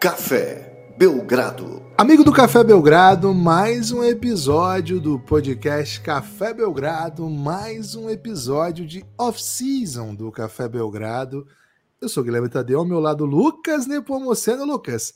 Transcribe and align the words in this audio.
Café 0.00 0.94
Belgrado. 0.96 1.82
Amigo 1.98 2.24
do 2.24 2.32
Café 2.32 2.64
Belgrado, 2.64 3.34
mais 3.34 3.92
um 3.92 4.02
episódio 4.02 4.98
do 4.98 5.20
podcast 5.20 6.00
Café 6.00 6.54
Belgrado, 6.54 7.28
mais 7.28 7.94
um 7.94 8.08
episódio 8.08 8.86
de 8.86 9.04
off-season 9.18 10.14
do 10.14 10.32
Café 10.32 10.66
Belgrado. 10.66 11.46
Eu 12.00 12.08
sou 12.08 12.24
Guilherme 12.24 12.48
Tadeu, 12.48 12.78
ao 12.78 12.86
meu 12.86 12.98
lado 12.98 13.26
Lucas 13.26 13.86
Nepomuceno. 13.86 14.64
Lucas, 14.64 15.12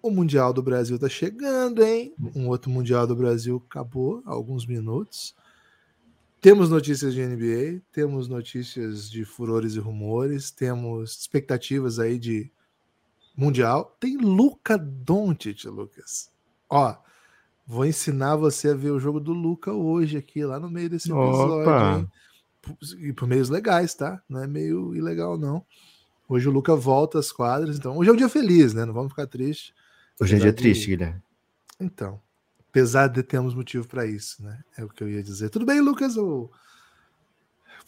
o 0.00 0.10
Mundial 0.10 0.54
do 0.54 0.62
Brasil 0.62 0.98
tá 0.98 1.10
chegando, 1.10 1.84
hein? 1.84 2.14
Um 2.34 2.48
outro 2.48 2.70
Mundial 2.70 3.06
do 3.06 3.14
Brasil 3.14 3.62
acabou 3.68 4.22
há 4.24 4.30
alguns 4.30 4.64
minutos. 4.64 5.34
Temos 6.40 6.70
notícias 6.70 7.12
de 7.12 7.20
NBA, 7.20 7.82
temos 7.92 8.28
notícias 8.28 9.10
de 9.10 9.26
furores 9.26 9.74
e 9.74 9.78
rumores, 9.78 10.50
temos 10.50 11.18
expectativas 11.18 11.98
aí 11.98 12.18
de 12.18 12.50
Mundial. 13.40 13.96
Tem 13.98 14.16
Luca 14.16 14.76
Doncic, 14.76 15.64
Lucas. 15.64 16.30
Ó, 16.68 16.94
vou 17.66 17.86
ensinar 17.86 18.36
você 18.36 18.70
a 18.70 18.74
ver 18.74 18.90
o 18.90 19.00
jogo 19.00 19.18
do 19.18 19.32
Luca 19.32 19.72
hoje 19.72 20.16
aqui, 20.16 20.44
lá 20.44 20.60
no 20.60 20.70
meio 20.70 20.90
desse 20.90 21.10
episódio. 21.10 22.10
E 22.98 23.12
por 23.12 23.26
meios 23.26 23.48
legais, 23.48 23.94
tá? 23.94 24.22
Não 24.28 24.42
é 24.42 24.46
meio 24.46 24.94
ilegal, 24.94 25.38
não. 25.38 25.64
Hoje 26.28 26.48
o 26.48 26.52
Luca 26.52 26.76
volta 26.76 27.18
às 27.18 27.32
quadras, 27.32 27.76
então 27.76 27.96
hoje 27.96 28.10
é 28.10 28.12
um 28.12 28.16
dia 28.16 28.28
feliz, 28.28 28.74
né? 28.74 28.84
Não 28.84 28.92
vamos 28.92 29.10
ficar 29.10 29.26
tristes. 29.26 29.72
Hoje 30.20 30.36
é 30.36 30.38
dia 30.38 30.52
de... 30.52 30.56
triste, 30.56 30.88
Guilherme. 30.88 31.22
Então, 31.80 32.20
Apesar 32.70 33.08
de 33.08 33.20
termos 33.24 33.52
motivo 33.52 33.86
para 33.88 34.06
isso, 34.06 34.40
né? 34.44 34.62
É 34.78 34.84
o 34.84 34.88
que 34.88 35.02
eu 35.02 35.08
ia 35.08 35.22
dizer. 35.24 35.50
Tudo 35.50 35.66
bem, 35.66 35.80
Lucas? 35.80 36.14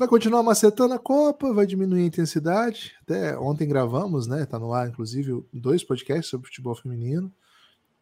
Vai 0.03 0.09
continuar 0.09 0.43
macetando 0.43 0.95
a 0.95 0.99
Copa, 0.99 1.53
vai 1.53 1.65
diminuir 1.65 2.03
a 2.03 2.07
intensidade. 2.07 2.93
Até 3.03 3.39
ontem 3.39 3.69
gravamos, 3.69 4.27
né? 4.27 4.45
Tá 4.45 4.59
no 4.59 4.73
ar, 4.73 4.89
inclusive, 4.89 5.45
dois 5.53 5.85
podcasts 5.85 6.27
sobre 6.27 6.49
futebol 6.49 6.75
feminino. 6.75 7.33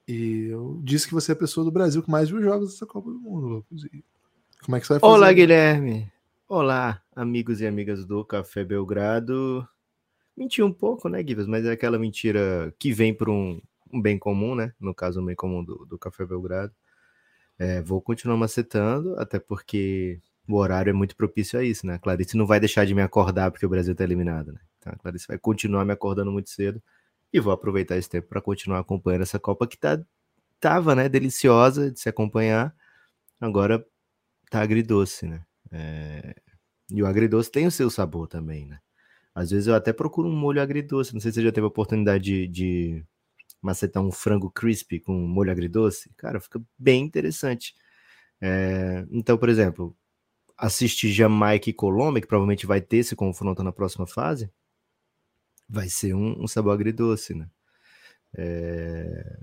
E 0.08 0.46
eu 0.50 0.80
disse 0.82 1.06
que 1.06 1.12
você 1.12 1.32
é 1.32 1.34
a 1.34 1.38
pessoa 1.38 1.62
do 1.62 1.70
Brasil 1.70 2.02
que 2.02 2.10
mais 2.10 2.30
viu 2.30 2.42
jogos 2.42 2.70
dessa 2.70 2.86
Copa 2.86 3.10
do 3.10 3.20
Mundo, 3.20 3.48
Lucas. 3.48 3.84
E 3.84 4.02
como 4.64 4.76
é 4.76 4.80
que 4.80 4.86
você 4.86 4.94
vai 4.94 5.00
fazer? 5.00 5.12
Olá, 5.12 5.30
Guilherme. 5.30 6.10
Olá, 6.48 7.02
amigos 7.14 7.60
e 7.60 7.66
amigas 7.66 8.06
do 8.06 8.24
Café 8.24 8.64
Belgrado. 8.64 9.68
Menti 10.34 10.62
um 10.62 10.72
pouco, 10.72 11.06
né, 11.06 11.22
Givas? 11.22 11.46
Mas 11.46 11.66
é 11.66 11.72
aquela 11.72 11.98
mentira 11.98 12.74
que 12.78 12.94
vem 12.94 13.12
por 13.12 13.28
um, 13.28 13.60
um 13.92 14.00
bem 14.00 14.18
comum, 14.18 14.54
né? 14.54 14.72
No 14.80 14.94
caso, 14.94 15.20
um 15.20 15.26
bem 15.26 15.36
comum 15.36 15.62
do, 15.62 15.84
do 15.84 15.98
Café 15.98 16.24
Belgrado. 16.24 16.72
É, 17.58 17.82
vou 17.82 18.00
continuar 18.00 18.38
macetando, 18.38 19.14
até 19.18 19.38
porque 19.38 20.18
o 20.50 20.56
horário 20.56 20.90
é 20.90 20.92
muito 20.92 21.16
propício 21.16 21.58
a 21.58 21.64
isso, 21.64 21.86
né? 21.86 21.94
A 21.94 21.98
Clarice 21.98 22.36
não 22.36 22.46
vai 22.46 22.60
deixar 22.60 22.84
de 22.84 22.94
me 22.94 23.02
acordar 23.02 23.50
porque 23.50 23.66
o 23.66 23.68
Brasil 23.68 23.92
está 23.92 24.04
eliminado, 24.04 24.52
né? 24.52 24.60
Então 24.78 24.92
a 24.92 24.96
Clarice 24.96 25.26
vai 25.28 25.38
continuar 25.38 25.84
me 25.84 25.92
acordando 25.92 26.32
muito 26.32 26.50
cedo 26.50 26.82
e 27.32 27.40
vou 27.40 27.52
aproveitar 27.52 27.96
esse 27.96 28.08
tempo 28.08 28.28
para 28.28 28.40
continuar 28.40 28.80
acompanhando 28.80 29.22
essa 29.22 29.38
Copa 29.38 29.66
que 29.66 29.78
tá, 29.78 30.00
tava, 30.58 30.94
né? 30.94 31.08
Deliciosa 31.08 31.90
de 31.90 32.00
se 32.00 32.08
acompanhar, 32.08 32.74
agora 33.40 33.84
tá 34.50 34.62
agridoce, 34.62 35.26
né? 35.26 35.42
É... 35.72 36.34
E 36.90 37.02
o 37.02 37.06
agridoce 37.06 37.50
tem 37.50 37.66
o 37.66 37.70
seu 37.70 37.90
sabor 37.90 38.26
também, 38.28 38.66
né? 38.66 38.78
Às 39.34 39.50
vezes 39.50 39.68
eu 39.68 39.74
até 39.74 39.92
procuro 39.92 40.28
um 40.28 40.36
molho 40.36 40.60
agridoce. 40.60 41.14
Não 41.14 41.20
sei 41.20 41.30
se 41.30 41.36
você 41.36 41.44
já 41.44 41.52
teve 41.52 41.64
a 41.64 41.68
oportunidade 41.68 42.24
de, 42.24 42.48
de 42.48 43.04
macetar 43.62 44.02
um 44.02 44.10
frango 44.12 44.50
crispy 44.50 45.00
com 45.00 45.12
molho 45.12 45.52
agridoce, 45.52 46.10
cara, 46.16 46.40
fica 46.40 46.60
bem 46.78 47.04
interessante. 47.04 47.74
É, 48.40 49.06
então, 49.10 49.36
por 49.38 49.48
exemplo, 49.48 49.96
assistir 50.60 51.10
Jamaica 51.10 51.70
e 51.70 51.72
Colômbia, 51.72 52.20
que 52.20 52.26
provavelmente 52.26 52.66
vai 52.66 52.80
ter 52.80 52.98
esse 52.98 53.16
confronto 53.16 53.62
na 53.62 53.72
próxima 53.72 54.06
fase, 54.06 54.50
vai 55.68 55.88
ser 55.88 56.14
um, 56.14 56.42
um 56.42 56.46
sabor 56.46 56.72
agridoce, 56.74 57.34
né? 57.34 57.48
É... 58.36 59.38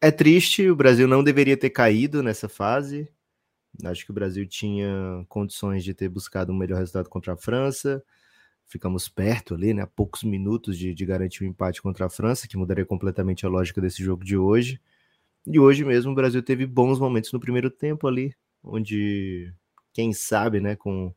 é 0.00 0.10
triste, 0.10 0.68
o 0.70 0.76
Brasil 0.76 1.08
não 1.08 1.24
deveria 1.24 1.56
ter 1.56 1.70
caído 1.70 2.22
nessa 2.22 2.48
fase. 2.48 3.08
Acho 3.84 4.04
que 4.04 4.10
o 4.10 4.14
Brasil 4.14 4.46
tinha 4.46 5.24
condições 5.28 5.84
de 5.84 5.94
ter 5.94 6.08
buscado 6.08 6.52
um 6.52 6.56
melhor 6.56 6.78
resultado 6.78 7.08
contra 7.08 7.34
a 7.34 7.36
França 7.36 8.02
ficamos 8.68 9.08
perto 9.08 9.54
ali, 9.54 9.74
né? 9.74 9.82
A 9.82 9.86
poucos 9.86 10.22
minutos 10.22 10.78
de, 10.78 10.94
de 10.94 11.06
garantir 11.06 11.42
o 11.42 11.46
um 11.46 11.50
empate 11.50 11.82
contra 11.82 12.06
a 12.06 12.10
França, 12.10 12.46
que 12.46 12.56
mudaria 12.56 12.84
completamente 12.84 13.44
a 13.46 13.48
lógica 13.48 13.80
desse 13.80 14.04
jogo 14.04 14.22
de 14.22 14.36
hoje. 14.36 14.80
E 15.46 15.58
hoje 15.58 15.84
mesmo 15.84 16.12
o 16.12 16.14
Brasil 16.14 16.42
teve 16.42 16.66
bons 16.66 17.00
momentos 17.00 17.32
no 17.32 17.40
primeiro 17.40 17.70
tempo 17.70 18.06
ali, 18.06 18.34
onde, 18.62 19.52
quem 19.92 20.12
sabe, 20.12 20.60
né, 20.60 20.76
com 20.76 21.12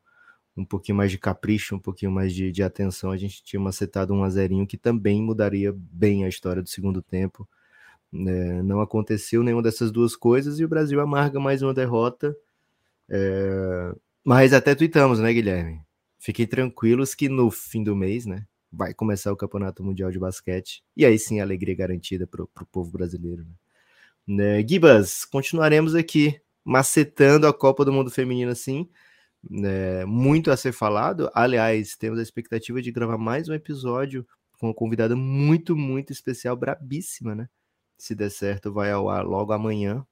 um 0.55 0.65
pouquinho 0.65 0.97
mais 0.97 1.11
de 1.11 1.17
capricho, 1.17 1.75
um 1.75 1.79
pouquinho 1.79 2.11
mais 2.11 2.33
de, 2.33 2.51
de 2.51 2.63
atenção, 2.63 3.11
a 3.11 3.17
gente 3.17 3.43
tinha 3.43 3.59
macetado 3.59 4.13
um 4.13 4.23
a 4.23 4.29
zerinho 4.29 4.67
que 4.67 4.77
também 4.77 5.21
mudaria 5.21 5.73
bem 5.75 6.25
a 6.25 6.29
história 6.29 6.61
do 6.61 6.69
segundo 6.69 7.01
tempo. 7.01 7.47
É, 8.13 8.61
não 8.63 8.81
aconteceu 8.81 9.41
nenhuma 9.43 9.63
dessas 9.63 9.91
duas 9.91 10.15
coisas 10.15 10.59
e 10.59 10.65
o 10.65 10.67
Brasil 10.67 10.99
amarga 10.99 11.39
mais 11.39 11.61
uma 11.61 11.73
derrota. 11.73 12.35
É, 13.09 13.95
mas 14.23 14.53
até 14.53 14.75
tuitamos, 14.75 15.19
né, 15.19 15.33
Guilherme? 15.33 15.81
Fiquem 16.19 16.45
tranquilos 16.45 17.15
que 17.15 17.29
no 17.29 17.49
fim 17.49 17.83
do 17.83 17.95
mês, 17.95 18.25
né, 18.25 18.45
vai 18.71 18.93
começar 18.93 19.31
o 19.31 19.37
Campeonato 19.37 19.83
Mundial 19.83 20.11
de 20.11 20.19
Basquete. 20.19 20.83
E 20.95 21.05
aí 21.05 21.17
sim, 21.17 21.39
alegria 21.39 21.75
garantida 21.75 22.27
para 22.27 22.43
o 22.43 22.65
povo 22.71 22.91
brasileiro. 22.91 23.43
Né? 24.27 24.59
né? 24.59 24.67
Gibas, 24.67 25.25
continuaremos 25.25 25.95
aqui 25.95 26.39
macetando 26.63 27.47
a 27.47 27.53
Copa 27.53 27.85
do 27.85 27.93
Mundo 27.93 28.11
Feminino 28.11 28.51
assim. 28.51 28.89
Né? 29.49 30.05
Muito 30.05 30.51
a 30.51 30.57
ser 30.57 30.71
falado. 30.71 31.29
Aliás, 31.33 31.95
temos 31.95 32.19
a 32.19 32.23
expectativa 32.23 32.81
de 32.81 32.91
gravar 32.91 33.17
mais 33.17 33.49
um 33.49 33.53
episódio 33.53 34.25
com 34.59 34.67
uma 34.67 34.73
convidada 34.73 35.15
muito, 35.15 35.75
muito 35.75 36.13
especial, 36.13 36.55
brabíssima, 36.55 37.33
né? 37.33 37.49
Se 37.97 38.13
der 38.13 38.29
certo, 38.29 38.71
vai 38.71 38.91
ao 38.91 39.09
ar 39.09 39.25
logo 39.25 39.53
amanhã. 39.53 40.05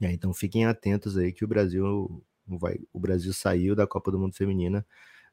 Então 0.00 0.32
fiquem 0.32 0.66
atentos 0.66 1.16
aí 1.16 1.32
que 1.32 1.44
o 1.44 1.48
Brasil 1.48 2.24
vai, 2.46 2.78
o 2.92 2.98
Brasil 2.98 3.32
saiu 3.32 3.76
da 3.76 3.86
Copa 3.86 4.10
do 4.10 4.18
Mundo 4.18 4.34
Feminina 4.34 4.84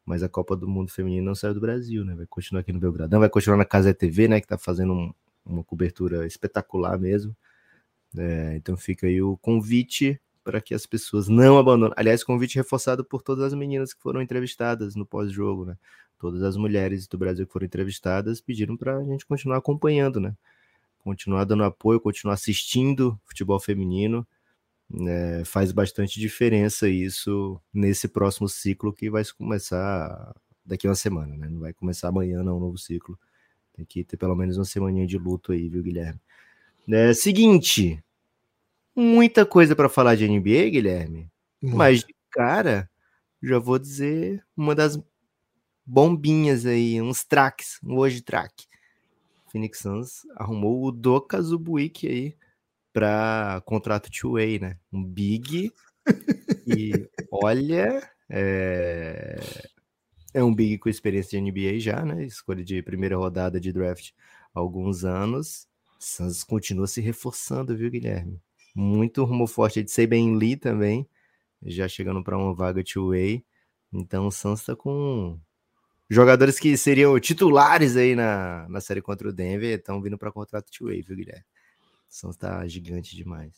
mas 0.07 0.23
a 0.23 0.29
Copa 0.29 0.55
do 0.55 0.69
Mundo 0.69 0.89
Feminino 0.89 1.25
não 1.25 1.35
saiu 1.35 1.53
do 1.53 1.59
Brasil, 1.59 2.05
né? 2.05 2.15
Vai 2.15 2.25
continuar 2.25 2.61
aqui 2.61 2.71
no 2.71 2.79
Belgradão, 2.79 3.19
vai 3.19 3.29
continuar 3.29 3.57
na 3.57 3.65
Casa 3.65 3.93
TV, 3.93 4.29
né? 4.29 4.39
Que 4.39 4.47
tá 4.47 4.57
fazendo 4.57 4.93
um, 4.93 5.13
uma 5.45 5.65
cobertura 5.65 6.25
espetacular 6.25 6.97
mesmo. 6.97 7.35
É, 8.17 8.55
então 8.55 8.77
fica 8.77 9.05
aí 9.05 9.21
o 9.21 9.35
convite 9.35 10.17
para 10.47 10.61
que 10.61 10.73
as 10.73 10.85
pessoas 10.85 11.27
não 11.27 11.57
abandonem. 11.57 11.93
Aliás, 11.97 12.23
convite 12.23 12.55
reforçado 12.55 13.03
por 13.03 13.21
todas 13.21 13.43
as 13.43 13.53
meninas 13.53 13.93
que 13.93 14.01
foram 14.01 14.21
entrevistadas 14.21 14.95
no 14.95 15.05
pós-jogo, 15.05 15.65
né? 15.65 15.77
Todas 16.17 16.41
as 16.41 16.55
mulheres 16.55 17.05
do 17.05 17.17
Brasil 17.17 17.45
que 17.45 17.51
foram 17.51 17.65
entrevistadas 17.65 18.39
pediram 18.39 18.77
para 18.77 18.97
a 18.97 19.03
gente 19.03 19.25
continuar 19.25 19.57
acompanhando, 19.57 20.21
né? 20.21 20.33
Continuar 20.99 21.43
dando 21.43 21.65
apoio, 21.65 21.99
continuar 21.99 22.35
assistindo 22.35 23.19
futebol 23.25 23.59
feminino 23.59 24.25
é, 25.05 25.43
faz 25.43 25.73
bastante 25.73 26.17
diferença 26.17 26.87
isso 26.87 27.59
nesse 27.73 28.07
próximo 28.07 28.47
ciclo 28.47 28.93
que 28.93 29.09
vai 29.09 29.25
começar 29.37 30.33
daqui 30.65 30.87
a 30.87 30.91
uma 30.91 30.95
semana, 30.95 31.35
né? 31.35 31.49
Não 31.49 31.59
vai 31.59 31.73
começar 31.73 32.07
amanhã, 32.07 32.41
não, 32.41 32.55
um 32.55 32.61
novo 32.61 32.77
ciclo. 32.77 33.19
Tem 33.73 33.83
que 33.83 34.01
ter 34.01 34.15
pelo 34.15 34.33
menos 34.33 34.57
uma 34.57 34.63
semaninha 34.63 35.05
de 35.05 35.17
luto 35.17 35.51
aí, 35.51 35.67
viu, 35.67 35.83
Guilherme? 35.83 36.21
É, 36.89 37.13
seguinte, 37.13 38.01
muita 38.97 39.45
coisa 39.45 39.75
para 39.75 39.87
falar 39.87 40.15
de 40.15 40.27
NBA, 40.27 40.69
Guilherme. 40.71 41.29
Mas 41.61 41.99
de 41.99 42.15
cara, 42.31 42.89
já 43.41 43.59
vou 43.59 43.77
dizer 43.77 44.43
uma 44.55 44.73
das 44.73 44.99
bombinhas 45.85 46.65
aí, 46.65 47.01
uns 47.01 47.23
tracks, 47.23 47.79
um 47.83 47.97
hoje 47.97 48.21
track. 48.21 48.65
Phoenix 49.51 49.79
Suns 49.79 50.21
arrumou 50.35 50.83
o 50.83 50.91
Doka 50.91 51.41
Zubuik 51.41 52.07
aí 52.07 52.35
para 52.91 53.61
contrato 53.65 54.09
two-way, 54.11 54.59
né? 54.59 54.77
Um 54.91 55.03
big 55.03 55.71
e 56.65 57.07
olha, 57.31 58.09
é... 58.29 59.39
é 60.33 60.43
um 60.43 60.53
big 60.53 60.79
com 60.79 60.89
experiência 60.89 61.39
de 61.39 61.51
NBA 61.51 61.79
já, 61.79 62.03
né? 62.03 62.25
Escolha 62.25 62.63
de 62.63 62.81
primeira 62.81 63.15
rodada 63.15 63.59
de 63.59 63.71
draft 63.71 64.11
há 64.53 64.59
alguns 64.59 65.05
anos. 65.05 65.67
Suns 65.99 66.43
continua 66.43 66.87
se 66.87 66.99
reforçando, 66.99 67.75
viu, 67.75 67.89
Guilherme? 67.89 68.41
Muito 68.79 69.23
rumo 69.23 69.47
forte 69.47 69.81
de 69.81 70.07
Ben 70.07 70.35
Lee 70.37 70.55
também, 70.55 71.09
já 71.63 71.87
chegando 71.87 72.23
para 72.23 72.37
uma 72.37 72.53
vaga 72.53 72.83
two-way. 72.83 73.43
Então 73.91 74.27
o 74.27 74.31
Suns 74.31 74.59
está 74.59 74.75
com 74.75 75.39
jogadores 76.07 76.59
que 76.59 76.77
seriam 76.77 77.19
titulares 77.19 77.97
aí 77.97 78.13
na, 78.13 78.67
na 78.69 78.79
série 78.79 79.01
contra 79.01 79.27
o 79.27 79.33
Denver, 79.33 79.75
estão 79.75 79.99
vindo 79.99 80.15
para 80.15 80.31
contrato 80.31 80.69
two-way, 80.69 81.01
viu, 81.01 81.15
Guilherme? 81.15 81.43
São 82.07 82.31
tá 82.31 82.67
gigante 82.67 83.15
demais. 83.15 83.51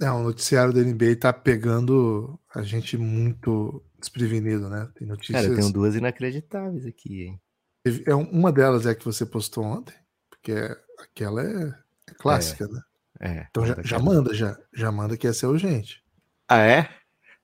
É, 0.00 0.10
o 0.10 0.22
noticiário 0.22 0.72
da 0.72 0.80
NBA 0.80 1.16
tá 1.20 1.34
pegando 1.34 2.40
a 2.54 2.62
gente 2.62 2.96
muito 2.96 3.84
desprevenido, 3.98 4.70
né? 4.70 4.90
Tem 4.94 5.06
notícias. 5.06 5.42
Cara, 5.42 5.52
eu 5.52 5.54
tenho 5.58 5.70
duas 5.70 5.94
inacreditáveis 5.94 6.86
aqui, 6.86 7.24
hein? 7.24 7.40
É, 8.06 8.14
uma 8.14 8.50
delas 8.50 8.86
é 8.86 8.92
a 8.92 8.94
que 8.94 9.04
você 9.04 9.26
postou 9.26 9.64
ontem, 9.64 9.94
porque 10.30 10.52
aquela 10.98 11.42
é, 11.42 11.74
é 12.08 12.14
clássica, 12.14 12.64
é, 12.64 12.68
né? 12.68 12.80
É. 13.20 13.46
Então 13.50 13.66
já, 13.66 13.76
já 13.82 13.98
manda, 13.98 14.34
já, 14.34 14.56
já 14.74 14.92
manda 14.92 15.16
que 15.16 15.26
essa 15.26 15.46
é 15.46 15.48
urgente. 15.48 16.02
Ah, 16.48 16.60
é? 16.60 16.88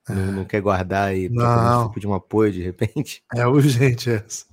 é. 0.08 0.14
Não, 0.14 0.32
não, 0.32 0.44
quer 0.44 0.60
guardar 0.60 1.08
aí 1.08 1.28
não. 1.28 1.88
tipo 1.88 2.00
de 2.00 2.06
um 2.06 2.14
apoio 2.14 2.52
de 2.52 2.62
repente? 2.62 3.22
É 3.34 3.46
urgente 3.46 4.10
essa. 4.10 4.46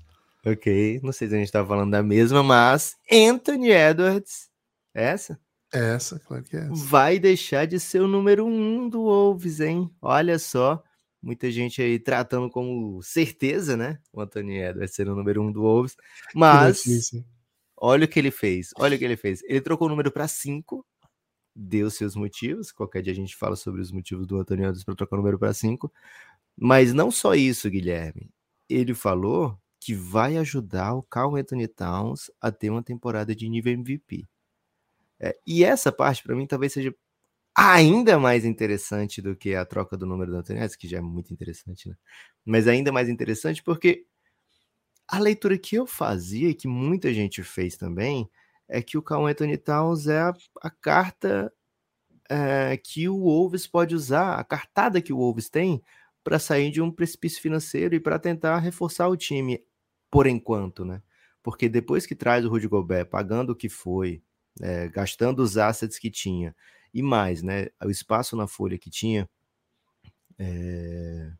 Ok, 0.46 1.02
não 1.04 1.12
sei 1.12 1.28
se 1.28 1.36
a 1.36 1.38
gente 1.38 1.52
tá 1.52 1.66
falando 1.66 1.92
da 1.92 2.02
mesma, 2.02 2.42
mas 2.42 2.96
Anthony 3.12 3.72
Edwards, 3.72 4.50
essa? 4.94 5.38
Essa, 5.72 6.18
claro 6.20 6.44
que 6.44 6.56
é 6.56 6.62
essa. 6.62 6.74
Vai 6.74 7.20
deixar 7.20 7.68
de 7.68 7.80
ser 7.80 8.02
o 8.02 8.08
número 8.08 8.46
um 8.46 8.88
do 8.88 9.04
Wolves, 9.04 9.60
hein? 9.60 9.92
Olha 10.02 10.40
só, 10.40 10.82
muita 11.22 11.52
gente 11.52 11.82
aí 11.82 12.00
tratando 12.00 12.50
como 12.50 13.02
certeza, 13.04 13.76
né? 13.76 14.00
O 14.14 14.22
Anthony 14.22 14.60
Edwards 14.60 14.96
ser 14.96 15.10
o 15.10 15.16
número 15.16 15.44
um 15.44 15.52
do 15.52 15.62
Wolves, 15.62 15.96
mas 16.34 16.84
olha 17.76 18.06
o 18.06 18.08
que 18.08 18.18
ele 18.18 18.32
fez, 18.32 18.70
olha 18.78 18.96
o 18.96 19.00
que 19.00 19.06
ele 19.06 19.18
fez. 19.18 19.42
Ele 19.44 19.62
trocou 19.62 19.88
o 19.88 19.90
número 19.90 20.12
para 20.12 20.28
cinco, 20.28 20.86
deu 21.56 21.90
seus 21.90 22.16
motivos. 22.16 22.72
Qualquer 22.72 23.02
dia 23.02 23.14
a 23.14 23.16
gente 23.16 23.36
fala 23.36 23.56
sobre 23.56 23.82
os 23.82 23.92
motivos 23.92 24.28
do 24.28 24.40
Anthony 24.40 24.62
Edwards 24.62 24.84
para 24.84 24.96
trocar 24.96 25.16
o 25.16 25.20
número 25.20 25.40
para 25.40 25.54
cinco, 25.54 25.92
mas 26.58 26.94
não 26.94 27.12
só 27.12 27.36
isso, 27.36 27.70
Guilherme. 27.70 28.30
Ele 28.68 28.94
falou 28.94 29.58
que 29.80 29.94
vai 29.94 30.38
ajudar 30.38 30.94
o 30.94 31.04
Carl 31.04 31.36
Anthony 31.36 31.68
Towns 31.68 32.30
a 32.42 32.52
ter 32.52 32.70
uma 32.70 32.84
temporada 32.84 33.36
de 33.36 33.48
nível 33.48 33.74
MVP. 33.74 34.28
É, 35.20 35.38
e 35.46 35.64
essa 35.64 35.92
parte, 35.92 36.24
para 36.24 36.36
mim, 36.36 36.46
talvez 36.46 36.74
seja 36.74 36.94
ainda 37.56 38.20
mais 38.20 38.46
interessante 38.46 39.22
do 39.22 39.36
que 39.36 39.56
a 39.56 39.66
troca 39.66 39.98
do 39.98 40.06
número 40.06 40.32
do 40.32 40.38
Anthony 40.38 40.60
Edwards, 40.60 40.76
que 40.76 40.88
já 40.88 40.98
é 40.98 41.02
muito 41.02 41.34
interessante, 41.34 41.90
né? 41.90 41.96
Mas 42.46 42.68
ainda 42.68 42.92
mais 42.92 43.10
interessante 43.10 43.64
porque 43.64 44.06
a 45.08 45.20
leitura 45.20 45.58
que 45.58 45.76
eu 45.76 45.88
fazia 45.88 46.50
e 46.50 46.54
que 46.56 46.68
muita 46.68 47.14
gente 47.14 47.44
fez 47.44 47.76
também 47.76 48.30
é 48.70 48.82
que 48.82 48.98
o 48.98 49.02
Carl 49.02 49.26
Anthony 49.26 49.58
Towns 49.58 50.08
é 50.08 50.20
a, 50.20 50.34
a 50.62 50.70
carta 50.70 51.52
é, 52.30 52.78
que 52.78 53.10
o 53.10 53.18
Wolves 53.18 53.66
pode 53.66 53.96
usar, 53.96 54.36
a 54.36 54.44
cartada 54.44 55.02
que 55.02 55.12
o 55.12 55.18
Wolves 55.18 55.50
tem 55.50 55.82
para 56.24 56.38
sair 56.38 56.70
de 56.70 56.82
um 56.82 56.92
precipício 56.92 57.42
financeiro 57.42 57.96
e 57.96 58.00
para 58.00 58.20
tentar 58.20 58.60
reforçar 58.60 59.08
o 59.08 59.18
time 59.18 59.66
por 60.12 60.28
enquanto, 60.28 60.86
né? 60.86 61.02
Porque 61.42 61.68
depois 61.68 62.06
que 62.06 62.16
traz 62.16 62.46
o 62.46 62.50
Rudy 62.50 62.68
Gobert 62.68 63.08
pagando 63.08 63.52
o 63.52 63.56
que 63.56 63.70
foi, 63.70 64.22
é, 64.62 64.88
gastando 64.90 65.40
os 65.40 65.58
assets 65.58 65.98
que 65.98 66.12
tinha 66.12 66.56
e 66.94 67.02
mais, 67.02 67.42
né? 67.42 67.68
O 67.84 67.90
espaço 67.90 68.36
na 68.36 68.48
folha 68.48 68.78
que 68.78 68.90
tinha, 68.90 69.28
é... 70.38 71.32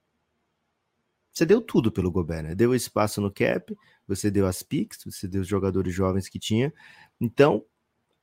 você 1.32 1.46
deu 1.46 1.62
tudo 1.62 1.92
pelo 1.92 2.12
Gobert, 2.12 2.44
né? 2.44 2.56
Deu 2.56 2.74
espaço 2.76 3.22
no 3.22 3.32
cap, 3.32 3.76
você 4.08 4.30
deu 4.32 4.46
as 4.48 4.64
picks, 4.64 5.04
você 5.06 5.28
deu 5.28 5.42
os 5.42 5.48
jogadores 5.48 5.94
jovens 5.94 6.28
que 6.28 6.40
tinha. 6.40 6.74
Então, 7.20 7.64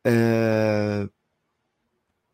é... 0.04 1.08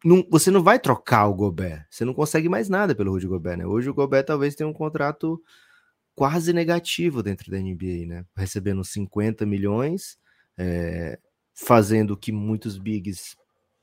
não, 0.04 0.26
você 0.30 0.50
não 0.50 0.62
vai 0.62 0.78
trocar 0.78 1.26
o 1.28 1.34
Gobert. 1.34 1.86
Você 1.90 2.04
não 2.04 2.14
consegue 2.14 2.48
mais 2.48 2.68
nada 2.68 2.94
pelo 2.94 3.12
Rudy 3.12 3.26
Gobert, 3.26 3.58
né? 3.58 3.66
Hoje 3.66 3.90
o 3.90 3.94
Gobert 3.94 4.24
talvez 4.26 4.54
tenha 4.54 4.68
um 4.68 4.72
contrato 4.72 5.40
quase 6.14 6.52
negativo 6.52 7.22
dentro 7.22 7.50
da 7.50 7.58
NBA, 7.58 8.06
né? 8.06 8.24
Recebendo 8.36 8.84
50 8.84 9.46
milhões, 9.46 10.18
é, 10.58 11.18
fazendo 11.54 12.12
o 12.12 12.16
que 12.16 12.32
muitos 12.32 12.78
bigs, 12.78 13.36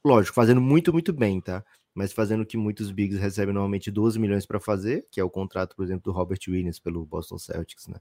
lógico, 0.04 0.36
fazendo 0.36 0.62
muito, 0.62 0.92
muito 0.92 1.14
bem, 1.14 1.42
tá? 1.42 1.64
Mas 1.94 2.14
fazendo 2.14 2.42
o 2.42 2.46
que 2.46 2.58
muitos 2.58 2.92
bigs 2.92 3.20
recebem 3.20 3.54
normalmente 3.54 3.92
12 3.92 4.20
milhões 4.20 4.46
para 4.46 4.60
fazer, 4.60 5.06
que 5.12 5.20
é 5.20 5.24
o 5.24 5.30
contrato, 5.30 5.76
por 5.76 5.84
exemplo, 5.84 6.04
do 6.04 6.12
Robert 6.12 6.40
Williams 6.48 6.80
pelo 6.80 7.06
Boston 7.06 7.38
Celtics, 7.38 7.88
né? 7.88 7.98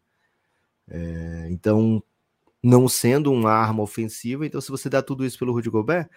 É, 0.90 1.48
então, 1.50 2.02
não 2.62 2.88
sendo 2.88 3.32
uma 3.32 3.52
arma 3.52 3.82
ofensiva, 3.82 4.46
então 4.46 4.60
se 4.60 4.70
você 4.70 4.88
dá 4.88 5.02
tudo 5.02 5.24
isso 5.24 5.38
pelo 5.38 5.52
Rudy 5.52 5.70
Gobert, 5.70 6.08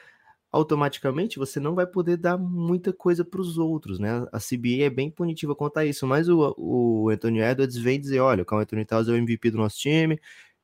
automaticamente 0.52 1.40
você 1.40 1.60
não 1.60 1.74
vai 1.76 1.88
poder 1.88 2.18
dar 2.18 2.38
muita 2.38 2.92
coisa 2.92 3.24
para 3.24 3.40
os 3.42 3.58
outros, 3.58 4.00
né? 4.00 4.28
A 4.32 4.40
CBA 4.40 4.86
é 4.86 4.90
bem 4.90 5.10
punitiva 5.10 5.56
quanto 5.56 5.78
a 5.78 5.86
isso, 5.86 6.06
mas 6.06 6.28
o, 6.28 6.54
o 6.58 7.10
Anthony 7.10 7.40
Edwards 7.40 7.78
vem 7.78 8.00
dizer, 8.00 8.20
olha, 8.20 8.44
o 8.44 8.46
Carl 8.46 8.62
Anthony 8.62 8.86
Towns 8.86 9.08
é 9.08 9.12
o 9.12 9.16
MVP 9.16 9.52
do 9.52 9.58
nosso 9.58 9.78
time, 9.78 10.20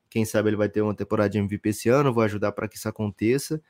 quem 0.10 0.26
sabe 0.26 0.50
ele 0.50 0.58
vai 0.58 0.70
ter 0.70 0.82
uma 0.82 0.96
temporada 0.96 1.30
de 1.30 1.38
MVP 1.38 1.70
esse 1.70 1.90
ano, 1.90 2.14
vou 2.14 2.24
ajudar 2.24 2.52
para 2.52 2.68
que 2.68 2.78
isso 2.78 2.90
aconteça. 2.90 3.62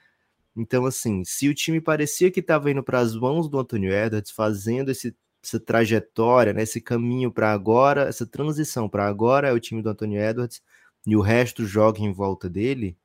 Então, 0.57 0.85
assim, 0.85 1.23
se 1.23 1.47
o 1.47 1.53
time 1.53 1.79
parecia 1.79 2.31
que 2.31 2.39
estava 2.39 2.71
indo 2.71 2.83
para 2.83 2.99
as 2.99 3.15
mãos 3.15 3.47
do 3.47 3.59
Anthony 3.59 3.87
Edwards, 3.87 4.31
fazendo 4.31 4.89
esse, 4.89 5.15
essa 5.43 5.59
trajetória, 5.59 6.53
né, 6.53 6.63
esse 6.63 6.81
caminho 6.81 7.31
para 7.31 7.51
agora, 7.53 8.03
essa 8.03 8.25
transição 8.25 8.89
para 8.89 9.07
agora 9.07 9.49
é 9.49 9.53
o 9.53 9.59
time 9.59 9.81
do 9.81 9.89
Anthony 9.89 10.17
Edwards, 10.17 10.61
e 11.05 11.15
o 11.15 11.21
resto 11.21 11.65
joga 11.65 12.01
em 12.01 12.11
volta 12.11 12.49
dele, 12.49 12.97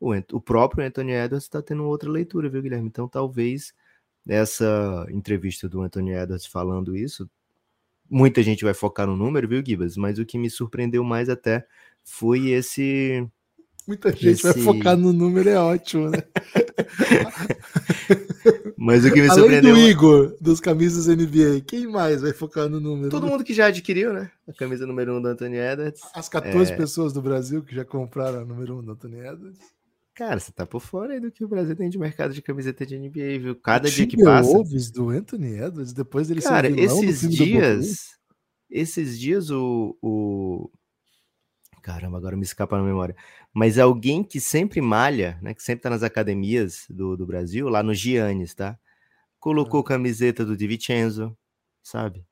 o, 0.00 0.12
o 0.32 0.40
próprio 0.40 0.84
Anthony 0.84 1.12
Edwards 1.12 1.44
está 1.44 1.62
tendo 1.62 1.84
outra 1.84 2.10
leitura, 2.10 2.48
viu, 2.48 2.62
Guilherme? 2.62 2.88
Então, 2.88 3.08
talvez 3.08 3.72
essa 4.28 5.06
entrevista 5.10 5.68
do 5.68 5.82
Anthony 5.82 6.12
Edwards 6.12 6.46
falando 6.46 6.96
isso, 6.96 7.30
muita 8.10 8.42
gente 8.42 8.64
vai 8.64 8.74
focar 8.74 9.06
no 9.06 9.16
número, 9.16 9.48
viu, 9.48 9.62
Gibas? 9.64 9.96
Mas 9.96 10.18
o 10.18 10.26
que 10.26 10.38
me 10.38 10.50
surpreendeu 10.50 11.04
mais 11.04 11.28
até 11.28 11.66
foi 12.04 12.48
esse. 12.50 13.26
Muita 13.86 14.10
gente 14.10 14.28
esse... 14.28 14.42
vai 14.42 14.54
focar 14.54 14.96
no 14.96 15.12
número, 15.12 15.48
é 15.48 15.58
ótimo, 15.58 16.10
né? 16.10 16.18
Mas 18.76 19.04
o 19.04 19.12
que 19.12 19.20
me 19.20 19.28
Além 19.28 19.42
surpreendeu. 19.42 19.74
do 19.74 19.80
Igor, 19.80 20.36
dos 20.40 20.60
camisas 20.60 21.06
NBA, 21.06 21.62
quem 21.66 21.86
mais 21.86 22.22
vai 22.22 22.32
focar 22.32 22.68
no 22.68 22.80
número? 22.80 23.10
Todo 23.10 23.26
mundo 23.26 23.44
que 23.44 23.54
já 23.54 23.66
adquiriu, 23.66 24.12
né? 24.12 24.30
A 24.48 24.52
camisa 24.52 24.86
número 24.86 25.14
1 25.14 25.16
um 25.16 25.22
do 25.22 25.28
Anthony 25.28 25.56
Edwards. 25.56 26.00
As 26.14 26.28
14 26.28 26.72
É. 26.72 26.76
pessoas 26.76 27.12
do 27.12 27.22
Brasil 27.22 27.62
que 27.62 27.74
já 27.74 27.84
compraram 27.84 28.40
a 28.40 28.44
número 28.44 28.76
1 28.76 28.78
um 28.78 28.84
do 28.84 28.92
Anthony 28.92 29.18
Edwards. 29.20 29.58
Cara, 30.14 30.40
você 30.40 30.50
tá 30.50 30.64
por 30.64 30.80
fora 30.80 31.12
aí 31.12 31.20
do 31.20 31.30
que 31.30 31.44
o 31.44 31.48
Brasil 31.48 31.76
tem 31.76 31.90
de 31.90 31.98
mercado 31.98 32.32
de 32.32 32.40
camiseta 32.40 32.86
de 32.86 32.98
NBA, 32.98 33.38
viu? 33.38 33.54
Cada 33.54 33.86
O 33.86 33.90
dia 33.90 34.06
que 34.06 34.22
passa. 34.22 34.62
do 34.94 35.10
Anthony 35.10 35.58
Edwards, 35.58 35.92
depois 35.92 36.28
dele 36.28 36.40
Cara, 36.40 36.68
esses 36.68 37.28
dias. 37.28 38.16
Esses 38.70 39.18
dias 39.18 39.50
o, 39.50 39.96
o. 40.02 40.70
Caramba, 41.82 42.16
agora 42.16 42.36
me 42.36 42.42
escapa 42.42 42.76
na 42.78 42.82
memória. 42.82 43.14
Mas 43.58 43.78
alguém 43.78 44.22
que 44.22 44.38
sempre 44.38 44.82
malha, 44.82 45.38
né? 45.40 45.54
Que 45.54 45.62
sempre 45.62 45.80
tá 45.80 45.88
nas 45.88 46.02
academias 46.02 46.84
do, 46.90 47.16
do 47.16 47.24
Brasil, 47.24 47.70
lá 47.70 47.82
no 47.82 47.94
Giannis, 47.94 48.54
tá? 48.54 48.78
Colocou 49.40 49.82
camiseta 49.82 50.44
do 50.44 50.54
Di 50.54 50.66
Vincenzo, 50.66 51.34
sabe? 51.82 52.22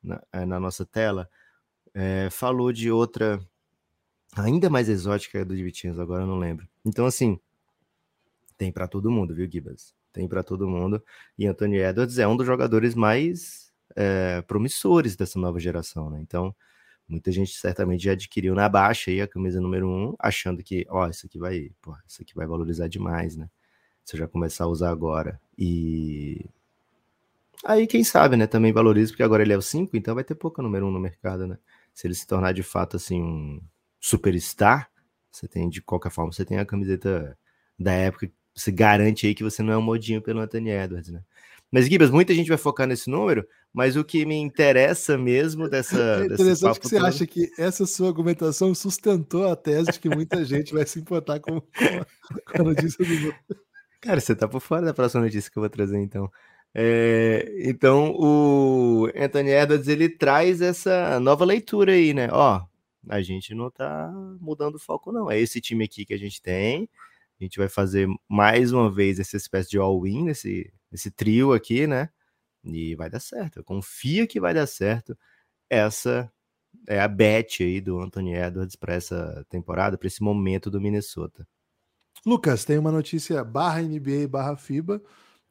Na, 0.00 0.22
é, 0.32 0.46
na 0.46 0.60
nossa 0.60 0.86
tela. 0.86 1.28
É, 1.92 2.30
falou 2.30 2.72
de 2.72 2.88
outra 2.88 3.44
ainda 4.36 4.70
mais 4.70 4.88
exótica 4.88 5.44
do 5.44 5.56
Di 5.56 5.64
Vincenzo, 5.64 6.00
agora 6.00 6.22
eu 6.22 6.28
não 6.28 6.38
lembro. 6.38 6.68
Então, 6.84 7.04
assim, 7.04 7.36
tem 8.56 8.70
pra 8.70 8.86
todo 8.86 9.10
mundo, 9.10 9.34
viu, 9.34 9.50
Gibas? 9.50 9.92
Tem 10.12 10.28
pra 10.28 10.44
todo 10.44 10.68
mundo. 10.68 11.02
E 11.36 11.48
Anthony 11.48 11.78
Edwards 11.78 12.16
é 12.16 12.28
um 12.28 12.36
dos 12.36 12.46
jogadores 12.46 12.94
mais 12.94 13.72
é, 13.96 14.40
promissores 14.42 15.16
dessa 15.16 15.36
nova 15.36 15.58
geração, 15.58 16.10
né? 16.10 16.20
Então, 16.20 16.54
muita 17.10 17.32
gente 17.32 17.52
certamente 17.52 18.04
já 18.04 18.12
adquiriu 18.12 18.54
na 18.54 18.68
baixa 18.68 19.10
aí 19.10 19.20
a 19.20 19.28
camisa 19.28 19.60
número 19.60 19.88
um, 19.88 20.14
achando 20.18 20.62
que, 20.62 20.86
ó, 20.88 21.08
isso 21.08 21.26
aqui 21.26 21.38
vai, 21.38 21.70
pô, 21.82 21.94
isso 22.06 22.22
aqui 22.22 22.34
vai 22.34 22.46
valorizar 22.46 22.88
demais, 22.88 23.36
né? 23.36 23.50
Se 24.04 24.16
eu 24.16 24.20
já 24.20 24.28
começar 24.28 24.64
a 24.64 24.68
usar 24.68 24.90
agora. 24.90 25.40
E 25.58 26.46
aí, 27.64 27.86
quem 27.86 28.04
sabe, 28.04 28.36
né? 28.36 28.46
Também 28.46 28.72
valoriza, 28.72 29.12
porque 29.12 29.22
agora 29.22 29.42
ele 29.42 29.52
é 29.52 29.56
o 29.56 29.62
5, 29.62 29.96
então 29.96 30.14
vai 30.14 30.24
ter 30.24 30.34
pouca 30.34 30.62
número 30.62 30.86
um 30.86 30.90
no 30.90 31.00
mercado, 31.00 31.46
né? 31.46 31.58
Se 31.92 32.06
ele 32.06 32.14
se 32.14 32.26
tornar 32.26 32.52
de 32.52 32.62
fato 32.62 32.96
assim 32.96 33.20
um 33.22 33.60
superstar, 34.00 34.90
você 35.30 35.46
tem 35.48 35.68
de 35.68 35.82
qualquer 35.82 36.10
forma, 36.10 36.32
você 36.32 36.44
tem 36.44 36.58
a 36.58 36.64
camiseta 36.66 37.36
da 37.78 37.92
época, 37.92 38.30
você 38.54 38.70
garante 38.72 39.26
aí 39.26 39.34
que 39.34 39.44
você 39.44 39.62
não 39.62 39.72
é 39.72 39.78
um 39.78 39.82
modinho 39.82 40.22
pelo 40.22 40.40
Anthony 40.40 40.70
Edwards, 40.70 41.10
né? 41.10 41.22
Mas 41.72 41.86
Gibas, 41.86 42.10
muita 42.10 42.34
gente 42.34 42.48
vai 42.48 42.58
focar 42.58 42.86
nesse 42.86 43.08
número, 43.08 43.46
mas 43.72 43.96
o 43.96 44.04
que 44.04 44.26
me 44.26 44.34
interessa 44.36 45.16
mesmo 45.16 45.68
dessa 45.70 45.96
É 46.22 46.24
interessante 46.26 46.80
que 46.80 46.88
você 46.88 46.96
todo- 46.96 47.06
acha 47.06 47.26
que 47.26 47.48
essa 47.56 47.86
sua 47.86 48.08
argumentação 48.08 48.74
sustentou 48.74 49.46
a 49.48 49.54
tese 49.54 49.92
de 49.92 50.00
que 50.00 50.08
muita 50.08 50.42
gente 50.44 50.72
vai 50.74 50.84
se 50.86 50.98
importar 50.98 51.38
com, 51.40 51.60
com 51.60 51.66
a 52.54 52.62
notícia 52.62 53.04
do 53.04 53.14
Lula. 53.14 53.34
Cara, 54.00 54.18
você 54.20 54.34
tá 54.34 54.48
por 54.48 54.60
fora 54.60 54.82
da 54.86 54.94
próxima 54.94 55.22
notícia 55.22 55.50
que 55.50 55.58
eu 55.58 55.62
vou 55.62 55.70
trazer, 55.70 55.98
então. 55.98 56.30
É, 56.74 57.52
então, 57.64 58.14
o 58.16 59.08
Anthony 59.16 59.50
Edwards, 59.50 59.88
ele 59.88 60.08
traz 60.08 60.60
essa 60.60 61.20
nova 61.20 61.44
leitura 61.44 61.92
aí, 61.92 62.14
né? 62.14 62.28
Ó, 62.32 62.62
a 63.08 63.20
gente 63.20 63.54
não 63.54 63.70
tá 63.70 64.10
mudando 64.40 64.76
o 64.76 64.78
foco, 64.78 65.12
não. 65.12 65.30
É 65.30 65.38
esse 65.38 65.60
time 65.60 65.84
aqui 65.84 66.04
que 66.04 66.14
a 66.14 66.18
gente 66.18 66.40
tem. 66.40 66.88
A 67.40 67.44
gente 67.44 67.58
vai 67.58 67.68
fazer 67.68 68.06
mais 68.28 68.72
uma 68.72 68.92
vez 68.92 69.18
essa 69.18 69.36
espécie 69.36 69.70
de 69.70 69.78
all-in, 69.78 70.24
nesse, 70.24 70.72
nesse 70.90 71.10
trio 71.10 71.52
aqui, 71.52 71.86
né? 71.86 72.10
E 72.62 72.94
vai 72.94 73.08
dar 73.08 73.20
certo. 73.20 73.64
Confia 73.64 74.26
que 74.26 74.38
vai 74.38 74.52
dar 74.52 74.66
certo. 74.66 75.16
Essa 75.70 76.30
é 76.86 77.00
a 77.00 77.08
bet 77.08 77.62
aí 77.62 77.80
do 77.80 77.98
Anthony 77.98 78.34
Edwards 78.34 78.76
para 78.76 78.94
essa 78.94 79.44
temporada, 79.48 79.96
para 79.96 80.06
esse 80.06 80.22
momento 80.22 80.70
do 80.70 80.80
Minnesota. 80.80 81.46
Lucas, 82.26 82.64
tem 82.64 82.76
uma 82.76 82.92
notícia 82.92 83.42
barra 83.42 83.80
NBA 83.80 84.28
barra 84.28 84.56
FIBA. 84.56 85.02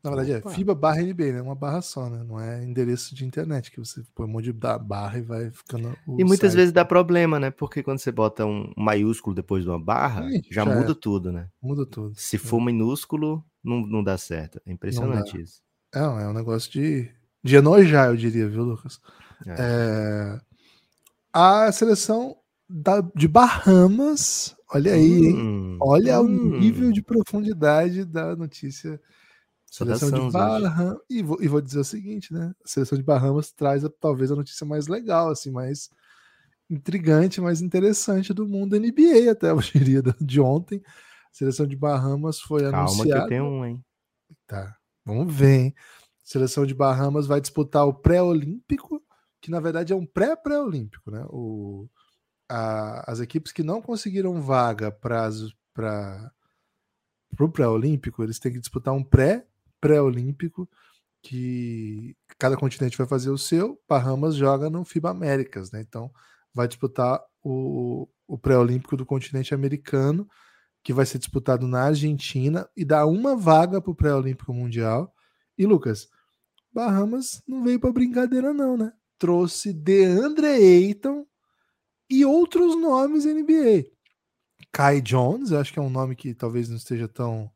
Na 0.03 0.11
verdade 0.11 0.35
Opa. 0.35 0.51
é 0.51 0.53
FIBA 0.53 0.73
barra 0.73 1.01
NBA, 1.01 1.33
né? 1.33 1.41
Uma 1.41 1.55
barra 1.55 1.81
só, 1.81 2.09
né? 2.09 2.23
Não 2.23 2.39
é 2.39 2.63
endereço 2.63 3.13
de 3.13 3.25
internet, 3.25 3.69
que 3.69 3.79
você 3.79 4.01
põe 4.15 4.25
um 4.25 4.29
monte 4.29 4.45
de 4.45 4.53
barra 4.53 5.17
e 5.17 5.21
vai 5.21 5.51
ficando. 5.51 5.93
E 6.17 6.23
muitas 6.23 6.51
site. 6.51 6.55
vezes 6.55 6.71
dá 6.71 6.85
problema, 6.85 7.39
né? 7.39 7.51
Porque 7.51 7.83
quando 7.83 7.99
você 7.99 8.11
bota 8.11 8.45
um 8.45 8.71
maiúsculo 8.77 9.35
depois 9.35 9.63
de 9.63 9.69
uma 9.69 9.79
barra, 9.79 10.25
Ih, 10.31 10.41
já, 10.49 10.63
já 10.63 10.65
muda 10.65 10.91
era. 10.91 10.95
tudo, 10.95 11.31
né? 11.31 11.49
Muda 11.61 11.85
tudo. 11.85 12.13
Se 12.15 12.37
for 12.37 12.61
minúsculo, 12.61 13.43
não, 13.63 13.85
não 13.85 14.03
dá 14.03 14.17
certo. 14.17 14.61
É 14.65 14.71
impressionante 14.71 15.39
isso. 15.39 15.61
É, 15.93 15.99
é 15.99 16.27
um 16.27 16.33
negócio 16.33 16.71
de, 16.71 17.09
de 17.43 17.55
enojar, 17.57 18.07
eu 18.07 18.15
diria, 18.15 18.47
viu, 18.47 18.63
Lucas? 18.63 19.01
É. 19.45 19.55
É, 19.59 20.41
A 21.33 21.71
seleção 21.73 22.37
da, 22.69 23.01
de 23.15 23.27
Bahamas. 23.27 24.55
Olha 24.71 24.93
aí, 24.93 25.33
hum, 25.33 25.77
olha 25.81 26.21
hum. 26.21 26.25
o 26.25 26.59
nível 26.59 26.91
de 26.91 27.01
profundidade 27.01 28.05
da 28.05 28.35
notícia. 28.35 29.01
Seleção 29.69 30.09
de 30.09 30.31
Bahamas. 30.31 30.97
E 31.09 31.21
vou, 31.21 31.41
e 31.41 31.47
vou 31.47 31.61
dizer 31.61 31.79
o 31.79 31.83
seguinte, 31.83 32.33
né? 32.33 32.53
A 32.63 32.67
seleção 32.67 32.97
de 32.97 33.03
Bahamas 33.03 33.51
traz 33.51 33.83
talvez 33.99 34.31
a 34.31 34.35
notícia 34.35 34.65
mais 34.65 34.88
legal, 34.88 35.29
assim, 35.29 35.51
mais 35.51 35.89
intrigante, 36.69 37.41
mais 37.41 37.61
interessante 37.61 38.33
do 38.33 38.47
mundo 38.47 38.79
NBA, 38.79 39.31
até 39.31 39.49
eu 39.51 39.59
diria, 39.59 40.01
de 40.19 40.41
ontem. 40.41 40.81
A 40.85 41.33
seleção 41.33 41.67
de 41.67 41.75
Bahamas 41.75 42.39
foi 42.39 42.61
Calma 42.61 42.79
anunciada. 42.79 43.09
Calma 43.09 43.27
que 43.27 43.33
eu 43.33 43.38
tenho 43.38 43.45
um, 43.45 43.65
hein? 43.65 43.85
Tá, 44.47 44.75
vamos 45.05 45.33
ver, 45.33 45.59
hein? 45.59 45.75
A 45.77 45.81
seleção 46.23 46.65
de 46.65 46.73
Bahamas 46.73 47.27
vai 47.27 47.39
disputar 47.39 47.85
o 47.88 47.93
pré-olímpico, 47.93 49.01
que 49.41 49.51
na 49.51 49.59
verdade 49.59 49.93
é 49.93 49.95
um 49.95 50.05
pré-pré-olímpico, 50.05 51.11
né? 51.11 51.23
O, 51.29 51.88
a, 52.49 53.11
as 53.11 53.19
equipes 53.19 53.51
que 53.51 53.63
não 53.63 53.81
conseguiram 53.81 54.41
vaga 54.41 54.91
para 54.91 56.31
o 57.39 57.49
pré-olímpico, 57.49 58.23
eles 58.23 58.39
têm 58.39 58.51
que 58.51 58.59
disputar 58.59 58.93
um 58.93 59.03
pré-pré-olímpico 59.79 60.69
que 61.21 62.15
cada 62.38 62.55
continente 62.55 62.98
vai 62.98 63.07
fazer 63.07 63.29
o 63.29 63.38
seu. 63.38 63.79
Bahamas 63.88 64.36
joga 64.36 64.69
no 64.69 64.86
FIBA 64.86 65.09
Américas, 65.09 65.71
né? 65.71 65.81
Então 65.81 66.12
vai 66.53 66.67
disputar 66.67 67.21
o, 67.43 68.07
o 68.27 68.38
pré-olímpico 68.38 68.95
do 68.95 69.05
continente 69.05 69.53
americano, 69.53 70.27
que 70.83 70.93
vai 70.93 71.05
ser 71.05 71.19
disputado 71.19 71.67
na 71.67 71.83
Argentina 71.83 72.67
e 72.75 72.86
dá 72.86 73.05
uma 73.05 73.36
vaga 73.36 73.81
para 73.81 73.91
o 73.91 73.95
pré-olímpico 73.95 74.53
mundial. 74.53 75.13
E 75.57 75.65
Lucas, 75.65 76.07
Bahamas 76.71 77.41
não 77.48 77.63
veio 77.63 77.79
para 77.79 77.91
brincadeira 77.91 78.53
não, 78.53 78.77
né? 78.77 78.91
Trouxe 79.17 79.74
DeAndre 79.74 80.48
Ayton 80.48 81.25
e 82.09 82.24
outros 82.24 82.79
nomes 82.79 83.25
NBA. 83.25 83.91
Kai 84.71 85.01
Jones, 85.01 85.51
acho 85.51 85.74
que 85.74 85.79
é 85.79 85.81
um 85.81 85.89
nome 85.89 86.15
que 86.15 86.33
talvez 86.33 86.69
não 86.69 86.77
esteja 86.77 87.07
tão 87.07 87.51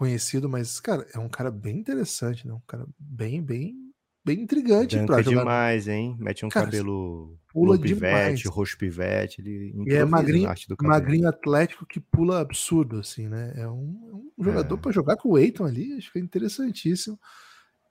conhecido, 0.00 0.48
mas, 0.48 0.80
cara, 0.80 1.06
é 1.12 1.18
um 1.18 1.28
cara 1.28 1.50
bem 1.50 1.76
interessante, 1.76 2.48
né? 2.48 2.54
Um 2.54 2.62
cara 2.66 2.86
bem, 2.98 3.42
bem, 3.42 3.76
bem 4.24 4.40
intrigante 4.40 4.96
para 5.04 5.20
jogar. 5.20 5.40
demais, 5.40 5.88
hein? 5.88 6.16
Mete 6.18 6.46
um 6.46 6.48
cara, 6.48 6.64
cabelo 6.64 7.38
pula 7.48 7.78
pivete, 7.78 8.48
roxo 8.48 8.78
pivete, 8.78 9.42
ele 9.42 9.74
e 9.86 9.92
é 9.92 10.02
magrinho, 10.02 10.48
magrinho 10.80 11.28
atlético 11.28 11.84
que 11.84 12.00
pula 12.00 12.40
absurdo, 12.40 12.98
assim, 12.98 13.28
né? 13.28 13.52
É 13.56 13.68
um, 13.68 14.32
um 14.38 14.42
jogador 14.42 14.74
é. 14.74 14.78
para 14.78 14.90
jogar 14.90 15.16
com 15.16 15.32
o 15.32 15.38
Eiton 15.38 15.66
ali, 15.66 15.92
acho 15.92 16.10
que 16.10 16.18
é 16.18 16.22
interessantíssimo. 16.22 17.20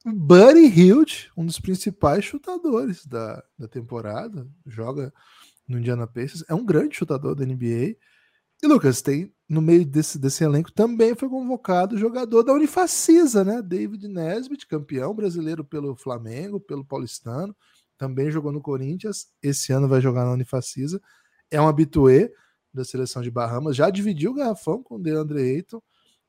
Buddy 0.03 0.65
Hilt, 0.65 1.27
um 1.37 1.45
dos 1.45 1.59
principais 1.59 2.25
chutadores 2.25 3.05
da, 3.05 3.43
da 3.55 3.67
temporada, 3.67 4.47
joga 4.65 5.13
no 5.67 5.77
Indiana 5.77 6.07
Pacers, 6.07 6.43
é 6.49 6.55
um 6.55 6.65
grande 6.65 6.97
chutador 6.97 7.35
da 7.35 7.45
NBA. 7.45 7.97
E 8.61 8.67
Lucas, 8.67 9.01
tem 9.01 9.33
no 9.49 9.61
meio 9.61 9.83
desse, 9.83 10.19
desse 10.19 10.43
elenco 10.43 10.71
também 10.71 11.15
foi 11.15 11.27
convocado 11.27 11.95
o 11.95 11.97
jogador 11.97 12.43
da 12.43 12.53
Unifacisa, 12.53 13.43
né? 13.43 13.61
David 13.63 14.07
Nesbitt, 14.07 14.67
campeão 14.67 15.15
brasileiro 15.15 15.63
pelo 15.63 15.95
Flamengo, 15.95 16.59
pelo 16.59 16.85
Paulistano, 16.85 17.55
também 17.97 18.29
jogou 18.29 18.51
no 18.51 18.61
Corinthians, 18.61 19.27
esse 19.41 19.73
ano 19.73 19.87
vai 19.87 19.99
jogar 19.99 20.23
na 20.23 20.31
Unifacisa. 20.31 21.01
É 21.49 21.59
um 21.59 21.67
habituê 21.67 22.31
da 22.71 22.85
seleção 22.85 23.23
de 23.23 23.31
Bahamas, 23.31 23.75
já 23.75 23.89
dividiu 23.89 24.31
o 24.31 24.35
garrafão 24.35 24.83
com 24.83 24.95
o 24.95 24.99
DeAndre 24.99 25.41
Ayton, 25.41 25.81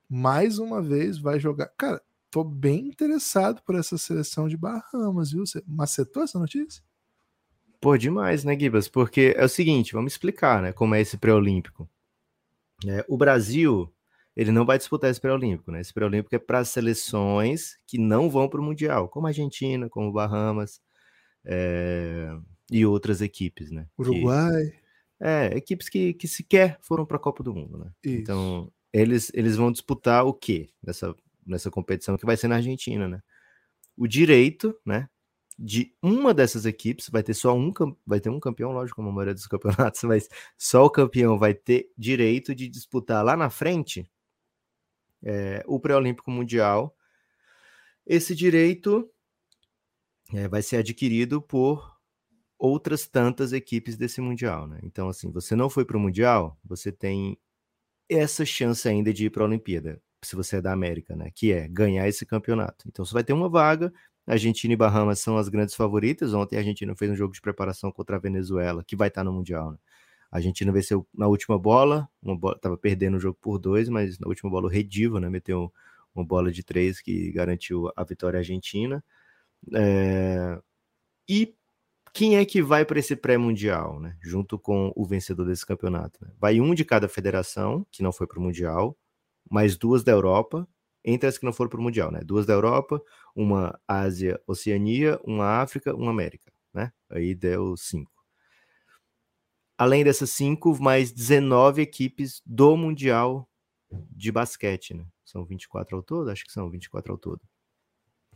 mais 0.08 0.58
uma 0.58 0.80
vez 0.80 1.18
vai 1.18 1.38
jogar. 1.38 1.70
Cara, 1.76 2.00
tô 2.30 2.42
bem 2.42 2.88
interessado 2.88 3.60
por 3.62 3.74
essa 3.74 3.98
seleção 3.98 4.48
de 4.48 4.56
Bahamas, 4.56 5.30
viu? 5.30 5.44
Você 5.44 5.62
macetou 5.66 6.22
essa 6.22 6.38
notícia? 6.38 6.82
Pô, 7.80 7.96
demais, 7.98 8.44
né, 8.44 8.58
Gibas? 8.58 8.88
Porque 8.88 9.34
é 9.36 9.44
o 9.44 9.48
seguinte, 9.48 9.92
vamos 9.92 10.12
explicar, 10.12 10.62
né, 10.62 10.72
como 10.72 10.94
é 10.94 11.00
esse 11.02 11.18
pré-olímpico. 11.18 11.88
É, 12.86 13.04
o 13.08 13.16
Brasil, 13.16 13.92
ele 14.36 14.52
não 14.52 14.64
vai 14.64 14.78
disputar 14.78 15.10
esse 15.10 15.20
pré-olímpico, 15.20 15.70
né? 15.70 15.80
Esse 15.80 15.92
pré-olímpico 15.92 16.34
é 16.34 16.38
para 16.38 16.64
seleções 16.64 17.78
que 17.86 17.98
não 17.98 18.30
vão 18.30 18.48
para 18.48 18.60
o 18.60 18.64
Mundial, 18.64 19.08
como 19.08 19.26
a 19.26 19.30
Argentina, 19.30 19.88
como 19.88 20.12
Bahamas 20.12 20.80
é, 21.44 22.30
e 22.70 22.84
outras 22.86 23.20
equipes, 23.20 23.70
né? 23.70 23.86
Uruguai. 23.98 24.66
Que, 24.70 25.24
é, 25.24 25.56
equipes 25.56 25.88
que, 25.88 26.14
que 26.14 26.26
sequer 26.26 26.78
foram 26.80 27.04
para 27.04 27.16
a 27.16 27.20
Copa 27.20 27.42
do 27.42 27.54
Mundo, 27.54 27.78
né? 27.78 27.90
Isso. 28.04 28.16
Então, 28.16 28.72
eles, 28.92 29.30
eles 29.34 29.56
vão 29.56 29.70
disputar 29.70 30.24
o 30.24 30.32
quê 30.32 30.68
nessa, 30.82 31.14
nessa 31.46 31.70
competição 31.70 32.16
que 32.16 32.26
vai 32.26 32.36
ser 32.36 32.48
na 32.48 32.56
Argentina, 32.56 33.08
né? 33.08 33.20
O 33.96 34.06
direito, 34.06 34.74
né? 34.84 35.08
De 35.62 35.94
uma 36.02 36.32
dessas 36.32 36.64
equipes, 36.64 37.10
vai 37.10 37.22
ter 37.22 37.34
só 37.34 37.54
um, 37.54 37.70
vai 38.06 38.18
ter 38.18 38.30
um 38.30 38.40
campeão, 38.40 38.72
lógico, 38.72 38.96
como 38.96 39.10
a 39.10 39.12
maioria 39.12 39.34
dos 39.34 39.46
campeonatos, 39.46 40.02
mas 40.04 40.28
só 40.56 40.84
o 40.86 40.90
campeão 40.90 41.38
vai 41.38 41.52
ter 41.52 41.90
direito 41.98 42.54
de 42.54 42.66
disputar 42.66 43.22
lá 43.22 43.36
na 43.36 43.50
frente 43.50 44.10
é, 45.22 45.62
o 45.66 45.78
pré-olímpico 45.78 46.30
mundial. 46.30 46.96
Esse 48.06 48.34
direito 48.34 49.10
é, 50.32 50.48
vai 50.48 50.62
ser 50.62 50.78
adquirido 50.78 51.40
por 51.42 51.98
outras 52.58 53.06
tantas 53.06 53.52
equipes 53.52 53.96
desse 53.96 54.20
mundial, 54.20 54.66
né? 54.66 54.78
Então, 54.82 55.08
assim, 55.08 55.30
você 55.30 55.56
não 55.56 55.70
foi 55.70 55.84
para 55.84 55.96
o 55.96 56.00
mundial, 56.00 56.58
você 56.64 56.92
tem 56.92 57.38
essa 58.08 58.44
chance 58.44 58.88
ainda 58.88 59.12
de 59.12 59.26
ir 59.26 59.30
para 59.30 59.42
a 59.42 59.46
Olimpíada, 59.46 60.00
se 60.22 60.36
você 60.36 60.56
é 60.56 60.60
da 60.60 60.72
América, 60.72 61.16
né? 61.16 61.30
Que 61.34 61.52
é 61.52 61.68
ganhar 61.68 62.06
esse 62.08 62.26
campeonato. 62.26 62.86
Então, 62.88 63.04
você 63.04 63.14
vai 63.14 63.24
ter 63.24 63.32
uma 63.32 63.48
vaga. 63.48 63.92
Argentina 64.32 64.72
e 64.72 64.76
Bahamas 64.76 65.20
são 65.20 65.36
as 65.36 65.48
grandes 65.48 65.74
favoritas. 65.74 66.34
Ontem 66.34 66.56
a 66.56 66.60
Argentina 66.60 66.94
fez 66.94 67.10
um 67.10 67.16
jogo 67.16 67.32
de 67.32 67.40
preparação 67.40 67.90
contra 67.90 68.16
a 68.16 68.18
Venezuela, 68.18 68.84
que 68.84 68.96
vai 68.96 69.08
estar 69.08 69.24
no 69.24 69.32
mundial, 69.32 69.72
né? 69.72 69.78
A 70.30 70.36
Argentina 70.36 70.70
venceu 70.70 71.06
na 71.12 71.26
última 71.26 71.58
bola, 71.58 72.08
uma 72.22 72.36
bola, 72.36 72.56
tava 72.58 72.76
perdendo 72.76 73.16
o 73.16 73.20
jogo 73.20 73.36
por 73.40 73.58
dois, 73.58 73.88
mas 73.88 74.18
na 74.20 74.28
última 74.28 74.48
bola 74.48 74.66
o 74.66 74.70
Rediva, 74.70 75.18
né, 75.18 75.28
meteu 75.28 75.72
uma 76.14 76.24
bola 76.24 76.52
de 76.52 76.62
três 76.62 77.00
que 77.00 77.32
garantiu 77.32 77.90
a 77.96 78.04
vitória 78.04 78.38
argentina. 78.38 79.02
É... 79.74 80.60
E 81.28 81.54
quem 82.12 82.36
é 82.36 82.44
que 82.44 82.62
vai 82.62 82.84
para 82.84 82.98
esse 82.98 83.14
pré-mundial, 83.16 84.00
né? 84.00 84.16
Junto 84.20 84.58
com 84.58 84.92
o 84.96 85.04
vencedor 85.04 85.46
desse 85.46 85.64
campeonato. 85.64 86.24
Né? 86.24 86.30
Vai 86.38 86.60
um 86.60 86.74
de 86.74 86.84
cada 86.84 87.08
federação, 87.08 87.86
que 87.90 88.02
não 88.02 88.12
foi 88.12 88.26
para 88.26 88.38
o 88.38 88.42
Mundial, 88.42 88.96
mais 89.50 89.76
duas 89.76 90.02
da 90.02 90.12
Europa, 90.12 90.66
entre 91.04 91.28
as 91.28 91.38
que 91.38 91.44
não 91.44 91.52
foram 91.52 91.70
para 91.70 91.80
o 91.80 91.82
Mundial, 91.82 92.10
né? 92.10 92.20
Duas 92.24 92.46
da 92.46 92.52
Europa, 92.52 93.02
uma 93.34 93.78
Ásia, 93.86 94.40
Oceania, 94.46 95.18
uma 95.24 95.60
África, 95.60 95.94
uma 95.94 96.10
América, 96.10 96.52
né? 96.72 96.92
Aí 97.08 97.34
deu 97.34 97.76
cinco. 97.76 98.12
Além 99.78 100.04
dessas 100.04 100.30
cinco, 100.30 100.80
mais 100.80 101.10
19 101.12 101.82
equipes 101.82 102.42
do 102.44 102.76
Mundial 102.76 103.48
de 103.90 104.30
basquete, 104.30 104.94
né? 104.94 105.06
São 105.24 105.44
24 105.44 105.96
ao 105.96 106.02
todo? 106.02 106.30
Acho 106.30 106.44
que 106.44 106.52
são 106.52 106.68
24 106.70 107.12
ao 107.12 107.18
todo 107.18 107.40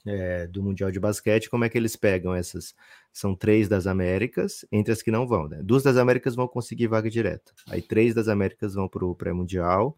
é, 0.06 0.46
do 0.46 0.62
Mundial 0.62 0.90
de 0.90 1.00
Basquete, 1.00 1.48
como 1.48 1.64
é 1.64 1.68
que 1.68 1.78
eles 1.78 1.96
pegam 1.96 2.34
essas? 2.34 2.74
São 3.12 3.34
três 3.34 3.68
das 3.68 3.86
Américas, 3.86 4.64
entre 4.70 4.92
as 4.92 5.02
que 5.02 5.10
não 5.10 5.26
vão, 5.26 5.48
né? 5.48 5.60
Duas 5.62 5.82
das 5.82 5.96
Américas 5.96 6.34
vão 6.34 6.46
conseguir 6.46 6.88
vaga 6.88 7.08
direta. 7.08 7.52
Aí 7.68 7.80
três 7.80 8.14
das 8.14 8.28
Américas 8.28 8.74
vão 8.74 8.88
para 8.88 9.04
o 9.04 9.14
pré-mundial, 9.14 9.96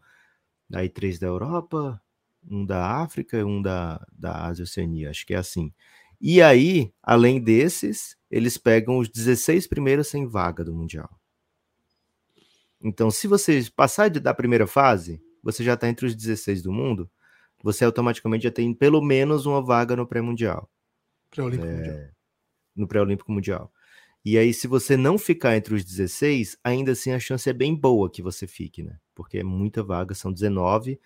aí 0.73 0.89
três 0.89 1.19
da 1.19 1.27
Europa, 1.27 2.01
um 2.49 2.65
da 2.65 3.01
África 3.01 3.37
e 3.37 3.43
um 3.43 3.61
da, 3.61 4.05
da 4.11 4.45
Ásia 4.45 4.63
Oceania, 4.63 5.09
acho 5.09 5.25
que 5.25 5.33
é 5.33 5.37
assim. 5.37 5.73
E 6.19 6.41
aí, 6.41 6.91
além 7.03 7.39
desses, 7.39 8.17
eles 8.29 8.57
pegam 8.57 8.97
os 8.97 9.09
16 9.09 9.67
primeiros 9.67 10.07
sem 10.07 10.25
vaga 10.25 10.63
do 10.63 10.73
Mundial. 10.73 11.09
Então, 12.81 13.09
se 13.09 13.27
você 13.27 13.65
passar 13.75 14.09
da 14.09 14.33
primeira 14.33 14.67
fase, 14.67 15.21
você 15.43 15.63
já 15.63 15.73
está 15.73 15.87
entre 15.87 16.05
os 16.05 16.15
16 16.15 16.61
do 16.61 16.71
mundo, 16.71 17.09
você 17.63 17.85
automaticamente 17.85 18.43
já 18.43 18.51
tem 18.51 18.73
pelo 18.73 19.01
menos 19.01 19.45
uma 19.45 19.61
vaga 19.61 19.95
no 19.95 20.05
pré-mundial. 20.05 20.69
Pré-olímpico 21.29 21.67
é, 21.67 21.75
mundial. 21.75 22.09
No 22.75 22.87
pré-olímpico 22.87 23.31
mundial. 23.31 23.71
E 24.23 24.37
aí, 24.37 24.53
se 24.53 24.67
você 24.67 24.97
não 24.97 25.17
ficar 25.17 25.55
entre 25.55 25.73
os 25.73 25.83
16, 25.83 26.57
ainda 26.63 26.91
assim 26.91 27.11
a 27.11 27.19
chance 27.19 27.49
é 27.49 27.53
bem 27.53 27.75
boa 27.75 28.09
que 28.09 28.21
você 28.21 28.45
fique, 28.45 28.83
né? 28.83 28.99
Porque 29.15 29.39
é 29.39 29.43
muita 29.43 29.81
vaga, 29.83 30.13
são 30.13 30.31
19 30.31 30.99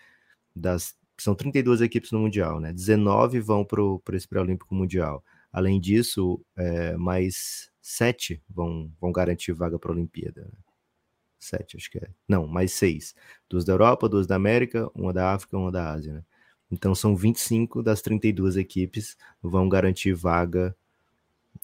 das. 0.55 0.95
São 1.23 1.35
32 1.35 1.81
equipes 1.81 2.11
no 2.11 2.19
Mundial, 2.19 2.59
né? 2.59 2.73
19 2.73 3.39
vão 3.39 3.63
para 3.63 4.15
esse 4.15 4.27
pré-olímpico 4.27 4.73
mundial. 4.73 5.23
Além 5.51 5.79
disso, 5.79 6.43
é, 6.55 6.95
mais 6.97 7.69
sete 7.81 8.41
vão, 8.49 8.91
vão 8.99 9.11
garantir 9.11 9.51
vaga 9.51 9.77
para 9.77 9.91
a 9.91 9.93
Olimpíada. 9.93 10.41
Né? 10.41 10.51
Sete, 11.39 11.77
acho 11.77 11.91
que 11.91 11.97
é. 11.97 12.07
Não, 12.27 12.47
mais 12.47 12.73
seis. 12.73 13.15
Duas 13.49 13.65
da 13.65 13.73
Europa, 13.73 14.07
duas 14.07 14.25
da 14.27 14.35
América, 14.35 14.89
uma 14.95 15.11
da 15.11 15.33
África, 15.33 15.57
uma 15.57 15.71
da 15.71 15.91
Ásia, 15.91 16.13
né? 16.13 16.23
Então 16.71 16.95
são 16.95 17.15
25 17.15 17.83
das 17.83 18.01
32 18.01 18.55
equipes 18.55 19.17
vão 19.43 19.67
garantir 19.67 20.13
vaga. 20.13 20.75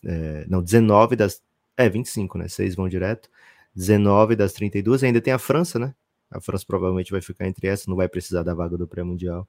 É, 0.04 0.46
não, 0.48 0.62
19 0.62 1.16
das. 1.16 1.42
É, 1.78 1.88
25, 1.90 2.38
né? 2.38 2.48
6 2.48 2.76
vão 2.76 2.90
direto. 2.90 3.30
19 3.76 4.36
das 4.36 4.54
32. 4.54 5.04
Ainda 5.04 5.22
tem 5.22 5.34
a 5.34 5.40
França, 5.40 5.80
né? 5.80 5.96
A 6.30 6.42
França 6.42 6.66
provavelmente 6.68 7.12
vai 7.12 7.22
ficar 7.22 7.48
entre 7.48 7.68
essas, 7.68 7.88
não 7.88 7.96
vai 7.96 8.08
precisar 8.08 8.44
da 8.44 8.54
vaga 8.54 8.78
do 8.78 8.88
pré-mundial. 8.88 9.48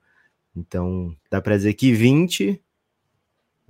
Então, 0.56 1.14
dá 1.30 1.40
para 1.40 1.56
dizer 1.56 1.74
que 1.74 1.92
20, 1.92 2.60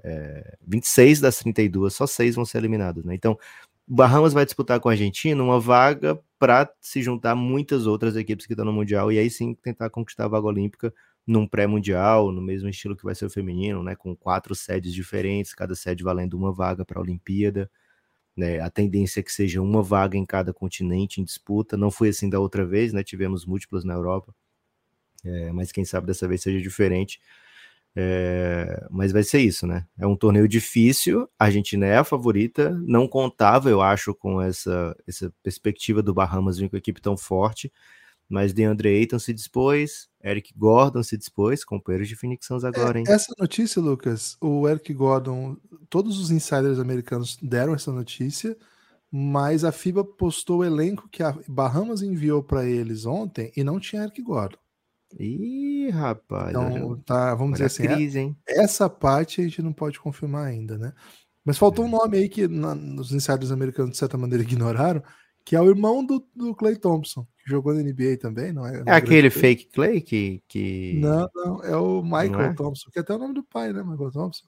é, 0.02 0.58
26 0.66 1.20
das 1.20 1.38
32, 1.38 1.94
só 1.94 2.06
6 2.06 2.34
vão 2.34 2.44
ser 2.44 2.58
eliminados, 2.58 3.04
né? 3.04 3.14
Então, 3.14 3.38
Bahamas 3.86 4.34
vai 4.34 4.44
disputar 4.44 4.78
com 4.80 4.90
a 4.90 4.92
Argentina 4.92 5.42
uma 5.42 5.58
vaga 5.58 6.20
para 6.38 6.70
se 6.78 7.02
juntar 7.02 7.34
muitas 7.34 7.86
outras 7.86 8.16
equipes 8.16 8.46
que 8.46 8.52
estão 8.52 8.66
no 8.66 8.72
Mundial 8.72 9.10
e 9.10 9.18
aí 9.18 9.30
sim 9.30 9.54
tentar 9.54 9.88
conquistar 9.88 10.26
a 10.26 10.28
vaga 10.28 10.46
olímpica 10.46 10.92
num 11.26 11.46
pré-mundial, 11.46 12.30
no 12.30 12.40
mesmo 12.42 12.68
estilo 12.68 12.96
que 12.96 13.04
vai 13.04 13.14
ser 13.14 13.26
o 13.26 13.30
feminino, 13.30 13.82
né, 13.82 13.96
com 13.96 14.14
quatro 14.14 14.54
sedes 14.54 14.92
diferentes, 14.94 15.54
cada 15.54 15.74
sede 15.74 16.04
valendo 16.04 16.34
uma 16.34 16.52
vaga 16.52 16.84
para 16.84 16.98
a 16.98 17.02
Olimpíada. 17.02 17.70
Né, 18.38 18.60
a 18.60 18.70
tendência 18.70 19.18
é 19.18 19.22
que 19.24 19.32
seja 19.32 19.60
uma 19.60 19.82
vaga 19.82 20.16
em 20.16 20.24
cada 20.24 20.54
continente 20.54 21.20
em 21.20 21.24
disputa. 21.24 21.76
Não 21.76 21.90
foi 21.90 22.10
assim 22.10 22.30
da 22.30 22.38
outra 22.38 22.64
vez, 22.64 22.92
né? 22.92 23.02
Tivemos 23.02 23.44
múltiplas 23.44 23.82
na 23.84 23.94
Europa, 23.94 24.32
é, 25.24 25.50
mas 25.52 25.72
quem 25.72 25.84
sabe 25.84 26.06
dessa 26.06 26.28
vez 26.28 26.42
seja 26.42 26.60
diferente. 26.60 27.20
É, 27.96 28.86
mas 28.90 29.10
vai 29.10 29.24
ser 29.24 29.40
isso, 29.40 29.66
né? 29.66 29.84
É 29.98 30.06
um 30.06 30.14
torneio 30.16 30.46
difícil. 30.46 31.28
A 31.36 31.46
Argentina 31.46 31.84
é 31.84 31.96
a 31.96 32.04
favorita. 32.04 32.70
Não 32.86 33.08
contava, 33.08 33.70
eu 33.70 33.82
acho, 33.82 34.14
com 34.14 34.40
essa, 34.40 34.96
essa 35.06 35.34
perspectiva 35.42 36.00
do 36.00 36.14
Bahamas 36.14 36.58
vir 36.58 36.70
com 36.70 36.76
a 36.76 36.78
equipe 36.78 37.00
tão 37.00 37.16
forte. 37.16 37.72
Mas 38.28 38.52
DeAndre 38.52 38.88
Ayton 38.90 39.18
se 39.18 39.32
dispôs, 39.32 40.08
Eric 40.22 40.52
Gordon 40.54 41.02
se 41.02 41.16
dispôs, 41.16 41.64
companheiros 41.64 42.08
de 42.08 42.16
Phoenix 42.16 42.46
Suns 42.46 42.62
é, 42.62 42.68
agora, 42.68 42.98
hein? 42.98 43.04
Essa 43.08 43.32
notícia, 43.38 43.80
Lucas, 43.80 44.36
o 44.40 44.68
Eric 44.68 44.92
Gordon, 44.92 45.56
todos 45.88 46.18
os 46.18 46.30
insiders 46.30 46.78
americanos 46.78 47.38
deram 47.40 47.74
essa 47.74 47.90
notícia, 47.90 48.54
mas 49.10 49.64
a 49.64 49.72
FIBA 49.72 50.04
postou 50.04 50.58
o 50.58 50.64
elenco 50.64 51.08
que 51.08 51.22
a 51.22 51.34
Bahamas 51.48 52.02
enviou 52.02 52.42
para 52.42 52.66
eles 52.66 53.06
ontem 53.06 53.50
e 53.56 53.64
não 53.64 53.80
tinha 53.80 54.02
Eric 54.02 54.20
Gordon. 54.20 54.58
Ih, 55.18 55.88
rapaz. 55.90 56.50
Então, 56.50 56.98
tá, 57.06 57.34
vamos 57.34 57.54
dizer 57.54 57.64
assim, 57.64 57.84
crise, 57.84 58.18
hein? 58.18 58.36
essa 58.46 58.90
parte 58.90 59.40
a 59.40 59.44
gente 59.44 59.62
não 59.62 59.72
pode 59.72 59.98
confirmar 59.98 60.46
ainda, 60.46 60.76
né? 60.76 60.92
Mas 61.44 61.56
faltou 61.56 61.86
é. 61.86 61.88
um 61.88 61.90
nome 61.90 62.18
aí 62.18 62.28
que 62.28 62.46
na, 62.46 62.74
os 62.74 63.12
insiders 63.12 63.50
americanos, 63.50 63.92
de 63.92 63.96
certa 63.96 64.18
maneira, 64.18 64.44
ignoraram, 64.44 65.02
que 65.46 65.56
é 65.56 65.60
o 65.60 65.68
irmão 65.70 66.04
do, 66.04 66.22
do 66.36 66.54
Clay 66.54 66.76
Thompson, 66.76 67.26
jogou 67.48 67.74
na 67.74 67.82
NBA 67.82 68.18
também, 68.20 68.52
não 68.52 68.66
é? 68.66 68.82
É 68.86 68.92
aquele 68.92 69.30
fake 69.30 69.68
Clay 69.72 70.00
que, 70.00 70.42
que. 70.46 70.98
Não, 71.00 71.28
não, 71.34 71.62
é 71.64 71.76
o 71.76 72.02
Michael 72.02 72.50
é? 72.50 72.52
Thompson, 72.54 72.90
que 72.90 72.98
é 72.98 73.02
até 73.02 73.14
o 73.14 73.18
nome 73.18 73.34
do 73.34 73.42
pai, 73.42 73.72
né? 73.72 73.82
Michael 73.82 74.10
Thompson. 74.12 74.44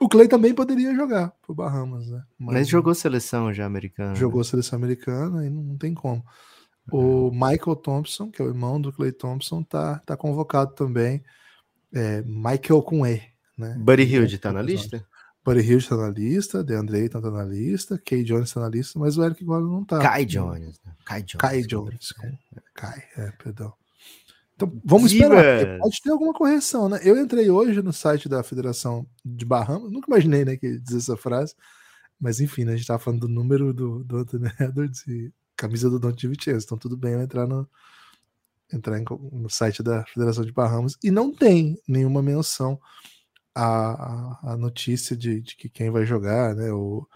O 0.00 0.08
Clay 0.08 0.26
também 0.26 0.54
poderia 0.54 0.94
jogar 0.94 1.32
pro 1.42 1.54
Bahamas, 1.54 2.08
né? 2.08 2.22
Mas, 2.38 2.54
Mas 2.54 2.68
jogou 2.68 2.94
seleção 2.94 3.52
já 3.52 3.64
americana. 3.64 4.14
Jogou 4.14 4.40
né? 4.40 4.44
seleção 4.44 4.76
americana 4.76 5.46
e 5.46 5.50
não, 5.50 5.62
não 5.62 5.76
tem 5.76 5.94
como. 5.94 6.24
O 6.92 7.30
Michael 7.30 7.76
Thompson, 7.76 8.30
que 8.30 8.42
é 8.42 8.44
o 8.44 8.48
irmão 8.48 8.80
do 8.80 8.92
Clay 8.92 9.12
Thompson, 9.12 9.62
tá, 9.62 10.00
tá 10.04 10.16
convocado 10.16 10.74
também. 10.74 11.22
É, 11.92 12.22
Michael 12.22 12.82
com 12.82 13.06
E, 13.06 13.22
né? 13.56 13.76
Buddy 13.78 14.02
Hilde 14.02 14.38
tá 14.38 14.52
na 14.52 14.60
lista? 14.60 15.06
Buddy 15.44 15.60
Hilde 15.60 15.88
tá 15.88 15.96
na 15.96 16.08
lista, 16.08 16.64
DeAndre 16.64 17.02
Ayton 17.02 17.20
tá 17.20 17.30
na 17.30 17.44
lista, 17.44 17.98
Kay 17.98 18.24
Jones 18.24 18.52
tá 18.52 18.60
na 18.60 18.68
lista, 18.68 18.98
mas 18.98 19.18
o 19.18 19.24
Eric 19.24 19.44
Gordon 19.44 19.68
não 19.68 19.84
tá. 19.84 19.98
Kai 19.98 20.24
Jones. 20.24 20.80
Né? 20.84 20.92
Kai 21.04 21.22
Jones. 21.22 21.40
Kai 21.40 21.62
Jones. 21.62 22.14
Kai, 22.74 23.04
é, 23.16 23.30
perdão. 23.32 23.72
Então, 24.54 24.72
vamos 24.84 25.12
esperar. 25.12 25.78
Pode 25.80 26.00
ter 26.00 26.10
alguma 26.10 26.32
correção, 26.32 26.88
né? 26.88 27.00
Eu 27.02 27.18
entrei 27.18 27.50
hoje 27.50 27.82
no 27.82 27.92
site 27.92 28.28
da 28.28 28.42
Federação 28.42 29.06
de 29.24 29.44
Bahamas, 29.44 29.90
nunca 29.90 30.06
imaginei, 30.08 30.44
né, 30.44 30.56
que 30.56 30.78
dizer 30.78 30.98
essa 30.98 31.16
frase, 31.16 31.54
mas 32.18 32.40
enfim, 32.40 32.64
né, 32.64 32.72
a 32.72 32.76
gente 32.76 32.86
tava 32.86 33.00
falando 33.00 33.22
do 33.22 33.28
número 33.28 33.74
do, 33.74 34.02
do 34.02 34.18
Anthony 34.18 34.50
Edwards 34.58 35.06
e 35.06 35.32
camisa 35.56 35.90
do 35.90 35.98
Don 35.98 36.12
Vincenzo, 36.12 36.64
então 36.64 36.78
tudo 36.78 36.96
bem 36.96 37.12
eu 37.12 37.20
entrar 37.20 37.46
no, 37.46 37.68
entrar 38.72 38.98
em, 38.98 39.04
no 39.32 39.50
site 39.50 39.82
da 39.82 40.04
Federação 40.06 40.44
de 40.44 40.52
Bahamas 40.52 40.96
e 41.02 41.10
não 41.10 41.34
tem 41.34 41.78
nenhuma 41.86 42.22
menção 42.22 42.80
à, 43.54 44.52
à 44.52 44.56
notícia 44.56 45.16
de, 45.16 45.40
de, 45.40 45.56
que 45.56 45.68
quem 45.68 45.90
vai 45.90 46.04
jogar, 46.04 46.54
né? 46.54 46.72
O, 46.72 47.06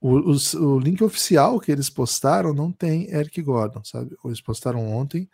o, 0.00 0.32
o, 0.32 0.64
o, 0.64 0.78
link 0.78 1.02
oficial 1.02 1.58
que 1.60 1.72
eles 1.72 1.90
postaram 1.90 2.54
não 2.54 2.72
tem 2.72 3.10
Eric 3.10 3.42
Gordon, 3.42 3.82
sabe? 3.84 4.16
Eles 4.24 4.40
postaram 4.40 4.86
ontem 4.90 5.28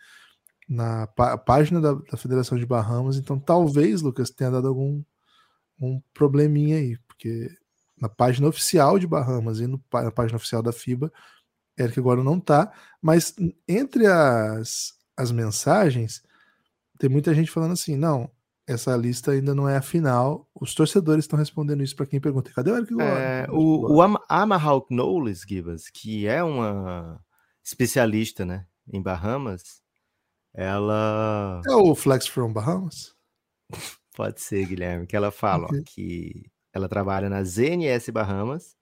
na 0.68 1.06
pá, 1.08 1.36
página 1.36 1.80
da, 1.80 1.94
da, 1.94 2.16
Federação 2.16 2.58
de 2.58 2.66
Bahamas, 2.66 3.16
então 3.16 3.38
talvez, 3.38 4.00
Lucas, 4.02 4.30
tenha 4.30 4.50
dado 4.50 4.68
algum 4.68 5.02
um 5.80 6.00
probleminha 6.14 6.78
aí, 6.78 6.96
porque 7.06 7.50
na 8.00 8.08
página 8.08 8.48
oficial 8.48 8.98
de 8.98 9.06
Bahamas 9.06 9.60
e 9.60 9.66
no, 9.66 9.82
na 9.92 10.10
página 10.10 10.36
oficial 10.36 10.62
da 10.62 10.72
FIBA 10.72 11.12
Eric 11.78 11.98
agora 11.98 12.22
não 12.22 12.38
tá, 12.38 12.72
mas 13.02 13.34
entre 13.66 14.06
as, 14.06 14.94
as 15.16 15.32
mensagens, 15.32 16.22
tem 16.98 17.10
muita 17.10 17.34
gente 17.34 17.50
falando 17.50 17.72
assim: 17.72 17.96
não, 17.96 18.30
essa 18.66 18.96
lista 18.96 19.32
ainda 19.32 19.54
não 19.54 19.68
é 19.68 19.76
a 19.76 19.82
final. 19.82 20.48
Os 20.54 20.74
torcedores 20.74 21.24
estão 21.24 21.38
respondendo 21.38 21.82
isso 21.82 21.94
para 21.94 22.06
quem 22.06 22.20
pergunta: 22.20 22.52
cadê 22.54 22.70
o 22.70 22.76
Eric 22.76 22.92
Gordon? 22.92 23.10
É, 23.10 23.46
o 23.50 23.94
o 23.94 24.02
Am 24.02 24.16
Amahawk 24.28 24.94
Knowles, 24.94 25.44
Gibas, 25.46 25.88
que 25.90 26.26
é 26.26 26.42
uma 26.42 27.20
especialista 27.62 28.44
né, 28.44 28.66
em 28.92 29.02
Bahamas, 29.02 29.82
ela. 30.52 31.60
É 31.66 31.74
o 31.74 31.94
Flex 31.94 32.26
from 32.26 32.52
Bahamas? 32.52 33.14
Pode 34.16 34.40
ser, 34.40 34.64
Guilherme, 34.66 35.06
que 35.06 35.16
ela 35.16 35.32
fala 35.32 35.66
okay. 35.66 35.80
ó, 35.80 35.82
que 35.84 36.50
ela 36.72 36.88
trabalha 36.88 37.28
na 37.28 37.42
ZNS 37.42 38.10
Bahamas, 38.10 38.76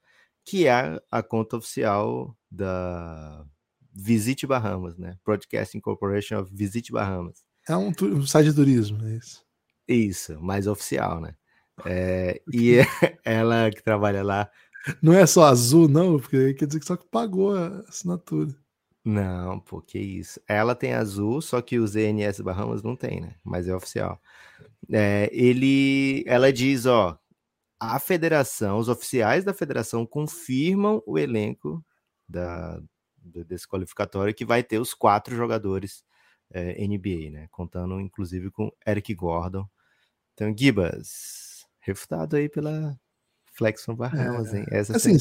que 0.45 0.67
é 0.67 1.01
a 1.11 1.23
conta 1.23 1.57
oficial 1.57 2.37
da 2.51 3.45
Visit 3.95 4.47
Bahamas, 4.47 4.99
né? 4.99 5.17
Broadcasting 5.25 5.81
Corporation 5.81 6.41
of 6.41 6.55
Visit 6.55 6.93
Bahamas. 6.93 7.43
É 7.69 7.77
um, 7.77 7.93
um 8.03 8.27
site 8.27 8.51
de 8.51 8.55
turismo, 8.55 9.03
é 9.07 9.17
isso? 9.17 9.43
Isso, 9.89 10.41
mais 10.41 10.67
oficial, 10.67 11.21
né? 11.21 11.35
É, 11.85 12.41
e 12.53 12.79
ela 13.25 13.71
que 13.71 13.83
trabalha 13.83 14.23
lá. 14.23 14.51
Não 15.01 15.13
é 15.13 15.27
só 15.27 15.45
azul, 15.45 15.89
não, 15.89 16.19
porque 16.19 16.55
quer 16.55 16.67
dizer 16.67 16.81
que 16.81 16.87
só 16.87 16.97
que 16.97 17.07
pagou 17.07 17.55
a 17.57 17.69
assinatura. 17.89 18.55
Não, 19.05 19.59
pô, 19.61 19.81
que 19.81 19.99
isso. 19.99 20.41
Ela 20.49 20.75
tem 20.75 20.95
azul, 20.95 21.41
só 21.43 21.61
que 21.61 21.79
o 21.79 21.87
ZNS 21.87 22.41
Bahamas 22.41 22.83
não 22.83 22.95
tem, 22.97 23.21
né? 23.21 23.35
Mas 23.45 23.67
é 23.67 23.75
oficial. 23.75 24.21
É, 24.93 25.29
ele, 25.33 26.25
ela 26.27 26.53
diz, 26.53 26.87
ó, 26.87 27.19
a 27.81 27.99
federação, 27.99 28.79
os 28.79 28.89
oficiais 28.89 29.45
da 29.45 29.55
federação 29.55 30.07
confirmam 30.07 31.03
o 31.07 31.19
elenco 31.19 31.85
da, 32.29 32.81
desse 33.19 33.67
qualificatório 33.67 34.35
que 34.35 34.45
vai 34.45 34.63
ter 34.63 34.79
os 34.79 34.95
quatro 34.95 35.35
jogadores 35.37 36.05
é, 36.53 36.83
eh, 36.83 36.87
NBA, 36.87 37.31
né? 37.31 37.49
Contando 37.51 38.01
inclusive 38.01 38.51
com 38.51 38.71
Eric 38.87 39.15
Gordon. 39.15 39.67
Então, 40.35 40.55
Gibas, 40.57 41.67
refutado 41.81 42.37
aí 42.37 42.49
pela 42.49 42.99
Flexon 43.53 43.95
Bahamas, 43.95 44.55
é, 44.55 44.61
hein? 44.61 44.67
Essa 44.71 44.97
assim, 44.97 45.13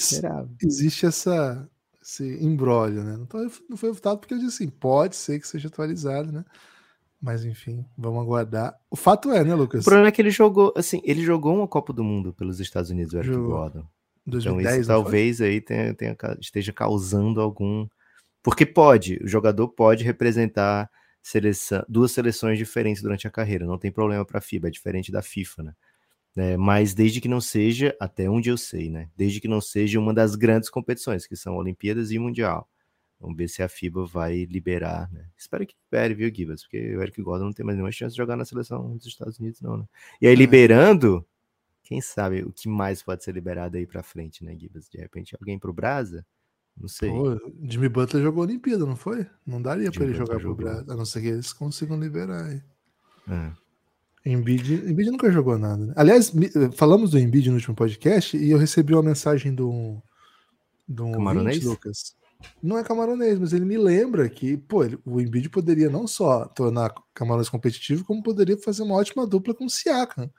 existe 0.61 1.05
essa, 1.05 1.69
esse 2.01 2.43
embrólio, 2.43 3.03
né? 3.03 3.17
Não, 3.17 3.27
não 3.69 3.77
foi 3.77 3.89
refutado 3.89 4.19
porque 4.19 4.33
eu 4.33 4.39
disse 4.39 4.63
assim, 4.63 4.69
pode 4.69 5.15
ser 5.15 5.39
que 5.39 5.47
seja 5.47 5.67
atualizado, 5.67 6.31
né? 6.31 6.45
Mas 7.21 7.45
enfim, 7.45 7.85
vamos 7.95 8.21
aguardar. 8.21 8.75
O 8.89 8.95
fato 8.95 9.31
é, 9.31 9.43
né, 9.43 9.53
Lucas? 9.53 9.81
O 9.81 9.83
problema 9.85 10.07
é 10.07 10.11
que 10.11 10.21
ele 10.21 10.31
jogou, 10.31 10.73
assim, 10.75 11.01
ele 11.03 11.21
jogou 11.21 11.55
uma 11.55 11.67
Copa 11.67 11.93
do 11.93 12.03
Mundo 12.03 12.33
pelos 12.33 12.59
Estados 12.59 12.89
Unidos, 12.89 13.13
o 13.13 13.17
Eric 13.17 13.33
jogou. 13.33 13.49
Gordon. 13.49 13.85
2010, 14.25 14.65
então 14.65 14.81
isso 14.81 14.87
talvez 14.87 15.37
foi? 15.37 15.47
aí 15.47 15.61
tenha, 15.61 15.93
tenha, 15.93 16.15
esteja 16.39 16.71
causando 16.71 17.41
algum. 17.41 17.87
Porque 18.41 18.65
pode, 18.65 19.19
o 19.23 19.27
jogador 19.27 19.67
pode 19.67 20.03
representar 20.03 20.89
seleção, 21.21 21.83
duas 21.87 22.11
seleções 22.11 22.57
diferentes 22.57 23.01
durante 23.01 23.27
a 23.27 23.31
carreira, 23.31 23.65
não 23.65 23.77
tem 23.77 23.91
problema 23.91 24.25
para 24.25 24.39
a 24.39 24.41
FIBA, 24.41 24.67
é 24.67 24.71
diferente 24.71 25.11
da 25.11 25.21
FIFA, 25.21 25.63
né? 25.63 25.75
É, 26.35 26.55
mas 26.55 26.93
desde 26.93 27.19
que 27.19 27.27
não 27.27 27.41
seja, 27.41 27.95
até 27.99 28.29
onde 28.29 28.49
eu 28.49 28.57
sei, 28.57 28.89
né? 28.89 29.09
Desde 29.17 29.41
que 29.41 29.47
não 29.47 29.59
seja 29.59 29.99
uma 29.99 30.13
das 30.13 30.35
grandes 30.35 30.69
competições, 30.69 31.27
que 31.27 31.35
são 31.35 31.55
Olimpíadas 31.57 32.11
e 32.11 32.17
Mundial. 32.17 32.69
Vamos 33.19 33.37
ver 33.37 33.49
se 33.49 33.61
a 33.61 33.69
FIBA 33.69 34.05
vai 34.05 34.45
liberar, 34.45 35.11
né? 35.11 35.27
Espero 35.37 35.65
que 35.67 35.75
libere, 35.85 36.15
viu, 36.15 36.33
Gibas? 36.33 36.63
Porque 36.63 36.95
o 36.95 37.01
Eric 37.01 37.21
Gordon 37.21 37.45
não 37.45 37.53
tem 37.53 37.65
mais 37.65 37.77
nenhuma 37.77 37.91
chance 37.91 38.13
de 38.13 38.17
jogar 38.17 38.35
na 38.35 38.45
seleção 38.45 38.97
dos 38.97 39.05
Estados 39.05 39.39
Unidos, 39.39 39.61
não, 39.61 39.77
né? 39.77 39.85
E 40.19 40.25
aí, 40.25 40.33
é. 40.33 40.35
liberando, 40.35 41.25
quem 41.83 42.01
sabe 42.01 42.41
o 42.41 42.51
que 42.51 42.67
mais 42.67 43.03
pode 43.03 43.23
ser 43.23 43.33
liberado 43.33 43.77
aí 43.77 43.85
para 43.85 44.01
frente, 44.01 44.43
né, 44.43 44.55
Gibas? 44.57 44.89
De 44.89 44.97
repente, 44.97 45.35
alguém 45.39 45.59
pro 45.59 45.73
Brasa? 45.73 46.25
Não 46.81 46.87
sei. 46.87 47.09
Pô, 47.09 47.37
Jimmy 47.63 47.87
Butler 47.87 48.23
jogou 48.23 48.43
Olimpíada, 48.43 48.85
não 48.85 48.95
foi? 48.95 49.27
Não 49.45 49.61
daria 49.61 49.91
para 49.91 50.03
ele 50.03 50.13
jogar 50.15 50.39
jogou. 50.39 50.55
pro 50.55 50.65
Brasa, 50.65 50.91
a 50.91 50.95
não 50.95 51.05
ser 51.05 51.21
que 51.21 51.27
eles 51.27 51.53
consigam 51.53 51.99
liberar 51.99 52.45
aí. 52.45 52.61
É. 53.29 53.51
Embiid, 54.25 54.89
Embiid 54.89 55.11
nunca 55.11 55.31
jogou 55.31 55.57
nada. 55.57 55.85
Né? 55.85 55.93
Aliás, 55.95 56.31
falamos 56.75 57.11
do 57.11 57.19
Embiid 57.19 57.49
no 57.49 57.55
último 57.55 57.75
podcast 57.75 58.35
e 58.35 58.49
eu 58.49 58.57
recebi 58.57 58.93
uma 58.93 59.03
mensagem 59.03 59.53
do, 59.53 60.01
do 60.87 61.11
Camaronês? 61.11 61.63
Lucas. 61.63 62.15
Não 62.61 62.77
é 62.77 62.83
camaronês, 62.83 63.37
mas 63.37 63.53
ele 63.53 63.65
me 63.65 63.77
lembra 63.77 64.27
que 64.27 64.57
pô, 64.57 64.83
ele, 64.83 64.97
o 65.05 65.21
Embiid 65.21 65.49
poderia 65.49 65.89
não 65.89 66.07
só 66.07 66.45
tornar 66.45 66.91
Camarões 67.13 67.49
competitivo, 67.49 68.03
como 68.03 68.23
poderia 68.23 68.57
fazer 68.57 68.81
uma 68.81 68.95
ótima 68.95 69.27
dupla 69.27 69.53
com 69.53 69.65
o 69.65 69.69
Siakam. 69.69 70.31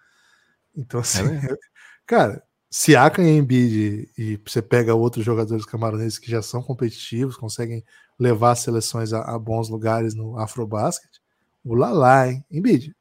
Então, 0.75 0.99
assim, 1.01 1.23
é 1.23 1.57
cara, 2.05 2.43
Siakam 2.75 3.23
e 3.23 3.37
Embiid 3.37 4.11
e 4.17 4.41
você 4.43 4.63
pega 4.63 4.95
outros 4.95 5.23
jogadores 5.23 5.67
camaroneses 5.67 6.19
que 6.19 6.31
já 6.31 6.41
são 6.41 6.63
competitivos, 6.63 7.37
conseguem 7.37 7.85
levar 8.19 8.55
seleções 8.55 9.13
a, 9.13 9.21
a 9.21 9.39
bons 9.39 9.69
lugares 9.69 10.15
no 10.15 10.39
Afrobasket, 10.39 11.21
o 11.63 11.75
Lalá, 11.75 12.31
hein? 12.31 12.43
Embiid, 12.51 12.97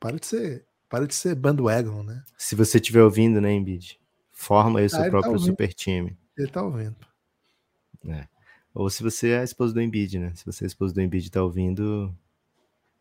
para 0.00 0.18
de 0.18 0.24
ser, 0.24 0.64
para 0.88 1.06
de 1.06 1.14
ser 1.14 1.34
bandwagon, 1.34 2.02
né? 2.02 2.24
Se 2.38 2.56
você 2.56 2.78
estiver 2.78 3.02
ouvindo, 3.02 3.38
né, 3.38 3.52
Embiid? 3.52 4.00
Forma 4.30 4.78
aí 4.78 4.86
o 4.86 4.90
seu 4.90 5.00
ah, 5.00 5.04
tá 5.04 5.10
próprio 5.10 5.32
tá 5.34 5.38
super 5.40 5.74
time. 5.74 6.16
Ele 6.34 6.48
tá 6.48 6.62
ouvindo. 6.62 6.96
É. 8.08 8.26
Ou 8.74 8.88
se 8.88 9.02
você 9.02 9.28
é 9.32 9.40
a 9.40 9.44
esposa 9.44 9.74
do 9.74 9.82
Embiid, 9.82 10.18
né? 10.18 10.32
Se 10.34 10.46
você 10.46 10.64
é 10.64 10.66
a 10.66 10.68
esposa 10.68 10.94
do 10.94 11.02
Embiid 11.02 11.26
e 11.26 11.30
tá 11.30 11.42
ouvindo, 11.42 12.16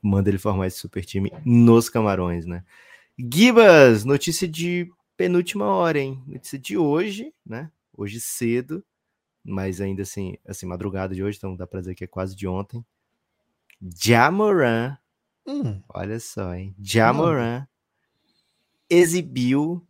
manda 0.01 0.29
ele 0.29 0.37
formar 0.37 0.67
esse 0.67 0.77
super 0.77 1.05
time 1.05 1.31
nos 1.45 1.87
Camarões, 1.87 2.45
né? 2.45 2.65
Gibas, 3.17 4.03
notícia 4.03 4.45
de 4.45 4.91
penúltima 5.21 5.67
hora, 5.67 5.99
hein? 5.99 6.23
Notícia 6.25 6.57
de 6.57 6.75
hoje, 6.75 7.31
né? 7.45 7.71
Hoje 7.95 8.19
cedo, 8.19 8.83
mas 9.43 9.79
ainda 9.79 10.01
assim, 10.01 10.35
assim, 10.47 10.65
madrugada 10.65 11.13
de 11.13 11.23
hoje, 11.23 11.37
então 11.37 11.55
dá 11.55 11.67
pra 11.67 11.79
dizer 11.79 11.93
que 11.93 12.03
é 12.03 12.07
quase 12.07 12.35
de 12.35 12.47
ontem. 12.47 12.83
Jamoran, 14.03 14.97
Hum, 15.45 15.79
olha 15.89 16.19
só, 16.19 16.55
hein? 16.55 16.75
Jamoran 16.81 17.67
exibiu 18.89 19.85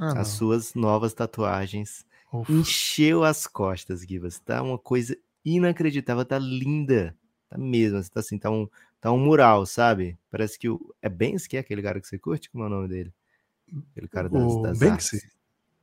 ah, 0.00 0.20
as 0.20 0.28
suas 0.28 0.74
novas 0.74 1.12
tatuagens 1.12 2.06
Ufa. 2.32 2.50
encheu 2.50 3.24
as 3.24 3.46
costas, 3.46 4.00
Givas. 4.00 4.38
Tá 4.38 4.62
uma 4.62 4.78
coisa 4.78 5.14
inacreditável, 5.44 6.24
tá 6.24 6.38
linda. 6.38 7.14
Tá 7.50 7.58
mesmo, 7.58 8.02
tá 8.08 8.20
assim, 8.20 8.38
tá 8.38 8.50
um, 8.50 8.66
tá 8.98 9.12
um 9.12 9.18
mural, 9.18 9.66
sabe? 9.66 10.18
Parece 10.30 10.58
que 10.58 10.70
o. 10.70 10.94
É 11.02 11.08
Banks 11.10 11.46
que 11.46 11.58
é 11.58 11.60
aquele 11.60 11.82
cara 11.82 12.00
que 12.00 12.06
você 12.06 12.18
curte? 12.18 12.48
Como 12.50 12.64
é 12.64 12.66
o 12.66 12.70
nome 12.70 12.88
dele? 12.88 13.12
Aquele 13.92 14.08
cara 14.08 14.28
das, 14.28 14.42
O 14.42 14.62
das 14.62 14.78
Banksy? 14.78 15.16
artes. 15.16 15.30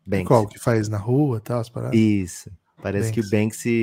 Banksy. 0.05 0.25
Qual? 0.27 0.47
Que 0.47 0.59
faz 0.59 0.87
na 0.89 0.97
rua 0.97 1.37
e 1.37 1.41
tal, 1.41 1.59
as 1.59 1.69
paradas? 1.69 1.97
Isso. 1.99 2.51
Parece 2.81 3.11
que 3.11 3.19
o 3.19 3.23
Banksy. 3.23 3.35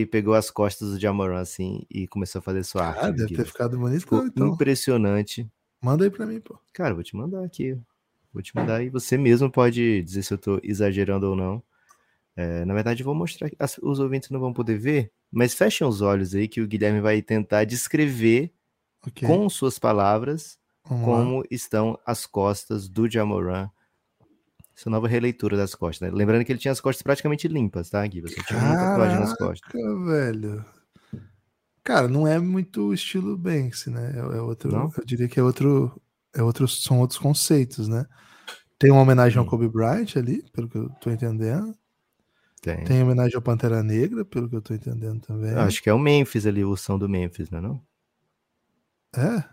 Banksy 0.03 0.07
pegou 0.07 0.35
as 0.35 0.51
costas 0.51 0.90
do 0.92 0.99
Jamoran 1.01 1.40
assim 1.40 1.85
e 1.90 2.07
começou 2.09 2.38
a 2.38 2.42
fazer 2.42 2.64
sua 2.64 2.87
arte. 2.87 3.01
Ah, 3.05 3.11
deve 3.11 3.35
ter 3.35 3.45
ficado 3.45 3.79
bonito. 3.79 4.01
Ficou 4.01 4.27
então. 4.27 4.49
impressionante. 4.49 5.47
Manda 5.83 6.05
aí 6.05 6.11
pra 6.11 6.25
mim, 6.27 6.40
pô. 6.40 6.59
Cara, 6.73 6.95
vou 6.95 7.03
te 7.03 7.14
mandar 7.14 7.45
aqui. 7.45 7.79
Vou 8.33 8.42
te 8.42 8.55
mandar 8.55 8.83
e 8.83 8.88
você 8.90 9.16
mesmo 9.19 9.51
pode 9.51 10.03
dizer 10.03 10.23
se 10.23 10.33
eu 10.33 10.38
tô 10.38 10.61
exagerando 10.62 11.29
ou 11.31 11.37
não. 11.37 11.62
É, 12.35 12.64
na 12.64 12.75
verdade, 12.75 13.03
eu 13.03 13.05
vou 13.05 13.14
mostrar. 13.14 13.47
aqui. 13.47 13.57
Os 13.83 13.99
ouvintes 13.99 14.31
não 14.31 14.38
vão 14.40 14.53
poder 14.53 14.79
ver, 14.79 15.12
mas 15.31 15.55
fechem 15.55 15.87
os 15.87 16.01
olhos 16.03 16.35
aí 16.35 16.47
que 16.49 16.61
o 16.61 16.66
Guilherme 16.66 17.01
vai 17.01 17.23
tentar 17.23 17.64
descrever 17.64 18.53
Ok. 19.07 19.27
com 19.27 19.49
suas 19.49 19.79
palavras 19.79 20.59
Vamos 20.85 21.07
lá. 21.09 21.14
como 21.16 21.45
estão 21.51 21.99
as 22.05 22.27
costas 22.27 22.88
do 22.88 23.09
Jamoran. 23.11 23.71
Essa 24.79 24.91
nova 24.91 25.09
releitura 25.09 25.57
das 25.57 25.75
costas. 25.75 26.11
né? 26.11 26.17
Lembrando 26.17 26.45
que 26.45 26.53
ele 26.53 26.59
tinha 26.59 26.73
as 26.73 26.81
costas 26.81 27.03
praticamente 27.03 27.49
limpas, 27.49 27.89
tá, 27.89 28.07
Gui? 28.07 28.21
Você 28.21 28.43
tinha 28.43 28.61
muita 28.61 28.85
tatuagem 28.85 29.19
nas 29.19 29.35
costas. 29.37 29.73
Caraca, 29.73 30.05
velho. 30.05 30.65
Cara, 31.83 32.09
não 32.09 32.27
é 32.27 32.39
muito 32.39 32.93
estilo 32.93 33.39
Banksy, 33.39 33.91
né? 33.91 34.12
É, 34.17 34.19
é 34.19 34.41
outro, 34.41 34.71
Não? 34.71 34.91
eu 34.99 35.05
diria 35.05 35.29
que 35.29 35.39
é 35.41 35.43
outro, 35.43 35.99
é 36.35 36.43
outro, 36.43 36.67
são 36.69 36.99
outros 37.01 37.19
conceitos, 37.19 37.89
né? 37.89 38.05
Tem 38.79 38.91
uma 38.91 39.01
homenagem 39.01 39.39
ao 39.39 39.45
Hum. 39.45 39.49
Kobe 39.49 39.69
Bryant 39.69 40.17
ali, 40.17 40.43
pelo 40.53 40.69
que 40.69 40.77
eu 40.77 40.91
tô 41.01 41.11
entendendo. 41.11 41.75
Tem. 42.61 42.85
Tem 42.85 43.03
homenagem 43.03 43.37
ao 43.37 43.41
Pantera 43.43 43.83
Negra, 43.83 44.25
pelo 44.25 44.51
que 44.51 44.57
eu 44.57 44.61
tô 44.61 44.75
entendendo 44.75 45.21
também. 45.21 45.53
Eu 45.53 45.61
Acho 45.61 45.83
que 45.83 45.89
é 45.89 45.95
o 45.95 45.99
Memphis 45.99 46.45
ali, 46.45 46.65
o 46.65 46.77
som 46.77 46.99
do 46.99 47.09
Memphis, 47.09 47.49
não 47.49 47.59
é 47.61 47.62
não? 47.62 47.83
É? 49.17 49.45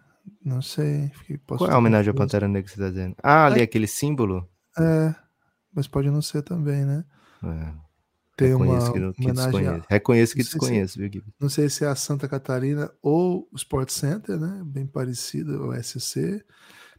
Não 0.43 0.61
sei. 0.61 1.11
Fiquei, 1.19 1.37
posso 1.37 1.59
Qual 1.63 1.69
é 1.71 1.73
a 1.73 1.77
homenagem 1.77 2.09
ao. 2.09 2.15
Pantera 2.15 2.47
Negra 2.47 2.63
que 2.63 2.71
você 2.75 2.81
tá 2.81 2.89
dizendo? 2.89 3.15
Ah, 3.23 3.45
ali 3.45 3.61
aquele 3.61 3.87
símbolo? 3.87 4.49
É, 4.79 5.15
mas 5.73 5.87
pode 5.87 6.09
não 6.09 6.21
ser 6.21 6.41
também, 6.41 6.85
né? 6.85 7.03
É. 7.43 7.73
Tem 8.35 8.53
uma 8.55 8.65
Reconheço 8.65 8.93
que, 8.93 8.99
não- 8.99 9.13
que 9.13 9.21
homenagem 9.21 9.43
a, 9.45 9.51
desconheço. 9.61 9.85
Reconheço 9.89 10.33
que 10.33 10.39
não 10.39 10.45
sei 10.45 10.51
se- 10.51 10.59
desconheço, 10.59 10.99
viu, 10.99 11.09
Gui? 11.09 11.23
não 11.39 11.49
sei 11.49 11.69
se 11.69 11.85
é 11.85 11.87
a 11.87 11.95
Santa 11.95 12.27
Catarina 12.27 12.91
ou 13.01 13.47
o 13.51 13.55
Sport 13.55 13.89
Center, 13.91 14.39
né? 14.39 14.61
Bem 14.65 14.87
parecido, 14.87 15.67
o 15.67 15.73
SC. 15.73 16.43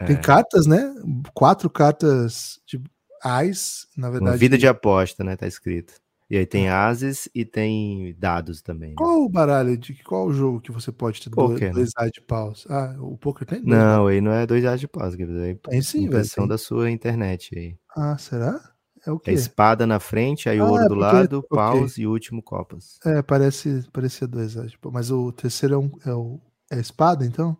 Tem 0.06 0.16
É. 0.16 0.20
cartas, 0.20 0.66
né? 0.66 0.94
Quatro 1.34 1.68
cartas 1.68 2.60
de 2.66 2.80
AIS, 3.22 3.88
na 3.96 4.06
Uma 4.08 4.12
verdade. 4.12 4.38
vida 4.38 4.56
de 4.58 4.66
aposta, 4.68 5.24
né? 5.24 5.34
Tá 5.36 5.46
escrito. 5.48 5.94
E 6.30 6.36
aí 6.38 6.46
tem 6.46 6.68
ases 6.68 7.28
e 7.34 7.44
tem 7.44 8.14
dados 8.18 8.62
também. 8.62 8.98
né? 8.98 9.06
Qual 9.06 9.22
o 9.24 9.28
baralho 9.28 9.76
de 9.78 9.94
qual 10.02 10.26
o 10.26 10.32
jogo 10.32 10.60
que 10.60 10.72
você 10.72 10.90
pode 10.92 11.20
ter 11.22 11.30
dois, 11.30 11.60
Poker, 11.60 11.74
né? 11.76 11.86
dois 11.86 11.90
as 11.96 12.10
de 12.10 12.20
paus? 12.20 12.66
Ah, 12.68 12.96
o 13.00 13.16
poker 13.16 13.46
tem 13.46 13.62
dois. 13.64 13.84
Não, 13.86 14.06
aí 14.06 14.20
não 14.20 14.30
é 14.32 14.46
dois 14.46 14.64
as 14.64 14.78
de 14.80 14.86
Gui. 14.86 15.24
Aí 15.42 15.58
Tem 15.66 15.82
sim, 15.82 16.08
velho. 16.08 16.30
impressão 16.30 16.46
da 16.46 16.56
sua 16.58 16.88
internet 16.90 17.56
aí. 17.58 17.76
Ah, 17.96 18.16
será? 18.18 18.76
É 19.06 19.10
o 19.10 19.18
É 19.26 19.30
quê? 19.30 19.34
espada 19.34 19.86
na 19.86 20.00
frente, 20.00 20.48
aí 20.48 20.58
Ah, 20.58 20.62
ouro 20.62 20.86
é 20.86 20.86
do 20.86 20.94
lado, 20.94 21.42
paus 21.52 21.98
e 21.98 22.06
último 22.06 22.42
copas. 22.42 23.02
É, 23.04 23.22
parece, 23.22 23.88
parecia 23.92 24.26
dois 24.26 24.56
as 24.56 24.70
de 24.70 24.78
pau. 24.78 24.90
Mas 24.92 25.10
o 25.10 25.30
terceiro 25.32 25.74
é, 25.74 25.78
um, 25.78 25.90
é, 26.06 26.14
o, 26.14 26.40
é 26.70 26.76
a 26.76 26.80
espada, 26.80 27.24
então? 27.26 27.56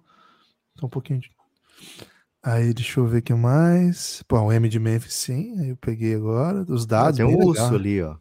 Então 0.75 0.89
um 0.89 0.91
pouquinho 0.91 1.21
de... 1.21 1.31
Aí, 2.43 2.75
deixa 2.75 3.01
eu 3.01 3.07
ver 3.07 3.19
o 3.19 3.23
que 3.23 3.35
mais. 3.35 4.23
Pô, 4.29 4.39
o 4.39 4.53
M 4.53 4.69
de 4.69 4.79
Memphis, 4.79 5.15
sim. 5.15 5.59
Aí 5.61 5.71
eu 5.71 5.77
peguei 5.77 6.15
agora. 6.15 6.65
Os 6.69 6.87
Ah, 6.97 7.13
dados. 7.13 7.13
tem 7.13 7.25
um 7.25 7.33
bem 7.33 7.37
urso 7.37 7.75
legal. 7.75 7.75
ali, 7.75 8.03
ó. 8.03 8.17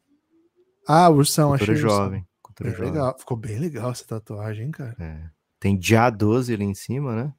Ah, 0.87 1.09
o 1.09 1.15
ursão, 1.15 1.49
Cultura 1.49 1.71
achei. 1.71 1.81
jovem. 1.81 2.27
Cultura 2.41 2.69
Bem 2.69 2.77
jovem. 2.77 2.91
legal. 2.93 3.19
Ficou 3.19 3.37
bem 3.37 3.59
legal 3.59 3.91
essa 3.91 4.05
tatuagem, 4.05 4.65
hein, 4.65 4.71
cara. 4.71 4.95
É. 4.99 5.29
Tem 5.59 5.81
Já 5.81 6.09
12 6.09 6.53
ali 6.53 6.65
em 6.65 6.73
cima, 6.73 7.15
né? 7.15 7.33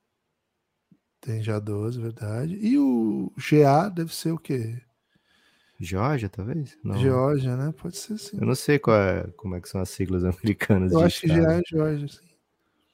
Tem 1.20 1.42
já 1.42 1.58
12, 1.58 2.00
verdade. 2.00 2.58
E 2.60 2.78
o 2.78 3.32
GA 3.38 3.88
deve 3.88 4.14
ser 4.14 4.32
o 4.32 4.38
quê? 4.38 4.80
Georgia, 5.80 6.28
talvez? 6.28 6.76
Não. 6.84 6.98
Geórgia, 6.98 7.56
né? 7.56 7.72
Pode 7.76 7.96
ser 7.96 8.18
sim. 8.18 8.38
Eu 8.40 8.46
não 8.46 8.54
sei 8.54 8.78
qual 8.78 8.96
é, 8.96 9.26
como 9.36 9.54
é 9.56 9.60
que 9.60 9.68
são 9.68 9.80
as 9.80 9.88
siglas 9.90 10.22
americanas. 10.24 10.92
Eu 10.92 10.98
de 11.00 11.04
acho 11.04 11.20
que 11.20 11.26
estado. 11.26 11.42
GA 11.46 11.52
é 11.54 11.62
Geórgia, 11.66 12.08
sim. 12.08 12.28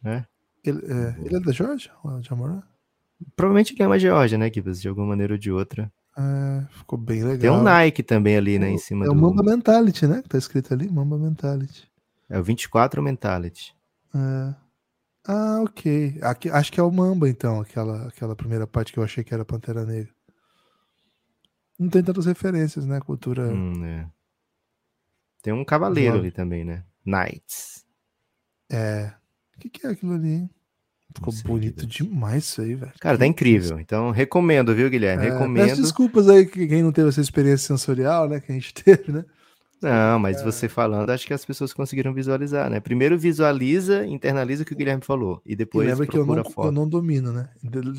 É? 0.04 0.24
Ele 0.64 0.78
é, 0.92 1.26
ele 1.26 1.36
é 1.36 1.40
da 1.40 1.52
Geórgia? 1.52 1.90
O 2.04 2.22
Jamoran? 2.22 2.62
Provavelmente 3.36 3.74
ele 3.74 3.82
é 3.82 3.86
uma 3.86 3.98
Georgia, 3.98 4.38
né, 4.38 4.50
Gibbs? 4.52 4.80
De 4.80 4.88
alguma 4.88 5.06
maneira 5.08 5.34
ou 5.34 5.38
de 5.38 5.50
outra. 5.52 5.92
É, 6.20 6.66
ficou 6.76 6.98
bem 6.98 7.22
legal. 7.22 7.38
Tem 7.38 7.50
um 7.50 7.62
Nike 7.62 8.02
também 8.02 8.36
ali, 8.36 8.58
né, 8.58 8.70
em 8.70 8.78
cima 8.78 9.06
É 9.06 9.08
o 9.08 9.14
do... 9.14 9.20
Mamba 9.20 9.42
Mentality, 9.42 10.06
né? 10.06 10.20
Que 10.22 10.28
tá 10.28 10.36
escrito 10.36 10.74
ali, 10.74 10.90
Mamba 10.90 11.16
Mentality. 11.16 11.90
É 12.28 12.38
o 12.38 12.44
24 12.44 13.02
Mentality. 13.02 13.74
É. 14.14 14.54
Ah, 15.26 15.60
ok. 15.62 16.18
Aqui, 16.22 16.50
acho 16.50 16.72
que 16.72 16.78
é 16.78 16.82
o 16.82 16.90
Mamba, 16.90 17.28
então, 17.28 17.60
aquela, 17.60 18.08
aquela 18.08 18.36
primeira 18.36 18.66
parte 18.66 18.92
que 18.92 18.98
eu 18.98 19.02
achei 19.02 19.24
que 19.24 19.32
era 19.32 19.44
Pantera 19.44 19.84
Negra. 19.84 20.12
Não 21.78 21.88
tem 21.88 22.02
tantas 22.02 22.26
referências, 22.26 22.84
né? 22.84 23.00
Cultura. 23.00 23.48
Hum, 23.48 23.84
é. 23.84 24.06
Tem 25.42 25.52
um 25.52 25.64
cavaleiro 25.64 26.18
ali 26.18 26.30
também, 26.30 26.64
né? 26.64 26.84
Knights. 27.04 27.86
É. 28.70 29.12
O 29.56 29.60
que, 29.60 29.70
que 29.70 29.86
é 29.86 29.90
aquilo 29.90 30.14
ali, 30.14 30.32
hein? 30.32 30.50
Ficou 31.14 31.34
bonito 31.44 31.86
demais 31.86 32.44
isso 32.44 32.62
aí, 32.62 32.74
velho. 32.74 32.92
Cara, 33.00 33.18
tá 33.18 33.24
Que 33.24 33.30
incrível. 33.30 33.80
Então, 33.80 34.10
recomendo, 34.10 34.74
viu, 34.74 34.88
Guilherme? 34.88 35.24
É, 35.24 35.26
peço 35.30 35.38
recomendo. 35.40 35.76
desculpas 35.76 36.28
aí 36.28 36.46
que 36.46 36.66
quem 36.68 36.82
não 36.82 36.92
teve 36.92 37.08
essa 37.08 37.20
experiência 37.20 37.66
sensorial, 37.66 38.28
né? 38.28 38.40
Que 38.40 38.52
a 38.52 38.54
gente 38.54 38.72
teve, 38.84 39.10
né? 39.12 39.24
Não, 39.82 40.18
mas 40.18 40.42
você 40.42 40.68
falando, 40.68 41.08
acho 41.08 41.26
que 41.26 41.32
as 41.32 41.42
pessoas 41.42 41.72
conseguiram 41.72 42.12
visualizar, 42.12 42.68
né? 42.68 42.80
Primeiro 42.80 43.18
visualiza, 43.18 44.06
internaliza 44.06 44.62
o 44.62 44.66
que 44.66 44.74
o 44.74 44.76
Guilherme 44.76 45.02
falou. 45.02 45.40
E 45.44 45.52
E 45.52 45.56
depois 45.56 45.88
lembra 45.88 46.06
que 46.06 46.18
eu 46.18 46.26
não, 46.26 46.44
foto. 46.44 46.68
eu 46.68 46.72
não 46.72 46.86
domino, 46.86 47.32
né? 47.32 47.48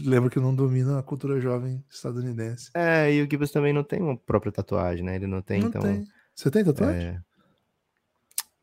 Lembra 0.06 0.30
que 0.30 0.38
eu 0.38 0.44
não 0.44 0.54
domino 0.54 0.96
a 0.96 1.02
cultura 1.02 1.40
jovem 1.42 1.84
estadunidense. 1.90 2.70
É, 2.76 3.12
e 3.12 3.24
o 3.24 3.28
Gibbs 3.30 3.52
também 3.52 3.74
não 3.74 3.84
tem 3.84 4.00
uma 4.00 4.16
própria 4.16 4.52
tatuagem, 4.52 5.04
né? 5.04 5.16
Ele 5.16 5.26
não 5.26 5.42
tem, 5.42 5.62
não 5.62 5.70
então. 5.70 5.82
tem. 5.82 6.06
Você 6.36 6.52
tem 6.52 6.64
tatuagem? 6.64 7.08
é, 7.08 7.20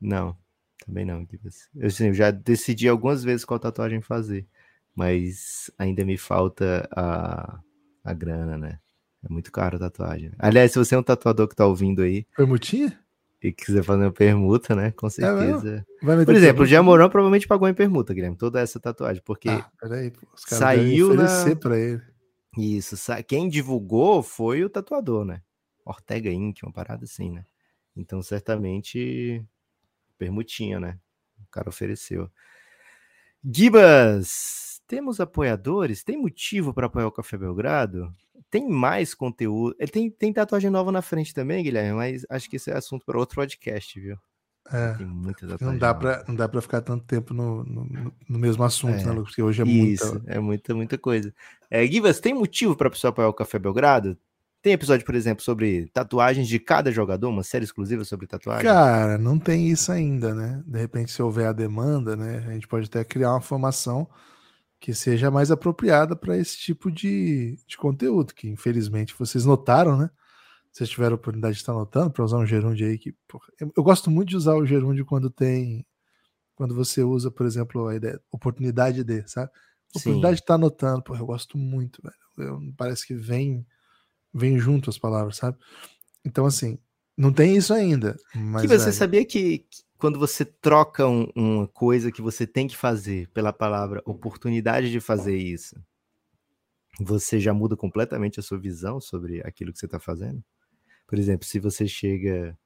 Não, 0.01 0.37
também 0.85 1.05
não. 1.05 1.27
Eu, 1.75 1.87
assim, 1.87 2.07
eu 2.09 2.14
já 2.14 2.31
decidi 2.31 2.88
algumas 2.88 3.23
vezes 3.25 3.45
qual 3.45 3.59
tatuagem 3.59 4.01
fazer, 4.01 4.47
mas 4.95 5.71
ainda 5.79 6.05
me 6.05 6.17
falta 6.17 6.88
a, 6.93 7.61
a 8.05 8.12
grana, 8.12 8.57
né? 8.57 8.79
É 9.25 9.29
muito 9.33 9.51
caro 9.51 9.77
a 9.77 9.81
tatuagem. 9.81 10.31
Aliás, 10.38 10.73
se 10.73 10.79
você 10.79 10.95
é 10.95 10.99
um 10.99 11.03
tatuador 11.03 11.49
que 11.49 11.57
tá 11.57 11.67
ouvindo 11.67 12.03
aí 12.03 12.25
Permutinha? 12.37 12.99
e 13.43 13.53
quiser 13.53 13.83
fazer 13.83 14.05
uma 14.05 14.12
permuta, 14.12 14.75
né? 14.75 14.91
Com 14.93 15.07
É 15.07 15.11
certeza. 15.11 15.87
Meter 16.03 16.25
Por 16.25 16.35
exemplo, 16.35 16.62
o? 16.62 16.67
Jamoran 16.67 17.09
provavelmente 17.09 17.47
pagou 17.47 17.69
em 17.69 17.75
permuta, 17.75 18.14
Guilherme, 18.14 18.37
toda 18.37 18.61
essa 18.61 18.79
tatuagem, 18.81 19.23
porque 19.25 19.49
Ah, 19.51 19.71
peraí, 19.81 20.12
os 20.35 20.45
caras 20.45 20.59
saiu 20.59 21.14
na- 21.14 21.57
pra 21.57 21.79
ele. 21.79 22.03
Isso, 22.57 22.97
sa- 22.97 23.23
quem 23.23 23.49
divulgou 23.49 24.23
foi 24.23 24.64
o 24.64 24.71
tatuador, 24.71 25.25
né? 25.25 25.43
Ortega 25.85 26.31
Inc., 26.31 26.62
uma 26.62 26.73
parada 26.73 27.05
assim, 27.05 27.31
né? 27.31 27.45
Então, 27.97 28.23
certamente, 28.23 29.45
permutinha, 30.19 30.79
né? 30.81 30.99
O 31.41 31.51
cara 31.51 31.69
ofereceu. 31.69 32.29
Gibas, 33.45 34.81
temos 34.87 35.21
apoiadores? 35.21 36.03
Tem 36.05 36.17
motivo 36.21 36.75
para 36.75 36.87
apoiar 36.87 37.07
o 37.07 37.13
Café 37.13 37.37
Belgrado? 37.39 38.13
Tem 38.51 38.69
mais 38.69 39.15
conteúdo? 39.15 39.75
Tem, 39.93 40.11
tem 40.11 40.33
tatuagem 40.33 40.71
nova 40.71 40.91
na 40.91 41.03
frente 41.03 41.33
também, 41.35 41.63
Guilherme, 41.63 41.93
mas 41.97 42.27
acho 42.29 42.49
que 42.49 42.57
esse 42.57 42.71
é 42.71 42.77
assunto 42.77 43.05
para 43.05 43.19
outro 43.19 43.37
podcast, 43.37 43.99
viu? 44.01 44.17
É, 44.71 44.95
Tem 44.95 45.07
muita 45.07 45.47
tatuagem. 45.47 45.67
não, 45.67 45.79
dá 45.79 45.95
pra, 45.95 46.25
não 46.29 46.35
dá 46.35 46.47
pra 46.49 46.61
ficar 46.61 46.83
tanto 46.83 47.05
tempo 47.07 47.33
no, 47.33 47.65
no, 47.65 48.13
no 48.29 48.39
mesmo 48.39 48.63
assunto, 48.65 49.01
É, 49.01 49.05
né, 49.05 49.13
Lucas? 49.13 49.31
Porque 49.31 49.43
hoje 49.43 49.63
é 49.63 49.67
Isso, 49.67 50.13
muita. 50.13 50.31
é 50.33 50.39
muita, 50.39 50.75
muita 50.75 50.99
coisa. 50.99 51.35
É, 51.71 51.87
Givas, 51.87 52.21
tem 52.21 52.35
motivo 52.35 52.77
para 52.77 52.89
a 52.89 52.91
pessoa 52.91 53.11
apoiar 53.11 53.29
o 53.29 53.35
Café 53.35 53.59
Belgrado? 53.59 54.19
Tem 54.69 54.75
episódio, 54.75 55.07
por 55.07 55.15
exemplo, 55.15 55.43
sobre 55.43 55.87
tatuagens 55.95 56.47
de 56.47 56.59
cada 56.59 56.93
jogador, 56.93 57.31
uma 57.31 57.43
série 57.43 57.65
exclusiva 57.65 58.05
sobre 58.05 58.27
tatuagem? 58.27 58.67
Cara, 58.67 59.17
não 59.17 59.39
tem 59.39 59.67
isso 59.67 59.91
ainda, 59.91 60.35
né? 60.35 60.63
De 60.67 60.79
repente, 60.79 61.11
se 61.11 61.23
houver 61.23 61.47
a 61.47 61.55
demanda, 61.55 62.15
né, 62.15 62.45
a 62.47 62.53
gente 62.53 62.69
pode 62.69 62.85
até 62.85 63.03
criar 63.03 63.31
uma 63.31 63.41
formação 63.41 64.07
que 64.79 64.93
seja 64.93 65.31
mais 65.31 65.51
apropriada 65.51 66.15
para 66.15 66.37
esse 66.37 66.59
tipo 66.59 66.91
de, 66.91 67.59
de 67.67 67.79
conteúdo, 67.79 68.35
que 68.35 68.47
infelizmente 68.47 69.15
vocês 69.19 69.47
notaram, 69.47 69.97
né? 69.97 70.11
vocês 70.71 70.91
tiveram 70.91 71.15
a 71.15 71.17
oportunidade 71.17 71.55
de 71.55 71.63
estar 71.63 71.73
anotando, 71.73 72.11
para 72.11 72.27
usar 72.27 72.37
um 72.37 72.45
gerúndio 72.45 72.87
aí 72.87 72.99
que. 72.99 73.15
Porra, 73.27 73.47
eu, 73.59 73.73
eu, 73.75 73.83
gosto 73.83 74.11
muito 74.11 74.29
de 74.29 74.37
usar 74.37 74.55
o 74.55 74.67
gerúndio 74.67 75.07
quando 75.07 75.31
tem. 75.31 75.83
Quando 76.55 76.75
você 76.75 77.03
usa, 77.03 77.31
por 77.31 77.47
exemplo, 77.47 77.87
a 77.87 77.95
ideia, 77.95 78.21
oportunidade 78.31 79.03
de, 79.03 79.27
sabe? 79.27 79.51
Oportunidade 79.95 80.35
Sim. 80.35 80.41
de 80.41 80.43
estar 80.43 80.55
anotando, 80.57 81.03
porra, 81.03 81.21
eu 81.21 81.27
gosto 81.27 81.57
muito, 81.57 82.03
velho. 82.03 82.51
Eu, 82.51 82.61
parece 82.77 83.07
que 83.07 83.15
vem, 83.15 83.67
vem 84.33 84.59
junto 84.59 84.91
as 84.91 84.99
palavras, 84.99 85.37
sabe? 85.37 85.59
Então, 86.25 86.47
assim, 86.47 86.79
não 87.17 87.33
tem 87.33 87.57
isso 87.57 87.73
ainda. 87.73 88.17
Mas, 88.35 88.62
que 88.62 88.69
você 88.69 88.87
velho, 88.87 88.93
sabia 88.93 89.25
que, 89.25 89.59
que 89.59 89.83
quando 89.99 90.19
você 90.19 90.45
troca 90.45 91.07
um, 91.07 91.31
uma 91.35 91.67
coisa 91.67 92.12
que 92.12 92.23
você 92.23 92.47
tem 92.47 92.69
que 92.69 92.77
fazer 92.77 93.29
pela 93.31 93.53
palavra 93.53 94.01
oportunidade 94.07 94.91
de 94.91 95.01
fazer 95.01 95.37
isso, 95.37 95.75
você 97.01 97.41
já 97.41 97.53
muda 97.53 97.77
completamente 97.77 98.38
a 98.38 98.43
sua 98.43 98.59
visão 98.59 99.01
sobre 99.01 99.41
aquilo 99.45 99.73
que 99.73 99.79
você 99.79 99.87
está 99.87 99.99
fazendo? 99.99 100.43
Por 101.07 101.19
exemplo, 101.19 101.47
se 101.47 101.59
você 101.59 101.87
chega 101.87 102.57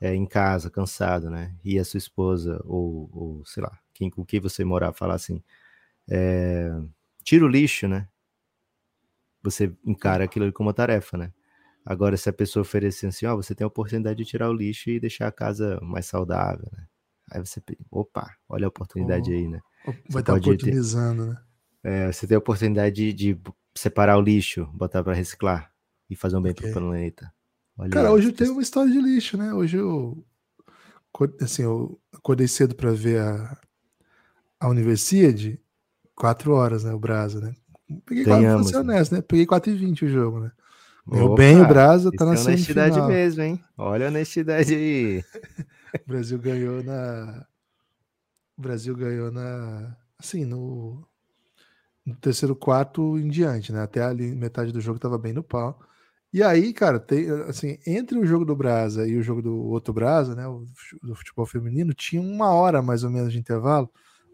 é, 0.00 0.14
em 0.14 0.26
casa 0.26 0.70
cansado, 0.70 1.28
né, 1.30 1.54
e 1.64 1.78
a 1.78 1.84
sua 1.84 1.98
esposa 1.98 2.60
ou, 2.64 3.10
ou 3.12 3.44
sei 3.44 3.62
lá, 3.62 3.78
quem 3.92 4.08
com 4.08 4.24
quem 4.24 4.38
você 4.38 4.64
morar 4.64 4.92
falar 4.92 5.14
assim, 5.14 5.42
é, 6.08 6.70
tira 7.24 7.44
o 7.44 7.48
lixo, 7.48 7.88
né? 7.88 8.08
Você 9.42 9.72
encara 9.84 10.24
aquilo 10.24 10.52
como 10.52 10.68
uma 10.68 10.74
tarefa, 10.74 11.16
né? 11.16 11.32
Agora, 11.84 12.16
se 12.16 12.28
a 12.28 12.32
pessoa 12.32 12.62
oferecer 12.62 13.06
assim, 13.06 13.24
ó, 13.26 13.34
você 13.34 13.54
tem 13.54 13.64
a 13.64 13.68
oportunidade 13.68 14.18
de 14.18 14.24
tirar 14.24 14.50
o 14.50 14.52
lixo 14.52 14.90
e 14.90 15.00
deixar 15.00 15.26
a 15.26 15.32
casa 15.32 15.78
mais 15.80 16.06
saudável, 16.06 16.68
né? 16.72 16.86
Aí 17.30 17.40
você, 17.40 17.62
opa, 17.90 18.34
olha 18.48 18.66
a 18.66 18.68
oportunidade 18.68 19.30
oh, 19.30 19.34
aí, 19.34 19.48
né? 19.48 19.60
Vai 20.10 20.22
estar 20.22 20.34
oportunizando, 20.34 21.24
ter, 21.24 21.30
né? 21.30 21.42
É, 21.82 22.12
você 22.12 22.26
tem 22.26 22.34
a 22.34 22.38
oportunidade 22.38 23.12
de, 23.12 23.34
de 23.34 23.40
separar 23.74 24.18
o 24.18 24.20
lixo, 24.20 24.66
botar 24.72 25.02
para 25.02 25.14
reciclar 25.14 25.72
e 26.10 26.16
fazer 26.16 26.36
um 26.36 26.42
bem 26.42 26.52
okay. 26.52 26.70
para 26.70 26.80
o 26.80 26.82
planeta. 26.82 27.32
Olha 27.76 27.90
Cara, 27.90 28.12
hoje 28.12 28.28
eu 28.28 28.32
tenho 28.32 28.52
uma 28.52 28.62
história 28.62 28.90
de 28.90 29.00
lixo, 29.00 29.36
né? 29.36 29.52
Hoje 29.52 29.76
eu 29.76 30.24
assim, 31.40 31.62
eu 31.62 31.98
acordei 32.12 32.46
cedo 32.46 32.74
para 32.74 32.92
ver 32.92 33.20
a, 33.20 33.58
a 34.60 34.68
Universidade, 34.68 35.60
quatro 36.14 36.52
horas, 36.52 36.84
né? 36.84 36.92
O 36.92 36.98
Brasa, 36.98 37.40
né? 37.40 37.54
Peguei 38.04 38.24
Ganhamos, 38.24 38.70
quatro, 38.70 38.80
honesto, 38.80 39.14
né? 39.14 39.22
Peguei 39.22 39.46
4 39.46 39.70
e 39.70 39.74
20 39.74 40.04
o 40.04 40.08
jogo, 40.08 40.40
né? 40.40 40.52
Ganhou 41.06 41.34
bem 41.34 41.60
o 41.60 41.66
Brasa, 41.66 42.12
tá 42.12 42.26
na 42.26 42.34
é 42.34 42.38
honestidade 42.38 43.00
mesmo, 43.02 43.42
hein? 43.42 43.64
Olha 43.78 44.06
a 44.06 44.08
honestidade 44.08 44.74
aí. 44.74 45.24
o 46.04 46.06
Brasil 46.06 46.38
ganhou 46.38 46.82
na. 46.82 47.46
O 48.58 48.60
Brasil 48.60 48.94
ganhou 48.94 49.32
na. 49.32 49.96
Assim, 50.18 50.44
no, 50.44 51.06
no 52.04 52.14
terceiro 52.16 52.54
quarto 52.54 53.18
em 53.18 53.28
diante, 53.28 53.72
né? 53.72 53.82
Até 53.82 54.02
ali, 54.02 54.34
metade 54.34 54.70
do 54.70 54.82
jogo 54.82 54.98
tava 54.98 55.16
bem 55.16 55.32
no 55.32 55.42
pau. 55.42 55.80
E 56.30 56.42
aí, 56.42 56.74
cara, 56.74 57.00
tem, 57.00 57.30
assim, 57.48 57.78
entre 57.86 58.18
o 58.18 58.26
jogo 58.26 58.44
do 58.44 58.54
Brasa 58.54 59.08
e 59.08 59.16
o 59.16 59.22
jogo 59.22 59.40
do 59.40 59.56
outro 59.68 59.94
Brasa, 59.94 60.34
né, 60.34 60.46
o 60.46 60.66
do 61.02 61.14
futebol 61.14 61.46
feminino, 61.46 61.94
tinha 61.94 62.20
uma 62.20 62.50
hora 62.50 62.82
mais 62.82 63.02
ou 63.02 63.08
menos 63.08 63.32
de 63.32 63.38
intervalo, 63.38 63.90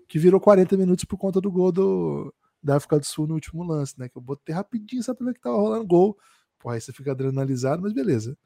que 0.08 0.18
virou 0.18 0.40
40 0.40 0.76
minutos 0.76 1.04
por 1.04 1.16
conta 1.16 1.40
do 1.40 1.52
gol 1.52 1.70
do, 1.70 2.34
da 2.64 2.76
África 2.76 2.98
do 2.98 3.06
Sul 3.06 3.26
no 3.28 3.34
último 3.34 3.62
lance, 3.64 3.98
né, 3.98 4.08
que 4.08 4.16
eu 4.18 4.22
botei 4.22 4.54
rapidinho 4.54 5.02
só 5.02 5.14
pra 5.14 5.26
ver 5.26 5.34
que 5.34 5.40
tava 5.40 5.56
rolando 5.56 5.86
gol. 5.86 6.18
Pô, 6.58 6.70
aí 6.70 6.80
você 6.80 6.92
fica 6.92 7.12
adrenalizado, 7.12 7.82
mas 7.82 7.92
beleza. 7.92 8.36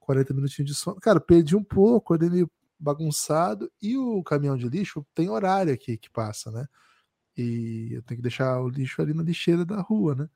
40 0.00 0.34
minutinhos 0.34 0.70
de 0.70 0.76
sono. 0.76 1.00
Cara, 1.00 1.20
perdi 1.20 1.56
um 1.56 1.64
pouco, 1.64 1.98
acordei 1.98 2.30
meio 2.30 2.50
bagunçado, 2.78 3.70
e 3.82 3.96
o 3.98 4.22
caminhão 4.22 4.56
de 4.56 4.68
lixo 4.68 5.06
tem 5.14 5.30
horário 5.30 5.72
aqui 5.74 5.96
que 5.98 6.10
passa, 6.10 6.50
né, 6.52 6.66
e 7.36 7.90
eu 7.94 8.02
tenho 8.02 8.18
que 8.18 8.22
deixar 8.22 8.60
o 8.60 8.68
lixo 8.68 9.02
ali 9.02 9.14
na 9.14 9.22
lixeira 9.22 9.64
da 9.64 9.80
rua, 9.80 10.14
né. 10.14 10.28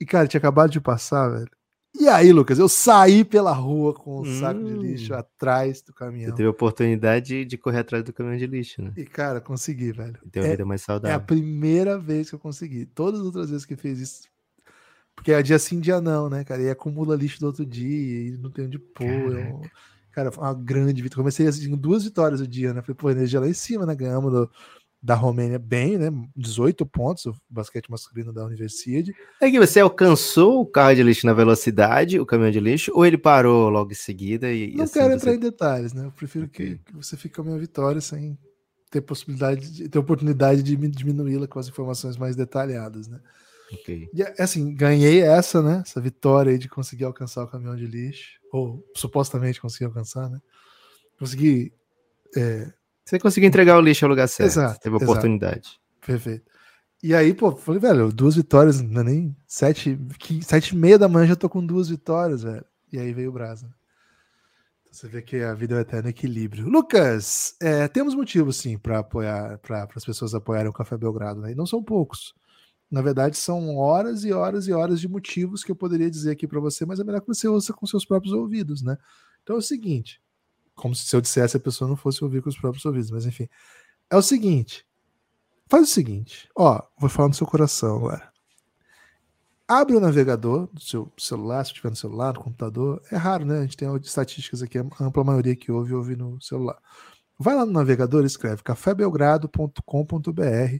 E, 0.00 0.06
cara, 0.06 0.28
tinha 0.28 0.38
acabado 0.40 0.70
de 0.70 0.80
passar, 0.80 1.28
velho 1.30 1.50
e 1.94 2.08
aí, 2.08 2.32
Lucas, 2.32 2.58
eu 2.58 2.68
saí 2.68 3.24
pela 3.24 3.52
rua 3.52 3.92
com 3.92 4.18
um 4.18 4.20
hum. 4.22 4.40
saco 4.40 4.64
de 4.64 4.72
lixo 4.72 5.12
hum. 5.12 5.16
atrás 5.16 5.82
do 5.82 5.92
caminhão. 5.92 6.30
Você 6.30 6.36
teve 6.36 6.46
a 6.46 6.50
oportunidade 6.50 7.44
de 7.44 7.58
correr 7.58 7.80
atrás 7.80 8.02
do 8.02 8.12
caminhão 8.12 8.38
de 8.38 8.46
lixo, 8.46 8.80
né? 8.80 8.92
E, 8.96 9.04
cara, 9.04 9.40
consegui, 9.40 9.92
velho. 9.92 10.18
E 10.34 10.38
uma 10.38 10.46
é, 10.46 10.50
vida 10.50 10.64
mais 10.64 10.82
saudável. 10.82 11.12
É 11.12 11.16
a 11.16 11.20
primeira 11.20 11.98
vez 11.98 12.30
que 12.30 12.34
eu 12.34 12.38
consegui. 12.38 12.86
Todas 12.86 13.20
as 13.20 13.26
outras 13.26 13.50
vezes 13.50 13.66
que 13.66 13.76
fiz 13.76 13.98
isso. 13.98 14.22
Porque 15.14 15.32
é 15.32 15.42
dia 15.42 15.58
sim, 15.58 15.78
dia 15.78 16.00
não, 16.00 16.30
né, 16.30 16.42
cara? 16.44 16.62
E 16.62 16.70
acumula 16.70 17.14
lixo 17.14 17.38
do 17.38 17.46
outro 17.46 17.66
dia, 17.66 18.28
e 18.28 18.38
não 18.38 18.50
tem 18.50 18.64
onde 18.64 18.78
pôr. 18.78 19.06
Eu... 19.06 19.60
Cara, 20.12 20.32
foi 20.32 20.44
uma 20.44 20.54
grande 20.54 21.02
vitória. 21.02 21.22
Comecei 21.22 21.46
assim, 21.46 21.74
duas 21.76 22.04
vitórias 22.04 22.40
o 22.40 22.46
dia, 22.46 22.72
né? 22.72 22.82
Falei, 22.82 22.96
pô, 22.96 23.10
energia 23.10 23.40
lá 23.40 23.48
em 23.48 23.54
cima, 23.54 23.86
né? 23.86 23.94
Ganhamos 23.94 24.32
do, 24.32 24.50
da 25.02 25.16
Romênia 25.16 25.58
bem, 25.58 25.98
né? 25.98 26.10
18 26.36 26.86
pontos, 26.86 27.26
o 27.26 27.34
basquete 27.50 27.90
masculino 27.90 28.32
da 28.32 28.44
Universidade. 28.44 29.12
É 29.40 29.50
que 29.50 29.58
você 29.58 29.80
alcançou 29.80 30.60
o 30.60 30.66
carro 30.66 30.94
de 30.94 31.02
lixo 31.02 31.26
na 31.26 31.32
velocidade, 31.32 32.20
o 32.20 32.26
caminhão 32.26 32.52
de 32.52 32.60
lixo, 32.60 32.92
ou 32.94 33.04
ele 33.04 33.18
parou 33.18 33.68
logo 33.68 33.90
em 33.90 33.96
seguida? 33.96 34.52
E, 34.52 34.76
Não 34.76 34.84
assim 34.84 35.00
quero 35.00 35.12
entrar 35.12 35.34
em 35.34 35.40
detalhes, 35.40 35.92
né? 35.92 36.06
Eu 36.06 36.12
prefiro 36.12 36.44
okay. 36.46 36.78
que, 36.78 36.94
você 36.94 37.16
fique 37.16 37.34
com 37.34 37.42
a 37.42 37.44
minha 37.46 37.58
vitória 37.58 38.00
sem 38.00 38.38
ter 38.92 39.00
possibilidade, 39.00 39.72
de, 39.72 39.88
ter 39.88 39.98
oportunidade 39.98 40.62
de 40.62 40.76
diminuí-la 40.76 41.48
com 41.48 41.58
as 41.58 41.66
informações 41.66 42.16
mais 42.16 42.36
detalhadas, 42.36 43.08
né? 43.08 43.18
Ok. 43.72 44.08
E 44.14 44.22
assim, 44.38 44.72
ganhei 44.72 45.20
essa, 45.20 45.60
né? 45.60 45.82
Essa 45.84 46.00
vitória 46.00 46.52
aí 46.52 46.58
de 46.58 46.68
conseguir 46.68 47.04
alcançar 47.04 47.42
o 47.42 47.48
caminhão 47.48 47.74
de 47.74 47.86
lixo, 47.86 48.38
ou 48.52 48.86
supostamente 48.94 49.60
conseguir 49.60 49.86
alcançar, 49.86 50.30
né? 50.30 50.38
Consegui 51.18 51.72
é, 52.36 52.72
você 53.04 53.18
conseguiu 53.18 53.48
entregar 53.48 53.78
o 53.78 53.80
lixo 53.80 54.04
ao 54.04 54.10
lugar 54.10 54.28
certo. 54.28 54.50
Exato. 54.50 54.80
Teve 54.80 54.96
oportunidade. 54.96 55.80
Perfeito. 56.04 56.50
E 57.02 57.14
aí, 57.14 57.34
pô, 57.34 57.50
falei, 57.50 57.80
velho, 57.80 58.12
duas 58.12 58.36
vitórias, 58.36 58.80
não 58.80 59.00
é 59.00 59.04
nem 59.04 59.36
sete, 59.46 59.98
sete 60.42 60.68
e 60.68 60.76
meia 60.76 60.98
da 60.98 61.08
manhã 61.08 61.26
já 61.26 61.36
tô 61.36 61.48
com 61.48 61.64
duas 61.64 61.88
vitórias, 61.88 62.44
velho. 62.44 62.64
E 62.92 62.98
aí 62.98 63.12
veio 63.12 63.30
o 63.30 63.32
Brasa. 63.32 63.66
Então 64.82 64.92
você 64.92 65.08
vê 65.08 65.20
que 65.20 65.42
a 65.42 65.52
vida 65.52 65.78
é 65.78 65.80
eterno 65.80 66.08
equilíbrio. 66.08 66.68
Lucas, 66.68 67.56
é, 67.60 67.88
temos 67.88 68.14
motivos 68.14 68.56
sim 68.56 68.78
para 68.78 69.00
apoiar, 69.00 69.58
para 69.58 69.88
as 69.96 70.04
pessoas 70.04 70.32
apoiarem 70.32 70.68
o 70.68 70.72
Café 70.72 70.96
Belgrado, 70.96 71.40
né? 71.40 71.52
E 71.52 71.54
não 71.56 71.66
são 71.66 71.82
poucos. 71.82 72.34
Na 72.88 73.00
verdade, 73.00 73.36
são 73.36 73.74
horas 73.78 74.22
e 74.22 74.32
horas 74.32 74.68
e 74.68 74.72
horas 74.72 75.00
de 75.00 75.08
motivos 75.08 75.64
que 75.64 75.72
eu 75.72 75.76
poderia 75.76 76.10
dizer 76.10 76.30
aqui 76.30 76.46
para 76.46 76.60
você, 76.60 76.84
mas 76.84 77.00
é 77.00 77.04
melhor 77.04 77.22
que 77.22 77.26
você 77.26 77.48
ouça 77.48 77.72
com 77.72 77.86
seus 77.86 78.04
próprios 78.04 78.34
ouvidos, 78.34 78.82
né? 78.82 78.96
Então 79.42 79.56
é 79.56 79.58
o 79.58 79.62
seguinte: 79.62 80.20
como 80.74 80.94
se 80.94 81.14
eu 81.14 81.20
dissesse 81.20 81.56
a 81.56 81.60
pessoa 81.60 81.88
não 81.88 81.96
fosse 81.96 82.24
ouvir 82.24 82.42
com 82.42 82.48
os 82.48 82.58
próprios 82.58 82.84
ouvidos, 82.84 83.10
mas 83.10 83.26
enfim. 83.26 83.48
É 84.10 84.16
o 84.16 84.22
seguinte. 84.22 84.86
Faz 85.68 85.88
o 85.88 85.90
seguinte, 85.90 86.48
ó, 86.54 86.82
vou 86.98 87.08
falar 87.08 87.28
no 87.28 87.34
seu 87.34 87.46
coração 87.46 87.96
agora. 87.96 88.30
Abre 89.66 89.96
o 89.96 90.00
navegador 90.00 90.68
do 90.70 90.80
seu 90.80 91.10
celular, 91.16 91.64
se 91.64 91.72
tiver 91.72 91.88
no 91.88 91.96
celular, 91.96 92.34
no 92.34 92.42
computador. 92.42 93.00
É 93.10 93.16
raro, 93.16 93.46
né? 93.46 93.60
A 93.60 93.62
gente 93.62 93.78
tem 93.78 93.88
estatísticas 93.96 94.62
aqui, 94.62 94.76
a 94.76 94.84
ampla 95.00 95.24
maioria 95.24 95.56
que 95.56 95.72
ouve, 95.72 95.94
ouve 95.94 96.14
no 96.14 96.38
celular. 96.42 96.78
Vai 97.38 97.54
lá 97.54 97.64
no 97.64 97.72
navegador 97.72 98.22
e 98.22 98.26
escreve 98.26 98.62
cafébelgrado.com.br. 98.62 100.78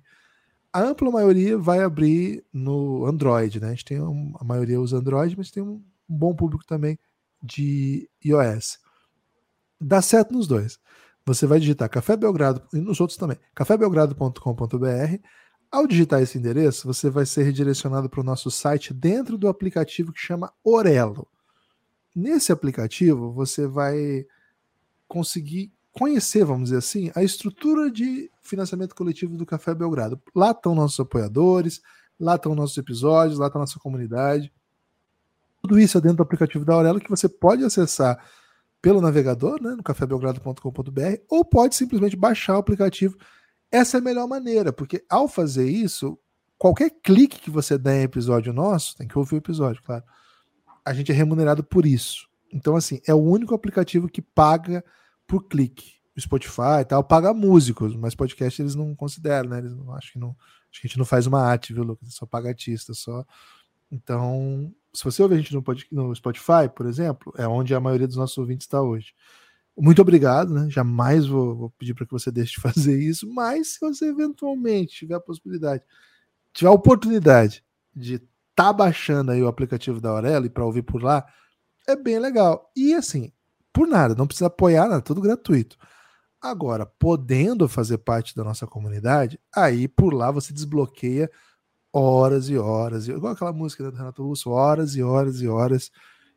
A 0.71 0.83
ampla 0.83 1.11
maioria 1.11 1.57
vai 1.57 1.81
abrir 1.81 2.45
no 2.53 3.07
Android, 3.07 3.61
né? 3.61 3.69
A 3.69 3.71
gente 3.71 3.87
tem 3.87 3.99
um, 3.99 4.35
a 4.39 4.45
maioria 4.45 4.79
usa 4.79 4.99
Android, 4.99 5.35
mas 5.39 5.51
tem 5.51 5.63
um 5.63 5.83
bom 6.07 6.35
público 6.35 6.67
também 6.67 6.99
de 7.43 8.11
iOS 8.23 8.82
dá 9.83 10.01
certo 10.03 10.33
nos 10.33 10.47
dois. 10.47 10.79
Você 11.25 11.47
vai 11.47 11.61
digitar 11.61 11.89
Café 11.89 12.17
Belgrado, 12.17 12.63
e 12.73 12.81
nos 12.81 13.01
outros 13.01 13.17
também, 13.17 13.39
cafébelgrado.com.br. 13.55 15.19
Ao 15.71 15.87
digitar 15.87 16.21
esse 16.21 16.37
endereço, 16.37 16.87
você 16.87 17.09
vai 17.09 17.25
ser 17.25 17.45
redirecionado 17.45 18.09
para 18.09 18.21
o 18.21 18.25
nosso 18.25 18.51
site 18.51 18.93
dentro 18.93 19.39
do 19.39 19.49
aplicativo 19.49 20.13
que 20.13 20.21
chama 20.21 20.53
Orelo. 20.63 21.27
Nesse 22.15 22.53
aplicativo, 22.53 23.33
você 23.33 23.67
vai 23.67 24.27
conseguir 25.09 25.73
conhecer, 25.93 26.45
vamos 26.45 26.65
dizer 26.65 26.79
assim, 26.79 27.11
a 27.15 27.23
estrutura 27.23 27.91
de 27.91 28.31
financiamento 28.43 28.95
coletivo 28.95 29.37
do 29.37 29.47
Café 29.47 29.75
Belgrado. 29.75 30.21
Lá 30.35 30.51
estão 30.51 30.75
nossos 30.75 30.99
apoiadores, 30.99 31.81
lá 32.19 32.35
estão 32.35 32.55
nossos 32.55 32.77
episódios, 32.77 33.39
lá 33.39 33.47
está 33.47 33.59
nossa 33.59 33.79
comunidade. 33.79 34.53
Tudo 35.63 35.79
isso 35.79 35.97
é 35.97 36.01
dentro 36.01 36.19
do 36.19 36.23
aplicativo 36.23 36.65
da 36.65 36.75
Aurelo 36.75 37.01
que 37.01 37.11
você 37.11 37.29
pode 37.29 37.65
acessar 37.65 38.23
pelo 38.83 39.01
navegador, 39.01 39.63
né, 39.63 39.71
no 39.77 39.83
cafébelgrado.com.br, 39.83 41.17
ou 41.29 41.45
pode 41.45 41.77
simplesmente 41.77 42.17
baixar 42.17 42.57
o 42.57 42.59
aplicativo. 42.59 43.17
Essa 43.71 43.97
é 43.97 44.01
a 44.01 44.03
melhor 44.03 44.27
maneira, 44.27 44.73
porque 44.73 45.05
ao 45.09 45.29
fazer 45.29 45.71
isso, 45.71 46.19
qualquer 46.59 46.91
clique 46.91 47.41
que 47.41 47.51
você 47.51 47.79
der 47.79 48.01
em 48.01 48.05
episódio 48.05 48.53
nosso, 48.53 48.97
tem 48.97 49.07
que 49.07 49.17
ouvir 49.17 49.37
o 49.37 49.39
episódio, 49.39 49.83
claro, 49.83 50.03
a 50.85 50.93
gente 50.93 51.13
é 51.13 51.15
remunerado 51.15 51.63
por 51.63 51.87
isso. 51.87 52.29
Então, 52.53 52.75
assim, 52.75 53.01
é 53.07 53.15
o 53.15 53.23
único 53.23 53.55
aplicativo 53.55 54.09
que 54.09 54.21
paga 54.21 54.85
por 55.27 55.47
clique. 55.47 55.95
O 56.15 56.21
Spotify 56.21 56.81
e 56.83 56.85
tal, 56.85 57.03
paga 57.03 57.33
músicos, 57.33 57.97
mas 57.97 58.15
podcast 58.15 58.61
eles 58.61 58.75
não 58.75 58.95
consideram, 58.95 59.49
né? 59.49 59.59
Eles 59.59 59.75
não 59.75 59.95
acho 59.95 60.13
que 60.13 60.19
não. 60.19 60.37
Acho 60.71 60.81
que 60.81 60.87
a 60.87 60.89
gente 60.89 60.99
não 60.99 61.07
faz 61.07 61.27
uma 61.27 61.41
arte, 61.41 61.73
viu, 61.73 61.83
Lucas? 61.83 62.13
Só 62.13 62.27
paga 62.27 62.51
artista, 62.51 62.93
só. 62.93 63.25
Então, 63.91 64.75
se 64.95 65.05
você 65.05 65.23
ouve 65.23 65.35
a 65.35 65.39
gente 65.39 65.55
no, 65.55 65.65
no 65.91 66.15
Spotify, 66.15 66.69
por 66.75 66.87
exemplo, 66.87 67.33
é 67.37 67.47
onde 67.47 67.75
a 67.75 67.81
maioria 67.81 68.07
dos 68.07 68.17
nossos 68.17 68.37
ouvintes 68.39 68.67
está 68.67 68.83
hoje. 68.83 69.15
Muito 69.77 70.03
obrigado, 70.03 70.53
né? 70.53 70.69
Jamais 70.69 71.27
vou, 71.27 71.57
vou 71.57 71.71
pedir 71.71 71.95
para 71.95 72.05
que 72.05 72.13
você 72.13 72.31
deixe 72.33 72.55
de 72.55 72.61
fazer 72.61 73.01
isso, 73.01 73.27
mas 73.33 73.75
se 73.75 73.81
você 73.81 74.07
eventualmente 74.07 74.95
tiver 74.95 75.15
a 75.15 75.21
possibilidade, 75.21 75.83
tiver 76.53 76.69
a 76.69 76.73
oportunidade 76.73 77.65
de 77.95 78.15
estar 78.15 78.27
tá 78.55 78.73
baixando 78.73 79.31
aí 79.31 79.43
o 79.43 79.49
aplicativo 79.49 80.01
da 80.01 80.11
Aurelo 80.11 80.47
e 80.47 80.51
para 80.51 80.65
ouvir 80.65 80.83
por 80.83 81.03
lá, 81.03 81.27
é 81.89 81.97
bem 81.97 82.19
legal. 82.19 82.71
E 82.77 82.95
assim, 82.95 83.33
por 83.73 83.89
nada, 83.89 84.15
não 84.15 84.27
precisa 84.27 84.47
apoiar 84.47 84.89
nada, 84.89 85.01
tudo 85.01 85.21
gratuito. 85.21 85.79
Agora, 86.41 86.85
podendo 86.85 87.69
fazer 87.69 87.99
parte 87.99 88.35
da 88.35 88.45
nossa 88.45 88.67
comunidade, 88.67 89.41
aí 89.55 89.89
por 89.89 90.13
lá 90.13 90.31
você 90.31 90.53
desbloqueia 90.53 91.31
horas 91.93 92.49
e 92.49 92.57
horas, 92.57 93.07
igual 93.07 93.35
aquela 93.35 93.53
música 93.53 93.85
do 93.85 93.97
Renato 93.97 94.27
Russo, 94.27 94.51
horas 94.51 94.97
e 94.97 95.03
horas 95.03 95.41
e 95.41 95.49
horas 95.49 95.91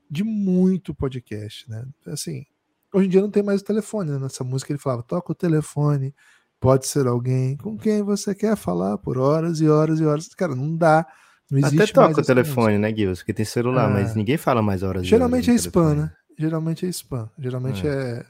de 0.09 0.23
muito 0.23 0.93
podcast, 0.93 1.69
né? 1.69 1.85
Assim, 2.07 2.45
hoje 2.93 3.07
em 3.07 3.09
dia 3.09 3.21
não 3.21 3.31
tem 3.31 3.41
mais 3.41 3.61
o 3.61 3.65
telefone, 3.65 4.11
né? 4.11 4.19
Nessa 4.19 4.43
música 4.43 4.71
ele 4.71 4.79
falava, 4.79 5.01
toca 5.03 5.31
o 5.31 5.35
telefone, 5.35 6.13
pode 6.59 6.87
ser 6.87 7.07
alguém 7.07 7.55
com 7.57 7.77
quem 7.77 8.01
você 8.01 8.35
quer 8.35 8.55
falar 8.55 8.97
por 8.97 9.17
horas 9.17 9.61
e 9.61 9.69
horas 9.69 9.99
e 9.99 10.05
horas. 10.05 10.27
Cara, 10.29 10.55
não 10.55 10.75
dá. 10.75 11.05
Não 11.49 11.59
existe 11.59 11.81
Até 11.81 11.93
toca 11.93 12.21
o 12.21 12.25
telefone, 12.25 12.77
né, 12.77 12.91
Guilherme? 12.91 13.15
Porque 13.15 13.33
tem 13.33 13.45
celular, 13.45 13.89
mas 13.89 14.11
é. 14.11 14.15
ninguém 14.15 14.35
fala 14.35 14.61
mais 14.61 14.81
horas 14.81 15.05
Geralmente 15.05 15.49
horas 15.49 15.61
é 15.61 15.67
spam, 15.67 15.81
telefone. 15.81 16.01
né? 16.01 16.13
Geralmente 16.37 16.85
é 16.85 16.89
spam. 16.89 17.29
Geralmente 17.37 17.87
é. 17.87 18.25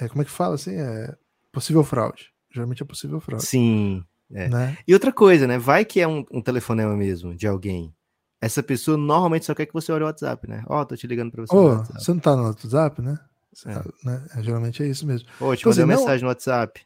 é. 0.00 0.04
é. 0.04 0.08
Como 0.08 0.22
é 0.22 0.24
que 0.24 0.30
fala 0.30 0.54
assim? 0.54 0.74
É 0.74 1.14
possível 1.52 1.84
fraude. 1.84 2.30
Geralmente 2.50 2.82
é 2.82 2.86
possível 2.86 3.20
fraude. 3.20 3.44
Sim. 3.44 4.02
É. 4.32 4.48
Né? 4.48 4.78
E 4.86 4.92
outra 4.92 5.12
coisa, 5.12 5.46
né? 5.46 5.58
Vai 5.58 5.84
que 5.84 6.00
é 6.00 6.08
um, 6.08 6.24
um, 6.30 6.40
telefonema 6.40 6.94
mesmo 6.96 7.34
de 7.34 7.46
alguém. 7.46 7.94
Essa 8.40 8.62
pessoa 8.62 8.96
normalmente 8.96 9.46
só 9.46 9.54
quer 9.54 9.66
que 9.66 9.72
você 9.72 9.90
olhe 9.90 10.04
o 10.04 10.06
WhatsApp, 10.06 10.48
né? 10.48 10.62
Ó, 10.66 10.80
oh, 10.80 10.86
tô 10.86 10.96
te 10.96 11.06
ligando 11.06 11.32
pra 11.32 11.44
você. 11.44 11.54
Oh, 11.54 11.82
você 11.84 12.12
não 12.12 12.20
tá 12.20 12.36
no 12.36 12.44
WhatsApp, 12.44 13.02
né? 13.02 13.18
É. 13.66 13.74
Tá, 13.74 13.84
né? 14.04 14.26
É, 14.36 14.42
geralmente 14.42 14.82
é 14.82 14.86
isso 14.86 15.06
mesmo. 15.06 15.28
Ô, 15.40 15.54
te 15.56 15.60
então, 15.60 15.70
mandei 15.70 15.70
assim, 15.70 15.82
uma 15.82 15.94
não... 15.94 16.00
mensagem 16.00 16.22
no 16.22 16.28
WhatsApp. 16.28 16.82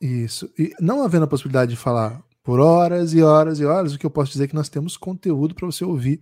Isso. 0.00 0.50
E 0.58 0.72
não 0.80 1.04
havendo 1.04 1.24
a 1.24 1.28
possibilidade 1.28 1.70
de 1.70 1.76
falar 1.76 2.22
por 2.42 2.60
horas 2.60 3.14
e 3.14 3.22
horas 3.22 3.60
e 3.60 3.64
horas, 3.64 3.94
o 3.94 3.98
que 3.98 4.04
eu 4.04 4.10
posso 4.10 4.32
dizer 4.32 4.44
é 4.44 4.48
que 4.48 4.54
nós 4.54 4.68
temos 4.68 4.96
conteúdo 4.96 5.54
para 5.54 5.66
você 5.66 5.84
ouvir 5.84 6.20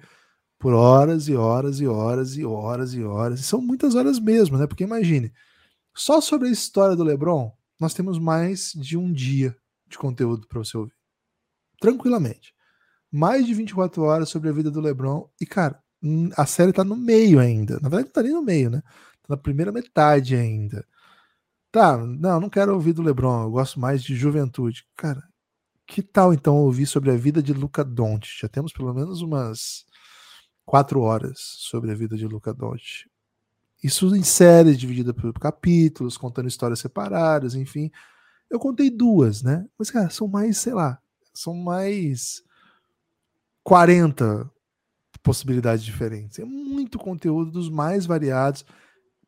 por 0.58 0.74
horas 0.74 1.26
e 1.26 1.34
horas 1.34 1.80
e 1.80 1.86
horas 1.86 2.36
e 2.36 2.44
horas 2.44 2.94
e 2.94 3.02
horas. 3.02 3.40
E 3.40 3.42
são 3.42 3.60
muitas 3.60 3.94
horas 3.94 4.20
mesmo, 4.20 4.58
né? 4.58 4.66
Porque 4.66 4.84
imagine, 4.84 5.32
só 5.94 6.20
sobre 6.20 6.48
a 6.48 6.52
história 6.52 6.94
do 6.94 7.02
LeBron, 7.02 7.52
nós 7.80 7.94
temos 7.94 8.18
mais 8.18 8.72
de 8.76 8.96
um 8.96 9.12
dia 9.12 9.56
de 9.92 9.98
conteúdo 9.98 10.46
para 10.48 10.58
você 10.58 10.76
ouvir. 10.76 10.94
Tranquilamente. 11.80 12.54
Mais 13.10 13.46
de 13.46 13.54
24 13.54 14.02
horas 14.02 14.28
sobre 14.28 14.48
a 14.48 14.52
vida 14.52 14.70
do 14.70 14.80
LeBron. 14.80 15.28
E, 15.40 15.46
cara, 15.46 15.82
hum, 16.02 16.30
a 16.36 16.46
série 16.46 16.72
tá 16.72 16.84
no 16.84 16.96
meio 16.96 17.38
ainda. 17.40 17.78
Na 17.80 17.88
verdade, 17.88 18.06
não 18.06 18.12
tá 18.12 18.22
nem 18.22 18.32
no 18.32 18.42
meio, 18.42 18.70
né? 18.70 18.82
Tá 19.22 19.28
na 19.30 19.36
primeira 19.36 19.72
metade 19.72 20.34
ainda. 20.34 20.84
Tá, 21.70 21.96
não, 21.96 22.40
não 22.40 22.50
quero 22.50 22.74
ouvir 22.74 22.92
do 22.92 23.02
LeBron, 23.02 23.44
eu 23.44 23.50
gosto 23.50 23.80
mais 23.80 24.02
de 24.02 24.14
juventude. 24.14 24.84
Cara, 24.96 25.22
que 25.86 26.02
tal 26.02 26.34
então 26.34 26.56
ouvir 26.56 26.86
sobre 26.86 27.10
a 27.10 27.16
vida 27.16 27.42
de 27.42 27.52
Luca 27.54 27.84
Doncic? 27.84 28.40
Já 28.42 28.48
temos 28.48 28.72
pelo 28.72 28.92
menos 28.92 29.22
umas 29.22 29.86
quatro 30.66 31.00
horas 31.00 31.38
sobre 31.38 31.90
a 31.90 31.94
vida 31.94 32.16
de 32.16 32.26
Luca 32.26 32.52
Doncic. 32.52 33.10
Isso 33.82 34.14
em 34.14 34.22
séries 34.22 34.78
dividida 34.78 35.12
por 35.12 35.32
capítulos, 35.34 36.16
contando 36.16 36.48
histórias 36.48 36.78
separadas, 36.78 37.54
enfim. 37.54 37.90
Eu 38.52 38.58
contei 38.58 38.90
duas, 38.90 39.42
né? 39.42 39.66
Mas, 39.78 39.90
cara, 39.90 40.10
são 40.10 40.28
mais, 40.28 40.58
sei 40.58 40.74
lá, 40.74 41.00
são 41.32 41.54
mais 41.54 42.42
40 43.64 44.50
possibilidades 45.22 45.82
diferentes. 45.82 46.38
É 46.38 46.44
muito 46.44 46.98
conteúdo 46.98 47.50
dos 47.50 47.70
mais 47.70 48.04
variados. 48.04 48.62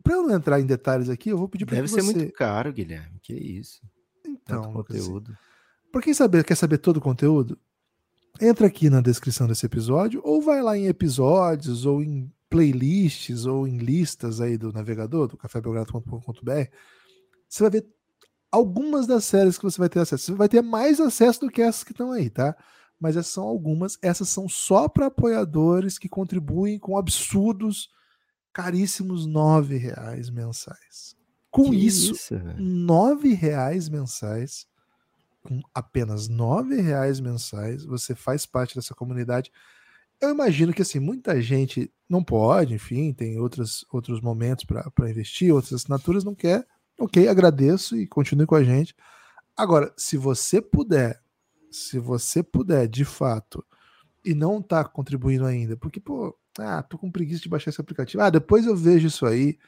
Para 0.02 0.16
eu 0.16 0.24
não 0.24 0.37
entrar 0.37 0.60
em 0.60 0.66
detalhes 0.66 1.08
aqui, 1.08 1.30
eu 1.30 1.38
vou 1.38 1.48
pedir 1.48 1.64
para 1.64 1.76
você. 1.76 1.96
Deve 1.96 2.06
ser 2.06 2.16
muito 2.18 2.34
caro, 2.34 2.70
Guilherme. 2.70 3.18
Que 3.22 3.32
isso? 3.32 3.80
Então, 4.26 4.60
Tanto 4.60 4.74
conteúdo. 4.74 5.32
Assim, 5.32 5.90
para 5.90 6.02
quem 6.02 6.12
saber, 6.12 6.44
quer 6.44 6.56
saber 6.56 6.76
todo 6.76 6.98
o 6.98 7.00
conteúdo, 7.00 7.58
entra 8.38 8.66
aqui 8.66 8.90
na 8.90 9.00
descrição 9.00 9.46
desse 9.46 9.64
episódio 9.64 10.20
ou 10.22 10.42
vai 10.42 10.60
lá 10.60 10.76
em 10.76 10.87
episódios 10.87 11.87
ou 11.87 12.02
em 12.02 12.30
playlists 12.50 13.46
ou 13.46 13.66
em 13.66 13.78
listas 13.78 14.38
aí 14.38 14.58
do 14.58 14.70
navegador, 14.70 15.28
do 15.28 15.37
cafébelgrado.com.br, 15.38 16.68
você 17.48 17.62
vai 17.62 17.70
ver 17.70 17.87
algumas 18.54 19.06
das 19.06 19.24
séries 19.24 19.58
que 19.58 19.64
você 19.64 19.78
vai 19.78 19.88
ter 19.88 20.00
acesso. 20.00 20.24
Você 20.24 20.34
vai 20.34 20.48
ter 20.48 20.62
mais 20.62 21.00
acesso 21.00 21.40
do 21.40 21.50
que 21.50 21.62
essas 21.62 21.84
que 21.84 21.92
estão 21.92 22.12
aí, 22.12 22.30
tá? 22.30 22.56
Mas 22.98 23.16
essas 23.16 23.32
são 23.32 23.44
algumas. 23.44 23.98
Essas 24.00 24.28
são 24.28 24.48
só 24.48 24.88
para 24.88 25.06
apoiadores 25.06 25.98
que 25.98 26.08
contribuem 26.08 26.78
com 26.78 26.96
absurdos, 26.96 27.90
caríssimos 28.52 29.26
nove 29.26 29.76
reais 29.76 30.30
mensais. 30.30 31.16
Com 31.50 31.70
que 31.70 31.76
isso, 31.76 32.12
isso 32.12 32.34
nove 32.58 33.32
reais 33.32 33.88
mensais, 33.88 34.66
com 35.42 35.60
apenas 35.72 36.28
nove 36.28 36.80
reais 36.80 37.20
mensais, 37.20 37.84
você 37.84 38.14
faz 38.14 38.46
parte 38.46 38.74
dessa 38.74 38.94
comunidade 38.94 39.52
eu 40.20 40.30
imagino 40.30 40.72
que 40.72 40.82
assim, 40.82 40.98
muita 40.98 41.40
gente 41.40 41.92
não 42.08 42.22
pode, 42.22 42.74
enfim, 42.74 43.12
tem 43.12 43.38
outros, 43.38 43.84
outros 43.90 44.20
momentos 44.20 44.64
para 44.64 45.10
investir, 45.10 45.52
outras 45.52 45.74
assinaturas, 45.74 46.24
não 46.24 46.34
quer. 46.34 46.66
Ok, 46.98 47.26
agradeço 47.28 47.96
e 47.96 48.07
continue 48.07 48.46
com 48.46 48.54
a 48.54 48.64
gente. 48.64 48.94
Agora, 49.57 49.92
se 49.96 50.16
você 50.16 50.61
puder, 50.61 51.20
se 51.70 51.98
você 51.98 52.42
puder, 52.42 52.88
de 52.88 53.04
fato, 53.04 53.64
e 54.24 54.35
não 54.35 54.62
tá 54.62 54.85
contribuindo 54.85 55.44
ainda, 55.44 55.76
porque, 55.76 56.00
pô, 56.00 56.37
ah, 56.59 56.83
tô 56.83 56.96
com 56.96 57.11
preguiça 57.11 57.42
de 57.42 57.48
baixar 57.48 57.70
esse 57.70 57.80
aplicativo. 57.80 58.22
Ah, 58.22 58.30
depois 58.30 58.66
eu 58.66 58.76
vejo 58.76 59.09
isso 59.09 59.26
aí. 59.26 59.59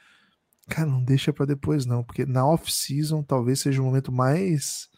Cara, 0.69 0.87
não 0.87 1.03
deixa 1.03 1.31
para 1.31 1.45
depois 1.45 1.85
não, 1.85 2.03
porque 2.03 2.25
na 2.25 2.45
off-season 2.45 3.23
talvez 3.23 3.59
seja 3.59 3.81
o 3.81 3.85
momento 3.85 4.11
mais 4.11 4.89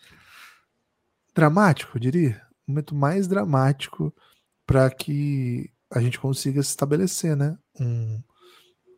dramático, 1.35 1.97
eu 1.97 2.01
diria. 2.01 2.41
O 2.67 2.71
momento 2.71 2.95
mais 2.95 3.27
dramático 3.27 4.13
para 4.65 4.89
que 4.89 5.71
a 5.91 5.99
gente 5.99 6.19
consiga 6.19 6.61
se 6.61 6.69
estabelecer, 6.69 7.35
né? 7.35 7.57
Um, 7.79 8.21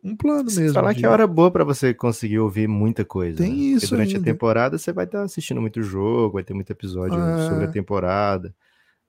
um 0.02 0.16
plano 0.16 0.50
Se 0.50 0.60
mesmo. 0.60 0.74
Falar 0.74 0.92
de... 0.92 1.00
que 1.00 1.06
é 1.06 1.08
hora 1.08 1.26
boa 1.26 1.50
para 1.50 1.64
você 1.64 1.94
conseguir 1.94 2.38
ouvir 2.40 2.66
muita 2.66 3.04
coisa. 3.04 3.38
Tem 3.38 3.52
né? 3.52 3.56
isso. 3.56 3.80
Porque 3.80 3.94
durante 3.94 4.16
ainda. 4.16 4.30
a 4.30 4.32
temporada 4.32 4.78
você 4.78 4.92
vai 4.92 5.04
estar 5.04 5.22
assistindo 5.22 5.60
muito 5.60 5.82
jogo, 5.82 6.34
vai 6.34 6.44
ter 6.44 6.54
muito 6.54 6.70
episódio 6.70 7.18
é... 7.18 7.48
sobre 7.48 7.64
a 7.64 7.68
temporada. 7.68 8.54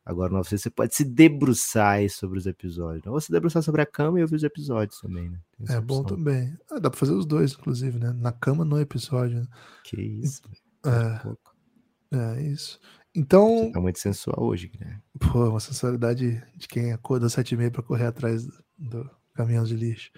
Agora, 0.05 0.33
não, 0.33 0.43
você, 0.43 0.57
você 0.57 0.69
pode 0.69 0.93
se 0.93 1.05
debruçar 1.05 2.07
sobre 2.09 2.37
os 2.37 2.45
episódios. 2.45 3.05
Ou 3.07 3.21
se 3.21 3.31
debruçar 3.31 3.63
sobre 3.63 3.81
a 3.81 3.85
cama 3.85 4.19
e 4.19 4.21
ouvir 4.21 4.35
os 4.35 4.43
episódios 4.43 4.99
também, 4.99 5.29
né? 5.29 5.39
É 5.69 5.79
bom 5.79 6.03
também. 6.03 6.53
Ah, 6.69 6.77
dá 6.77 6.89
pra 6.89 6.99
fazer 6.99 7.13
os 7.13 7.25
dois, 7.25 7.53
inclusive, 7.53 7.97
né? 7.97 8.11
Na 8.11 8.33
cama 8.33 8.65
no 8.65 8.79
episódio. 8.79 9.39
Né? 9.39 9.47
Que 9.85 10.01
isso. 10.01 10.41
É, 10.85 12.17
é 12.17 12.41
isso. 12.43 12.81
Então. 13.15 13.59
Você 13.59 13.71
tá 13.71 13.79
muito 13.79 13.99
sensual 13.99 14.43
hoje, 14.43 14.69
né? 14.77 14.99
Pô, 15.19 15.49
uma 15.49 15.59
sensualidade 15.61 16.43
de 16.53 16.67
quem 16.67 16.91
acorda 16.91 17.27
às 17.27 17.33
sete 17.33 17.53
e 17.53 17.57
meia 17.57 17.71
pra 17.71 17.81
correr 17.81 18.07
atrás 18.07 18.45
do, 18.77 19.09
caminhão 19.33 19.63
de 19.63 19.75
lixo. 19.75 20.11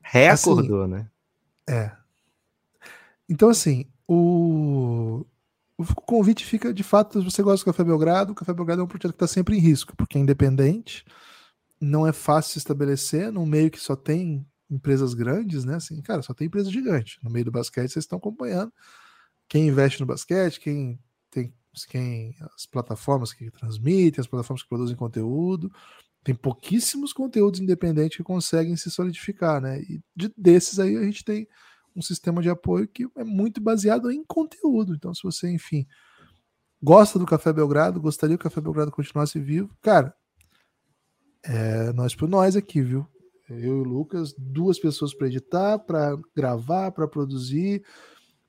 Reacordou, 0.00 0.82
assim, 0.82 0.92
né? 0.92 1.10
É. 1.68 1.92
Então, 3.28 3.48
assim, 3.48 3.86
o, 4.06 5.24
o 5.76 5.84
convite 6.02 6.44
fica, 6.44 6.72
de 6.72 6.82
fato, 6.82 7.20
se 7.20 7.24
você 7.24 7.42
gosta 7.42 7.64
do 7.64 7.72
Café 7.72 7.84
Belgrado, 7.84 8.32
o 8.32 8.34
Café 8.34 8.52
Belgrado 8.52 8.82
é 8.82 8.84
um 8.84 8.88
projeto 8.88 9.12
que 9.12 9.16
está 9.16 9.26
sempre 9.26 9.56
em 9.56 9.60
risco, 9.60 9.96
porque 9.96 10.18
é 10.18 10.20
independente, 10.20 11.04
não 11.80 12.06
é 12.06 12.12
fácil 12.12 12.52
se 12.52 12.58
estabelecer 12.58 13.32
num 13.32 13.46
meio 13.46 13.70
que 13.70 13.80
só 13.80 13.96
tem 13.96 14.46
empresas 14.70 15.14
grandes, 15.14 15.64
né? 15.64 15.76
Assim, 15.76 16.00
cara, 16.00 16.22
só 16.22 16.32
tem 16.32 16.46
empresa 16.46 16.70
gigante. 16.70 17.18
No 17.22 17.30
meio 17.30 17.44
do 17.44 17.50
basquete, 17.50 17.90
vocês 17.90 18.04
estão 18.04 18.18
acompanhando. 18.18 18.72
Quem 19.48 19.68
investe 19.68 20.00
no 20.00 20.06
basquete, 20.06 20.60
quem 20.60 20.98
tem 21.30 21.52
quem 21.88 22.36
as 22.54 22.66
plataformas 22.66 23.32
que 23.32 23.50
transmitem, 23.50 24.20
as 24.20 24.26
plataformas 24.26 24.62
que 24.62 24.68
produzem 24.68 24.96
conteúdo, 24.96 25.72
tem 26.24 26.34
pouquíssimos 26.34 27.12
conteúdos 27.12 27.60
independentes 27.60 28.16
que 28.16 28.22
conseguem 28.22 28.76
se 28.76 28.90
solidificar, 28.90 29.60
né? 29.60 29.80
E 29.80 30.00
de, 30.14 30.32
desses 30.36 30.78
aí 30.78 30.96
a 30.96 31.02
gente 31.02 31.24
tem 31.24 31.48
um 31.94 32.02
sistema 32.02 32.40
de 32.40 32.48
apoio 32.48 32.88
que 32.88 33.08
é 33.16 33.24
muito 33.24 33.60
baseado 33.60 34.10
em 34.10 34.24
conteúdo. 34.24 34.94
Então, 34.94 35.12
se 35.14 35.22
você, 35.22 35.50
enfim, 35.50 35.86
gosta 36.82 37.18
do 37.18 37.26
Café 37.26 37.52
Belgrado, 37.52 38.00
gostaria 38.00 38.36
que 38.36 38.42
o 38.46 38.50
Café 38.50 38.60
Belgrado 38.60 38.90
continuasse 38.90 39.38
vivo, 39.38 39.70
cara, 39.80 40.14
é 41.42 41.92
nós 41.92 42.14
por 42.14 42.28
nós 42.28 42.56
aqui, 42.56 42.80
viu? 42.80 43.06
Eu 43.48 43.58
e 43.58 43.68
o 43.68 43.82
Lucas, 43.82 44.32
duas 44.38 44.78
pessoas 44.78 45.12
para 45.12 45.26
editar, 45.26 45.78
para 45.78 46.16
gravar, 46.34 46.92
para 46.92 47.08
produzir, 47.08 47.84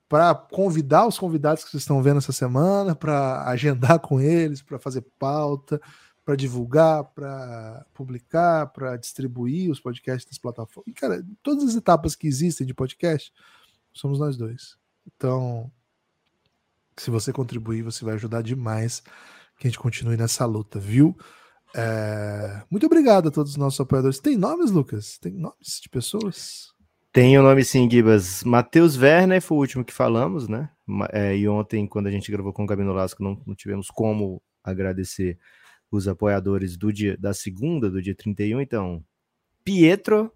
para 0.07 0.33
convidar 0.35 1.07
os 1.07 1.17
convidados 1.17 1.63
que 1.63 1.71
vocês 1.71 1.81
estão 1.81 2.01
vendo 2.01 2.19
essa 2.19 2.31
semana, 2.31 2.95
para 2.95 3.43
agendar 3.49 3.99
com 3.99 4.21
eles, 4.21 4.61
para 4.61 4.79
fazer 4.79 5.03
pauta, 5.19 5.81
para 6.25 6.35
divulgar, 6.35 7.03
para 7.03 7.85
publicar, 7.93 8.67
para 8.67 8.95
distribuir 8.97 9.69
os 9.69 9.79
podcasts 9.79 10.29
nas 10.29 10.37
plataformas. 10.37 10.87
E, 10.87 10.93
cara, 10.93 11.25
todas 11.41 11.63
as 11.65 11.75
etapas 11.75 12.15
que 12.15 12.27
existem 12.27 12.65
de 12.65 12.73
podcast, 12.73 13.33
somos 13.91 14.19
nós 14.19 14.37
dois. 14.37 14.77
Então, 15.05 15.71
se 16.97 17.09
você 17.09 17.33
contribuir, 17.33 17.81
você 17.81 18.05
vai 18.05 18.13
ajudar 18.15 18.41
demais 18.41 19.01
que 19.57 19.67
a 19.67 19.69
gente 19.69 19.79
continue 19.79 20.17
nessa 20.17 20.45
luta, 20.45 20.79
viu? 20.79 21.15
É... 21.75 22.63
Muito 22.69 22.85
obrigado 22.85 23.27
a 23.27 23.31
todos 23.31 23.51
os 23.51 23.57
nossos 23.57 23.79
apoiadores. 23.79 24.19
Tem 24.19 24.37
nomes, 24.37 24.71
Lucas? 24.71 25.17
Tem 25.17 25.33
nomes 25.33 25.79
de 25.81 25.89
pessoas? 25.89 26.73
Tem 27.11 27.37
o 27.37 27.43
nome 27.43 27.63
sim, 27.63 27.89
Gibas. 27.89 28.43
Matheus 28.43 28.97
Werner 28.97 29.41
foi 29.41 29.57
o 29.57 29.61
último 29.61 29.85
que 29.85 29.93
falamos, 29.93 30.47
né? 30.47 30.69
É, 31.11 31.37
e 31.37 31.47
ontem, 31.47 31.85
quando 31.85 32.07
a 32.07 32.11
gente 32.11 32.31
gravou 32.31 32.51
com 32.51 32.63
o 32.63 32.65
Gabino 32.65 32.91
Lasco, 32.91 33.23
não, 33.23 33.39
não, 33.45 33.53
tivemos 33.53 33.89
como 33.89 34.41
agradecer 34.63 35.37
os 35.97 36.07
apoiadores 36.07 36.77
do 36.77 36.91
dia 36.91 37.17
da 37.17 37.33
segunda, 37.33 37.89
do 37.89 38.01
dia 38.01 38.15
31. 38.15 38.61
Então, 38.61 39.03
Pietro, 39.63 40.31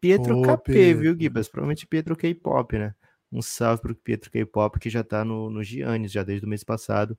Pietro 0.00 0.38
Ô, 0.38 0.42
KP, 0.42 0.94
viu, 0.94 1.16
Gibas? 1.18 1.48
Provavelmente 1.48 1.86
Pietro 1.86 2.16
K-pop, 2.16 2.78
né? 2.78 2.94
Um 3.32 3.42
salve 3.42 3.82
pro 3.82 3.94
Pietro 3.94 4.30
K-pop 4.30 4.78
que 4.78 4.90
já 4.90 5.02
tá 5.02 5.24
no, 5.24 5.50
no 5.50 5.62
Giannis, 5.62 6.12
já 6.12 6.22
desde 6.22 6.46
o 6.46 6.48
mês 6.48 6.62
passado. 6.62 7.18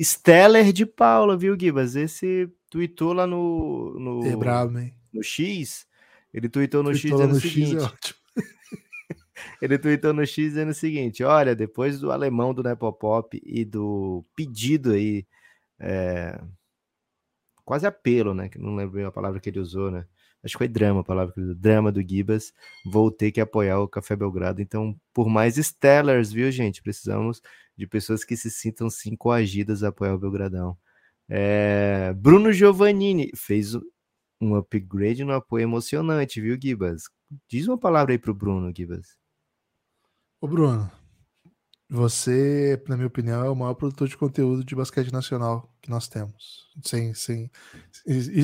Steller 0.00 0.72
de 0.72 0.84
Paula, 0.84 1.36
viu, 1.36 1.56
Gibas? 1.58 1.94
Esse 1.94 2.50
tweetou 2.68 3.12
lá 3.12 3.26
no, 3.26 3.98
no, 3.98 4.26
É 4.26 4.36
brabo, 4.36 4.78
hein? 4.78 4.92
no 5.12 5.22
X. 5.22 5.86
Ele 6.32 6.48
tweetou 6.48 6.82
no 6.82 6.92
X 6.92 7.02
Tweetou 7.02 7.18
lá 7.20 7.26
dizendo 7.26 7.30
o 7.30 7.34
no 7.34 7.40
X 7.40 7.50
é 7.50 7.66
seguinte. 7.66 7.84
ótimo. 7.84 8.18
Ele 9.62 9.78
tweetou 9.78 10.12
no 10.12 10.26
X 10.26 10.34
dizendo 10.36 10.70
o 10.70 10.74
seguinte: 10.74 11.22
olha, 11.22 11.54
depois 11.54 12.00
do 12.00 12.10
alemão 12.10 12.52
do 12.52 12.62
Nepopop 12.62 13.40
e 13.44 13.64
do 13.64 14.24
pedido 14.34 14.92
aí, 14.92 15.24
é, 15.78 16.40
quase 17.64 17.86
apelo, 17.86 18.34
né? 18.34 18.48
Que 18.48 18.58
não 18.58 18.76
lembro 18.76 19.06
a 19.06 19.12
palavra 19.12 19.40
que 19.40 19.48
ele 19.48 19.60
usou, 19.60 19.90
né? 19.90 20.06
Acho 20.42 20.54
que 20.54 20.58
foi 20.58 20.68
drama 20.68 21.00
a 21.00 21.04
palavra 21.04 21.32
que 21.32 21.40
ele 21.40 21.46
usou, 21.46 21.60
drama 21.60 21.90
do 21.90 22.02
Gibas. 22.06 22.52
Vou 22.84 23.10
ter 23.10 23.32
que 23.32 23.40
apoiar 23.40 23.80
o 23.80 23.88
Café 23.88 24.14
Belgrado. 24.14 24.60
Então, 24.60 24.94
por 25.12 25.28
mais 25.28 25.56
Stellars, 25.56 26.30
viu, 26.32 26.50
gente? 26.50 26.82
Precisamos 26.82 27.40
de 27.76 27.86
pessoas 27.86 28.24
que 28.24 28.36
se 28.36 28.50
sintam 28.50 28.90
sim 28.90 29.16
coagidas 29.16 29.82
a 29.82 29.88
apoiar 29.88 30.14
o 30.14 30.18
Belgradão. 30.18 30.76
É, 31.28 32.12
Bruno 32.14 32.52
Giovannini 32.52 33.30
fez 33.34 33.74
um 34.40 34.54
upgrade 34.54 35.24
no 35.24 35.32
apoio 35.32 35.62
emocionante, 35.62 36.40
viu, 36.40 36.58
Gibas? 36.60 37.04
Diz 37.48 37.66
uma 37.66 37.78
palavra 37.78 38.12
aí 38.12 38.18
pro 38.18 38.34
Bruno, 38.34 38.72
Gibas. 38.76 39.16
Ô, 40.40 40.46
Bruno, 40.46 40.90
você, 41.88 42.82
na 42.88 42.96
minha 42.96 43.06
opinião, 43.06 43.44
é 43.44 43.50
o 43.50 43.54
maior 43.54 43.74
produtor 43.74 44.08
de 44.08 44.16
conteúdo 44.16 44.64
de 44.64 44.74
basquete 44.74 45.12
nacional 45.12 45.70
que 45.82 45.90
nós 45.90 46.08
temos. 46.08 46.64
Sem, 46.82 47.14
sem, 47.14 47.50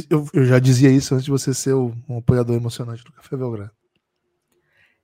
eu, 0.09 0.27
eu 0.33 0.45
já 0.45 0.59
dizia 0.59 0.91
isso 0.91 1.15
antes 1.15 1.25
de 1.25 1.31
você 1.31 1.53
ser 1.53 1.73
o- 1.73 1.93
um 2.09 2.19
apoiador 2.19 2.55
emocionante 2.57 3.03
do 3.05 3.13
Café 3.13 3.37
Belgrado. 3.37 3.73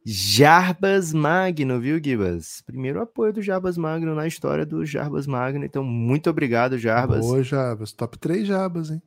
Jarbas 0.05 1.13
Magno, 1.13 1.81
viu, 1.81 1.99
Gibas? 2.03 2.63
Primeiro 2.65 3.01
apoio 3.03 3.33
do 3.33 3.43
Jarbas 3.43 3.77
Magno 3.77 4.15
na 4.15 4.27
história 4.27 4.65
do 4.65 4.87
Jarbas 4.87 5.27
Magno. 5.27 5.65
Então, 5.65 5.83
muito 5.83 6.31
obrigado, 6.31 6.79
Jarbas. 6.79 7.21
Boa, 7.27 7.43
Jabas. 7.43 7.93
Top 7.93 8.17
3 8.17 8.47
Jabas, 8.47 8.91
hein? 8.91 9.03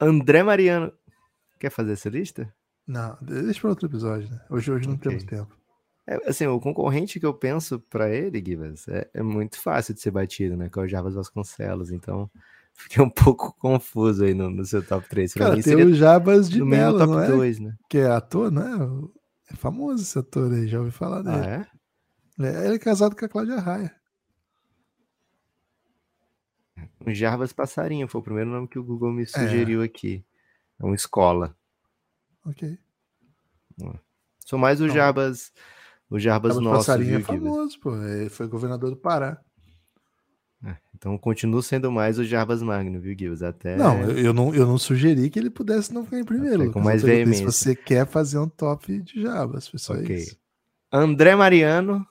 André 0.00 0.44
Mariano. 0.44 0.92
Quer 1.58 1.70
fazer 1.70 1.92
essa 1.94 2.08
lista? 2.08 2.52
Não, 2.86 3.16
deixa 3.22 3.60
para 3.60 3.70
outro 3.70 3.86
episódio, 3.88 4.30
né? 4.30 4.40
Hoje, 4.50 4.70
hoje 4.70 4.86
não 4.86 4.96
temos 4.96 5.24
tempo. 5.24 5.56
É, 6.06 6.28
assim, 6.28 6.46
o 6.46 6.60
concorrente 6.60 7.18
que 7.18 7.24
eu 7.24 7.32
penso 7.32 7.80
pra 7.80 8.10
ele, 8.10 8.42
Gibas, 8.44 8.86
é, 8.88 9.08
é 9.14 9.22
muito 9.22 9.58
fácil 9.58 9.94
de 9.94 10.00
ser 10.00 10.10
batido, 10.10 10.56
né? 10.56 10.68
Que 10.68 10.78
é 10.78 10.82
o 10.82 10.88
Jarbas 10.88 11.14
Vasconcelos. 11.14 11.90
Então, 11.90 12.30
fiquei 12.74 13.02
um 13.02 13.08
pouco 13.10 13.54
confuso 13.58 14.24
aí 14.24 14.34
no, 14.34 14.50
no 14.50 14.64
seu 14.64 14.84
top 14.86 15.08
3. 15.08 15.32
Pra 15.32 15.44
Cara, 15.44 15.56
mim 15.56 15.62
tem 15.62 15.76
o 15.76 15.94
Jabas 15.94 16.50
de 16.50 16.62
Mello, 16.62 16.98
top 16.98 17.24
é? 17.24 17.26
2, 17.28 17.58
né? 17.60 17.74
Que 17.88 17.98
é 17.98 18.06
ator, 18.06 18.50
né? 18.50 18.70
É 19.50 19.56
famoso 19.56 20.02
esse 20.02 20.18
ator 20.18 20.52
aí, 20.52 20.66
já 20.68 20.78
ouvi 20.78 20.90
falar 20.90 21.22
dele. 21.22 21.36
Ah, 21.36 21.66
é? 22.40 22.46
É, 22.46 22.66
ele 22.66 22.74
é 22.76 22.78
casado 22.78 23.14
com 23.16 23.24
a 23.24 23.28
Cláudia 23.28 23.60
Raia. 23.60 23.94
O 27.06 27.12
Jarbas 27.12 27.52
Passarinho 27.52 28.08
foi 28.08 28.20
o 28.20 28.24
primeiro 28.24 28.50
nome 28.50 28.66
que 28.68 28.78
o 28.78 28.84
Google 28.84 29.10
É. 29.10 29.14
me 29.14 29.26
sugeriu 29.26 29.82
aqui. 29.82 30.24
É 30.80 30.84
uma 30.84 30.94
escola. 30.94 31.56
Ok. 32.44 32.78
Sou 34.40 34.58
mais 34.58 34.80
o 34.80 34.86
Não. 34.86 34.94
Jarbas, 34.94 35.52
o 36.10 36.18
Jarbas 36.18 36.54
Jabas 36.54 36.64
nosso, 36.64 36.86
Passarinho 36.86 37.10
viu, 37.10 37.18
é 37.18 37.22
famoso, 37.22 37.80
pô. 37.80 37.96
Ele 37.96 38.28
foi 38.30 38.46
governador 38.46 38.90
do 38.90 38.96
Pará. 38.96 39.40
Então 40.94 41.18
continuo 41.18 41.62
sendo 41.62 41.92
mais 41.92 42.18
o 42.18 42.24
Jarbas 42.24 42.62
Magno, 42.62 42.98
viu, 42.98 43.14
Gibas? 43.18 43.42
Até 43.42 43.76
Não, 43.76 44.00
eu, 44.02 44.18
eu 44.18 44.32
não, 44.32 44.54
eu 44.54 44.66
não 44.66 44.78
sugeri 44.78 45.28
que 45.28 45.38
ele 45.38 45.50
pudesse 45.50 45.92
não 45.92 46.04
ficar 46.04 46.18
em 46.18 46.24
primeiro. 46.24 46.72
Com 46.72 46.80
mais 46.80 47.02
veemência. 47.02 47.50
Se 47.50 47.58
você 47.58 47.74
quer 47.74 48.06
fazer 48.06 48.38
um 48.38 48.48
top 48.48 49.02
de 49.02 49.22
só 49.76 49.92
Ok. 49.92 50.16
isso. 50.16 50.38
André 50.90 51.34
Mariano. 51.36 52.06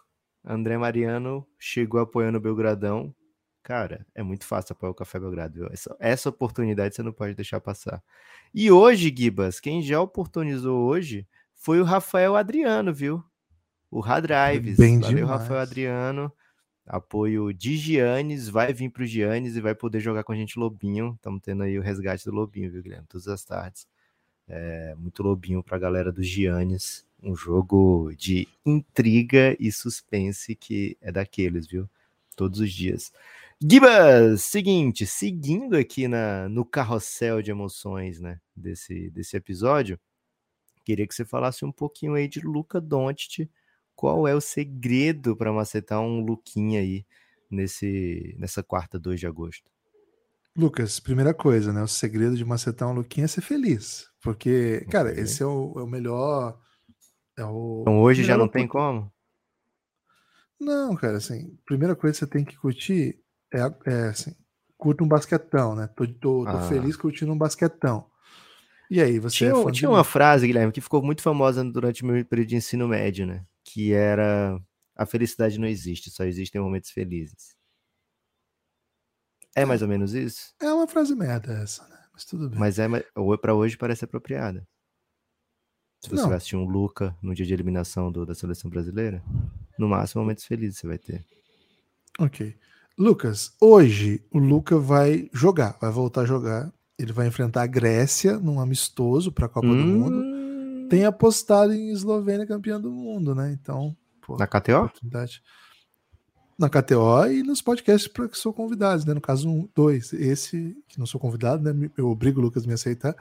André 0.45 0.77
Mariano 0.77 1.47
chegou 1.57 2.01
apoiando 2.01 2.37
o 2.37 2.41
Belgradão. 2.41 3.15
Cara, 3.63 4.05
é 4.13 4.21
muito 4.21 4.45
fácil 4.45 4.73
apoiar 4.73 4.91
o 4.91 4.95
Café 4.95 5.17
Belgrado, 5.19 5.53
viu? 5.55 5.69
Essa, 5.71 5.95
essa 5.97 6.29
oportunidade 6.29 6.93
você 6.93 7.01
não 7.01 7.13
pode 7.13 7.33
deixar 7.33 7.61
passar. 7.61 8.03
E 8.53 8.69
hoje, 8.69 9.13
Gibas, 9.15 9.61
quem 9.61 9.81
já 9.81 10.01
oportunizou 10.01 10.85
hoje 10.85 11.25
foi 11.55 11.79
o 11.79 11.85
Rafael 11.85 12.35
Adriano, 12.35 12.93
viu? 12.93 13.23
O 13.93 13.99
Radrives. 13.99 14.75
Bem 14.75 14.99
Valeu, 14.99 15.17
demais. 15.17 15.39
Rafael 15.39 15.59
Adriano. 15.59 16.33
Apoio 16.83 17.53
de 17.53 17.77
Giannis, 17.77 18.49
vai 18.49 18.73
vir 18.73 18.89
pro 18.89 19.05
Giannis 19.05 19.55
e 19.55 19.61
vai 19.61 19.75
poder 19.75 19.99
jogar 19.99 20.23
com 20.23 20.31
a 20.31 20.35
gente 20.35 20.57
Lobinho. 20.57 21.13
Estamos 21.15 21.41
tendo 21.43 21.61
aí 21.61 21.77
o 21.77 21.81
resgate 21.81 22.25
do 22.25 22.31
Lobinho, 22.31 22.71
viu, 22.71 22.81
Guilherme? 22.81 23.05
Todas 23.07 23.27
as 23.27 23.45
tardes. 23.45 23.87
É, 24.47 24.95
muito 24.97 25.21
Lobinho 25.21 25.61
pra 25.61 25.77
galera 25.77 26.11
do 26.11 26.23
Giannis. 26.23 27.05
Um 27.21 27.35
jogo 27.35 28.11
de 28.17 28.47
intriga 28.65 29.55
e 29.59 29.71
suspense 29.71 30.55
que 30.55 30.97
é 30.99 31.11
daqueles, 31.11 31.67
viu? 31.67 31.87
Todos 32.35 32.59
os 32.59 32.73
dias. 32.73 33.13
Gibas, 33.61 34.41
seguinte, 34.41 35.05
seguindo 35.05 35.77
aqui 35.77 36.07
na, 36.07 36.49
no 36.49 36.65
carrossel 36.65 37.43
de 37.43 37.51
emoções, 37.51 38.19
né, 38.19 38.41
desse, 38.55 39.11
desse 39.11 39.37
episódio, 39.37 39.99
queria 40.83 41.07
que 41.07 41.13
você 41.13 41.23
falasse 41.23 41.63
um 41.63 41.71
pouquinho 41.71 42.15
aí 42.15 42.27
de 42.27 42.41
Luca 42.41 42.81
Doncic, 42.81 43.47
qual 43.95 44.27
é 44.27 44.35
o 44.35 44.41
segredo 44.41 45.35
para 45.35 45.51
macetar 45.53 45.99
um 46.01 46.19
Luquinha 46.23 46.79
aí 46.79 47.05
nesse, 47.49 48.35
nessa 48.37 48.63
quarta 48.63 48.99
2 48.99 49.19
de 49.19 49.27
agosto? 49.27 49.69
Lucas, 50.55 50.99
primeira 50.99 51.33
coisa, 51.33 51.73
né? 51.73 51.81
O 51.81 51.87
segredo 51.87 52.35
de 52.37 52.45
macetar 52.45 52.87
um 52.89 52.93
Luquinha 52.93 53.25
é 53.25 53.27
ser 53.27 53.41
feliz. 53.41 54.07
Porque, 54.21 54.85
cara, 54.91 55.09
Ok. 55.09 55.23
esse 55.23 55.41
é 55.41 55.45
o, 55.45 55.73
é 55.77 55.81
o 55.83 55.87
melhor. 55.87 56.59
É 57.37 57.43
o 57.43 57.79
Então 57.81 57.99
hoje 58.01 58.23
já 58.23 58.37
não 58.37 58.47
tem 58.47 58.67
como? 58.67 59.11
Não, 60.59 60.95
cara, 60.95 61.17
assim, 61.17 61.57
primeira 61.65 61.95
coisa 61.95 62.13
que 62.13 62.19
você 62.19 62.27
tem 62.27 62.45
que 62.45 62.55
curtir 62.55 63.19
é, 63.53 63.59
é 63.85 64.07
assim, 64.09 64.33
curta 64.77 65.03
um 65.03 65.07
basquetão, 65.07 65.75
né? 65.75 65.87
Tô, 65.95 66.05
tô, 66.07 66.43
tô 66.45 66.47
Ah. 66.47 66.61
feliz 66.61 66.95
curtindo 66.95 67.31
um 67.33 67.37
basquetão. 67.37 68.05
E 68.89 69.01
aí, 69.01 69.17
você 69.19 69.37
Tinha, 69.37 69.49
é 69.51 69.55
fã 69.55 69.71
de 69.71 69.79
tinha 69.79 69.89
uma 69.89 70.03
frase, 70.03 70.45
Guilherme, 70.45 70.71
que 70.71 70.81
ficou 70.81 71.01
muito 71.03 71.21
famosa 71.21 71.63
durante 71.63 72.03
o 72.03 72.05
meu 72.05 72.23
período 72.25 72.49
de 72.49 72.55
ensino 72.55 72.87
médio, 72.87 73.25
né? 73.25 73.43
Que 73.73 73.91
era 73.91 74.59
a 74.95 75.05
felicidade 75.05 75.57
não 75.59 75.67
existe, 75.67 76.11
só 76.11 76.23
existem 76.25 76.61
momentos 76.61 76.91
felizes. 76.91 77.55
É 79.55 79.65
mais 79.65 79.81
ou 79.81 79.87
menos 79.87 80.13
isso? 80.13 80.53
É 80.61 80.71
uma 80.71 80.87
frase 80.87 81.15
merda 81.15 81.53
essa, 81.53 81.87
né? 81.87 81.97
Mas 82.13 82.25
tudo 82.25 82.49
bem. 82.49 82.59
Mas 82.59 82.77
é 82.77 82.87
para 83.41 83.55
hoje 83.55 83.75
parece 83.77 84.05
apropriada. 84.05 84.67
Se 86.03 86.09
você 86.09 86.21
Não. 86.21 86.27
vai 86.27 86.37
assistir 86.37 86.55
um 86.55 86.65
Luca 86.65 87.15
no 87.21 87.33
dia 87.33 87.45
de 87.45 87.53
eliminação 87.53 88.11
do- 88.11 88.25
da 88.25 88.35
seleção 88.35 88.69
brasileira, 88.69 89.23
no 89.79 89.87
máximo 89.87 90.21
momentos 90.21 90.43
felizes 90.45 90.77
você 90.79 90.87
vai 90.87 90.97
ter. 90.97 91.25
Ok. 92.19 92.55
Lucas, 92.97 93.55
hoje 93.59 94.23
o 94.29 94.37
Luca 94.37 94.77
vai 94.77 95.29
jogar, 95.33 95.77
vai 95.79 95.89
voltar 95.91 96.21
a 96.21 96.25
jogar. 96.25 96.71
Ele 96.99 97.11
vai 97.11 97.25
enfrentar 97.27 97.63
a 97.63 97.67
Grécia 97.67 98.37
num 98.37 98.59
amistoso 98.59 99.31
para 99.31 99.47
a 99.47 99.49
Copa 99.49 99.67
do 99.67 99.73
Mundo. 99.75 100.32
Tem 100.89 101.05
apostado 101.05 101.73
em 101.73 101.89
Eslovênia 101.89 102.45
campeã 102.45 102.79
do 102.79 102.91
mundo, 102.91 103.33
né? 103.33 103.51
Então, 103.51 103.95
pô, 104.21 104.37
Na 104.37 104.47
KTO? 104.47 104.91
Na 106.57 106.69
KTO 106.69 107.25
e 107.31 107.43
nos 107.43 107.61
podcasts 107.61 108.07
para 108.07 108.29
que 108.29 108.37
sou 108.37 108.53
convidados, 108.53 109.05
né? 109.05 109.13
No 109.13 109.21
caso, 109.21 109.49
um, 109.49 109.67
dois. 109.75 110.13
Esse, 110.13 110.77
que 110.87 110.99
não 110.99 111.05
sou 111.05 111.19
convidado, 111.19 111.63
né? 111.63 111.89
Eu 111.97 112.09
obrigo 112.09 112.39
o 112.39 112.43
Lucas 112.43 112.63
a 112.63 112.67
me 112.67 112.73
aceitar. 112.73 113.15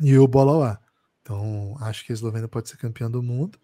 E 0.00 0.16
o 0.18 0.26
Bola 0.26 0.56
lá. 0.56 0.80
Então, 1.22 1.76
acho 1.80 2.04
que 2.04 2.12
a 2.12 2.14
Eslovênia 2.14 2.48
pode 2.48 2.68
ser 2.68 2.76
campeã 2.76 3.10
do 3.10 3.22
mundo. 3.22 3.58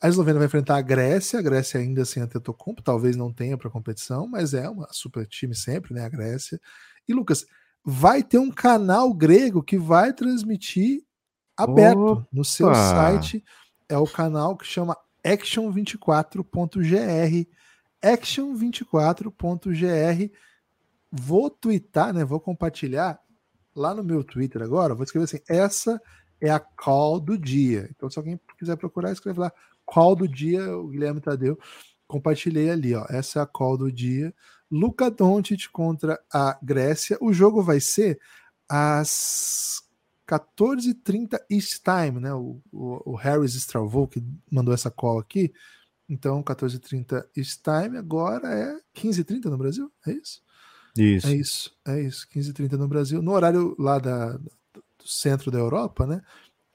A 0.00 0.08
Eslovênia 0.08 0.38
vai 0.38 0.46
enfrentar 0.46 0.76
a 0.76 0.82
Grécia. 0.82 1.38
A 1.38 1.42
Grécia 1.42 1.80
ainda 1.80 2.04
sem 2.04 2.22
a 2.22 2.26
Tetocompo, 2.26 2.82
talvez 2.82 3.16
não 3.16 3.32
tenha 3.32 3.56
para 3.56 3.70
competição, 3.70 4.26
mas 4.28 4.54
é 4.54 4.68
uma 4.68 4.88
super 4.92 5.26
time 5.26 5.54
sempre, 5.54 5.94
né? 5.94 6.04
A 6.04 6.08
Grécia. 6.08 6.60
E 7.08 7.14
Lucas, 7.14 7.46
vai 7.84 8.22
ter 8.22 8.38
um 8.38 8.50
canal 8.50 9.14
grego 9.14 9.62
que 9.62 9.78
vai 9.78 10.12
transmitir 10.12 11.05
aberto 11.56 12.26
no 12.32 12.44
seu 12.44 12.68
Opa! 12.68 12.74
site. 12.74 13.42
É 13.88 13.96
o 13.96 14.06
canal 14.06 14.56
que 14.56 14.66
chama 14.66 14.96
action24.gr. 15.24 17.48
Action24.gr. 18.04 20.30
Vou 21.10 21.48
twittar, 21.48 22.12
né? 22.12 22.22
Vou 22.24 22.40
compartilhar 22.40 23.18
lá 23.74 23.94
no 23.94 24.04
meu 24.04 24.22
Twitter 24.24 24.60
agora. 24.62 24.94
Vou 24.94 25.04
escrever 25.04 25.24
assim: 25.24 25.40
essa 25.48 25.98
é 26.40 26.50
a 26.50 26.60
call 26.60 27.20
do 27.20 27.38
dia. 27.38 27.88
Então, 27.94 28.10
se 28.10 28.18
alguém 28.18 28.40
quiser 28.58 28.76
procurar, 28.76 29.12
escreve 29.12 29.38
lá 29.40 29.52
call 29.84 30.16
do 30.16 30.26
dia. 30.28 30.76
O 30.76 30.88
Guilherme 30.88 31.20
Tadeu 31.20 31.58
compartilhei 32.06 32.70
ali, 32.70 32.94
ó. 32.94 33.06
Essa 33.08 33.40
é 33.40 33.42
a 33.42 33.46
call 33.46 33.78
do 33.78 33.90
dia. 33.90 34.34
Luca 34.70 35.10
Doncic 35.10 35.68
contra 35.72 36.20
a 36.32 36.56
Grécia. 36.62 37.18
O 37.20 37.32
jogo 37.32 37.62
vai 37.62 37.80
ser 37.80 38.20
às 38.68 39.82
14h30 40.28 41.38
East 41.50 41.82
Time, 41.82 42.20
né? 42.20 42.32
O, 42.34 42.60
o, 42.72 43.12
o 43.12 43.14
Harris 43.14 43.54
Stravou 43.54 44.08
que 44.08 44.22
mandou 44.50 44.74
essa 44.74 44.90
call 44.90 45.18
aqui. 45.18 45.52
Então, 46.08 46.42
14h30 46.42 47.26
East 47.36 47.62
Time, 47.62 47.98
agora 47.98 48.48
é 48.48 48.76
15h30 48.94 49.46
no 49.46 49.58
Brasil? 49.58 49.90
É 50.06 50.12
isso? 50.12 50.42
Isso. 50.96 51.26
É 51.26 51.34
isso, 51.34 51.76
é 51.86 52.02
isso. 52.02 52.28
15h30 52.28 52.72
no 52.72 52.88
Brasil. 52.88 53.20
No 53.20 53.32
horário 53.32 53.76
lá 53.78 53.98
da, 53.98 54.32
do 54.32 54.82
centro 55.04 55.50
da 55.50 55.58
Europa, 55.58 56.06
né? 56.06 56.22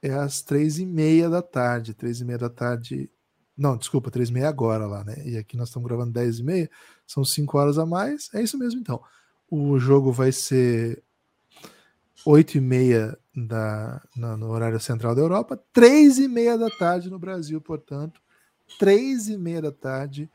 é 0.01 0.13
às 0.13 0.41
três 0.41 0.79
e 0.79 0.85
meia 0.85 1.29
da 1.29 1.41
tarde. 1.41 1.93
Três 1.93 2.19
e 2.19 2.25
meia 2.25 2.39
da 2.39 2.49
tarde. 2.49 3.09
Não, 3.55 3.77
desculpa, 3.77 4.09
três 4.09 4.29
e 4.29 4.33
meia 4.33 4.49
agora 4.49 4.87
lá, 4.87 5.03
né? 5.03 5.15
E 5.25 5.37
aqui 5.37 5.55
nós 5.55 5.69
estamos 5.69 5.87
gravando 5.87 6.11
dez 6.11 6.39
e 6.39 6.43
meia. 6.43 6.69
São 7.05 7.23
cinco 7.23 7.57
horas 7.57 7.77
a 7.77 7.85
mais. 7.85 8.29
É 8.33 8.41
isso 8.41 8.57
mesmo, 8.57 8.79
então. 8.79 9.01
O 9.49 9.77
jogo 9.77 10.11
vai 10.11 10.31
ser 10.31 11.03
oito 12.25 12.57
e 12.57 12.61
meia 12.61 13.17
da, 13.35 14.01
no, 14.15 14.37
no 14.37 14.49
horário 14.49 14.79
central 14.79 15.15
da 15.15 15.21
Europa, 15.21 15.61
três 15.71 16.17
e 16.17 16.27
meia 16.27 16.57
da 16.57 16.69
tarde 16.69 17.09
no 17.09 17.19
Brasil, 17.19 17.59
portanto. 17.61 18.21
Três 18.79 19.27
e 19.27 19.37
meia 19.37 19.61
da 19.61 19.71
tarde, 19.71 20.29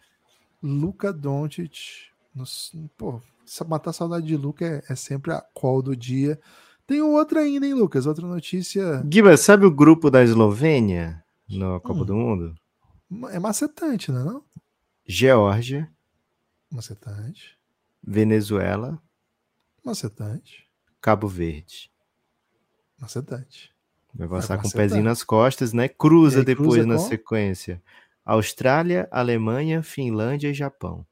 Luca 0.62 1.12
Doncic. 1.12 2.10
Nos, 2.34 2.72
pô, 2.96 3.22
matar 3.66 3.92
saudade 3.92 4.26
de 4.26 4.36
Luca 4.36 4.64
é, 4.64 4.92
é 4.92 4.94
sempre 4.94 5.32
a 5.32 5.40
call 5.54 5.80
do 5.82 5.96
dia. 5.96 6.38
Tem 6.86 7.00
outra 7.00 7.40
ainda, 7.40 7.66
hein, 7.66 7.74
Lucas? 7.74 8.06
Outra 8.06 8.26
notícia. 8.26 9.02
Guiba, 9.04 9.36
sabe 9.36 9.66
o 9.66 9.70
grupo 9.70 10.10
da 10.10 10.22
Eslovênia 10.22 11.24
na 11.48 11.80
Copa 11.80 12.02
hum. 12.02 12.04
do 12.04 12.14
Mundo? 12.14 12.54
É 13.30 13.38
macetante, 13.38 14.12
não 14.12 14.20
é 14.20 14.24
não? 14.24 14.44
Geórgia. 15.06 15.90
Macetante. 16.70 17.56
Venezuela. 18.02 19.00
Macetante. 19.84 20.65
Cabo 21.06 21.28
Verde. 21.28 21.88
Macetante. 23.00 23.72
Vai 24.12 24.26
avançar 24.26 24.58
com 24.60 24.66
o 24.66 24.72
pezinho 24.72 25.04
nas 25.04 25.22
costas, 25.22 25.72
né? 25.72 25.86
Cruza 25.86 26.40
aí, 26.40 26.44
depois 26.44 26.70
cruza 26.70 26.84
na 26.84 26.96
com... 26.96 27.00
sequência. 27.00 27.80
Austrália, 28.24 29.06
Alemanha, 29.12 29.84
Finlândia 29.84 30.48
e 30.48 30.54
Japão. 30.54 31.06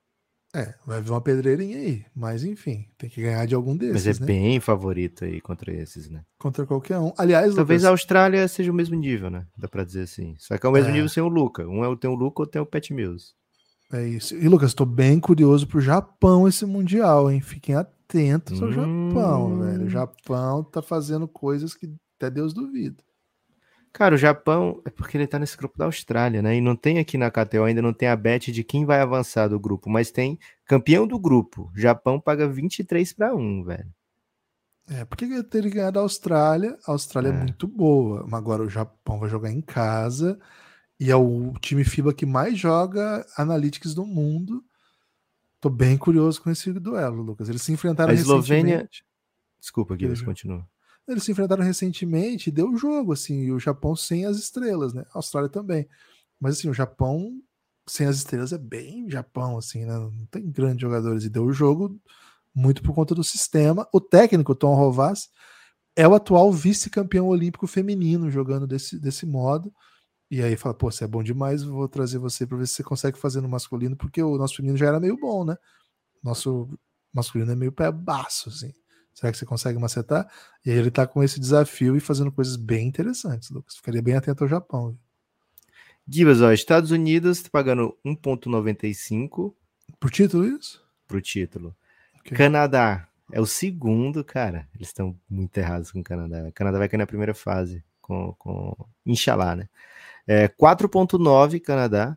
É, 0.53 0.74
vai 0.84 1.01
vir 1.01 1.12
uma 1.12 1.20
pedreirinha 1.20 1.78
aí, 1.78 2.05
mas 2.12 2.42
enfim, 2.42 2.88
tem 2.99 3.09
que 3.09 3.22
ganhar 3.22 3.47
de 3.47 3.55
algum 3.55 3.76
desses. 3.76 4.05
Mas 4.05 4.16
é 4.16 4.20
né? 4.20 4.26
bem 4.26 4.59
favorito 4.59 5.24
aí 5.24 5.40
contra 5.40 5.72
esses, 5.72 6.11
né? 6.11 6.24
Contra 6.40 6.66
qualquer 6.66 6.99
um. 6.99 7.12
Aliás, 7.16 7.55
talvez 7.55 7.82
Lucas... 7.82 7.84
a 7.84 7.90
Austrália 7.90 8.49
seja 8.49 8.72
o 8.72 8.74
mesmo 8.74 8.97
nível, 8.97 9.30
né? 9.30 9.47
Dá 9.57 9.68
pra 9.68 9.84
dizer 9.84 10.03
assim. 10.03 10.34
Só 10.40 10.59
que 10.59 10.66
é 10.66 10.68
o 10.68 10.72
mesmo 10.72 10.90
é. 10.90 10.92
nível 10.92 11.09
sem 11.09 11.22
o 11.22 11.28
Luca. 11.28 11.64
Um 11.68 11.84
é 11.84 11.97
tem 11.97 12.11
o 12.11 12.14
Luca, 12.14 12.42
outro 12.42 12.51
tem 12.51 12.61
o 12.61 12.66
Pat 12.66 12.90
Mills. 12.90 13.32
É 13.92 14.05
isso. 14.05 14.34
E 14.34 14.49
Lucas, 14.49 14.74
tô 14.74 14.84
bem 14.84 15.20
curioso 15.20 15.68
pro 15.68 15.80
Japão 15.80 16.49
esse 16.49 16.66
mundial, 16.66 17.30
hein? 17.30 17.40
Fiquem 17.40 17.76
atentos 17.76 17.93
ao 18.62 18.68
hum... 18.68 19.11
Japão, 19.11 19.59
velho. 19.61 19.84
O 19.86 19.88
Japão 19.88 20.64
tá 20.64 20.82
fazendo 20.82 21.26
coisas 21.26 21.74
que 21.74 21.92
até 22.16 22.30
Deus 22.30 22.52
duvida. 22.52 23.02
Cara, 23.92 24.16
o 24.16 24.18
Japão 24.18 24.82
é 24.84 24.90
porque 24.90 25.16
ele 25.16 25.26
tá 25.26 25.38
nesse 25.38 25.57
grupo 25.57 25.78
da 25.78 25.84
Austrália, 25.84 26.42
né? 26.42 26.57
E 26.57 26.61
não 26.61 26.74
tem 26.74 26.98
aqui 26.98 27.16
na 27.16 27.30
KTO, 27.30 27.62
ainda 27.62 27.80
não 27.80 27.92
tem 27.92 28.09
a 28.09 28.16
bet 28.16 28.50
de 28.50 28.64
quem 28.64 28.84
vai 28.84 29.00
avançar 29.00 29.46
do 29.46 29.61
grupo, 29.61 29.88
mas 29.88 30.11
tem 30.11 30.36
campeão 30.64 31.07
do 31.07 31.16
grupo. 31.16 31.70
Japão 31.76 32.20
paga 32.20 32.48
23 32.48 33.12
para 33.12 33.34
1, 33.36 33.62
velho. 33.62 33.94
É, 34.88 35.05
porque 35.05 35.24
ele 35.24 35.42
teria 35.44 35.70
ganhado 35.70 36.00
a 36.00 36.02
Austrália. 36.02 36.76
A 36.86 36.90
Austrália 36.92 37.28
é. 37.28 37.32
é 37.32 37.38
muito 37.38 37.68
boa, 37.68 38.24
mas 38.24 38.34
agora 38.34 38.64
o 38.64 38.68
Japão 38.68 39.20
vai 39.20 39.28
jogar 39.28 39.52
em 39.52 39.61
casa 39.61 40.38
e 40.98 41.11
é 41.11 41.16
o 41.16 41.52
time 41.61 41.84
FIBA 41.84 42.12
que 42.12 42.26
mais 42.26 42.59
joga 42.59 43.24
Analytics 43.36 43.94
do 43.94 44.05
mundo. 44.05 44.64
Tô 45.65 45.71
bem 45.71 45.97
curioso 45.97 46.43
com 46.43 46.51
esse 46.51 46.71
duelo, 46.75 47.23
Lucas. 47.23 47.49
Eles 47.49 47.62
se 47.62 47.73
enfrentaram 47.73 48.11
a 48.11 48.15
Eslovênia. 48.15 48.87
Desculpa, 49.59 49.97
Guilherme, 49.97 50.23
continua. 50.23 50.69
Eles 51.09 51.25
se 51.25 51.33
enfrentaram 51.33 51.65
recentemente 51.65 52.51
e 52.51 52.53
deu 52.53 52.77
jogo, 52.77 53.15
assim, 53.15 53.45
e 53.45 53.51
o 53.51 53.59
Japão 53.59 53.97
sem 53.97 54.27
as 54.27 54.37
estrelas, 54.37 54.93
né? 54.93 55.07
A 55.15 55.17
Austrália 55.17 55.49
também. 55.49 55.89
Mas 56.39 56.59
assim, 56.59 56.69
o 56.69 56.75
Japão 56.75 57.41
sem 57.89 58.07
as 58.07 58.17
estrelas 58.17 58.53
é 58.53 58.59
bem 58.59 59.09
Japão, 59.09 59.57
assim, 59.57 59.87
né? 59.87 59.95
Não 59.95 60.27
tem 60.31 60.51
grandes 60.51 60.83
jogadores. 60.83 61.25
E 61.25 61.31
deu 61.31 61.47
o 61.47 61.53
jogo 61.55 61.99
muito 62.55 62.83
por 62.83 62.95
conta 62.95 63.15
do 63.15 63.25
sistema. 63.25 63.89
O 63.91 64.03
técnico, 64.03 64.55
Tom 64.55 64.75
Rovaz, 64.75 65.31
é 65.97 66.07
o 66.07 66.15
atual 66.15 66.53
vice-campeão 66.53 67.27
olímpico 67.27 67.67
feminino 67.67 68.31
jogando 68.31 68.67
desse, 68.67 69.01
desse 69.01 69.25
modo. 69.25 69.73
E 70.31 70.43
aí 70.43 70.57
fala, 70.57 70.75
pô, 70.75 70.91
você 70.91 71.05
é 71.05 71.07
bom 71.07 71.22
demais, 71.22 71.62
vou 71.62 71.89
trazer 71.89 72.18
você 72.18 72.47
para 72.47 72.57
ver 72.57 72.66
se 72.66 72.75
você 72.75 72.83
consegue 72.83 73.18
fazer 73.18 73.41
no 73.41 73.49
masculino, 73.49 73.97
porque 73.97 74.22
o 74.22 74.37
nosso 74.37 74.57
feminino 74.57 74.77
já 74.77 74.87
era 74.87 74.99
meio 74.99 75.16
bom, 75.16 75.45
né? 75.45 75.57
Nosso 76.22 76.68
masculino 77.12 77.53
é 77.53 77.55
meio 77.55 77.70
pé 77.70 77.93
baço, 77.93 78.49
assim. 78.49 78.72
Será 79.14 79.31
que 79.31 79.39
você 79.39 79.47
consegue 79.47 79.79
macetar? 79.79 80.29
E 80.66 80.70
aí 80.70 80.77
ele 80.77 80.91
tá 80.91 81.07
com 81.07 81.22
esse 81.22 81.39
desafio 81.39 81.97
e 81.97 82.01
fazendo 82.01 82.33
coisas 82.33 82.57
bem 82.57 82.89
interessantes, 82.89 83.49
Lucas. 83.51 83.77
Ficaria 83.77 84.03
bem 84.03 84.16
atento 84.16 84.43
ao 84.43 84.49
Japão. 84.49 84.99
Gibas, 86.07 86.43
ó, 86.43 86.53
Estados 86.53 86.91
Unidos 86.91 87.43
tá 87.43 87.49
pagando 87.51 87.97
1,95. 88.05 89.55
Por 90.01 90.11
título, 90.11 90.45
isso? 90.45 90.85
Pro 91.07 91.20
título. 91.20 91.77
Okay. 92.20 92.37
Canadá 92.37 93.09
é 93.33 93.41
o 93.41 93.47
segundo, 93.47 94.25
cara. 94.25 94.68
Eles 94.75 94.89
estão 94.89 95.16
muito 95.31 95.57
errados 95.57 95.93
com 95.93 96.01
o 96.01 96.05
Canadá. 96.05 96.49
O 96.49 96.53
Canadá 96.53 96.79
vai 96.79 96.89
cair 96.89 96.99
na 96.99 97.07
primeira 97.07 97.35
fase, 97.35 97.85
com, 98.03 98.35
com 98.35 98.75
Inxalá, 99.07 99.55
né? 99.55 99.68
É, 100.27 100.49
4,9 100.49 101.61
Canadá. 101.61 102.16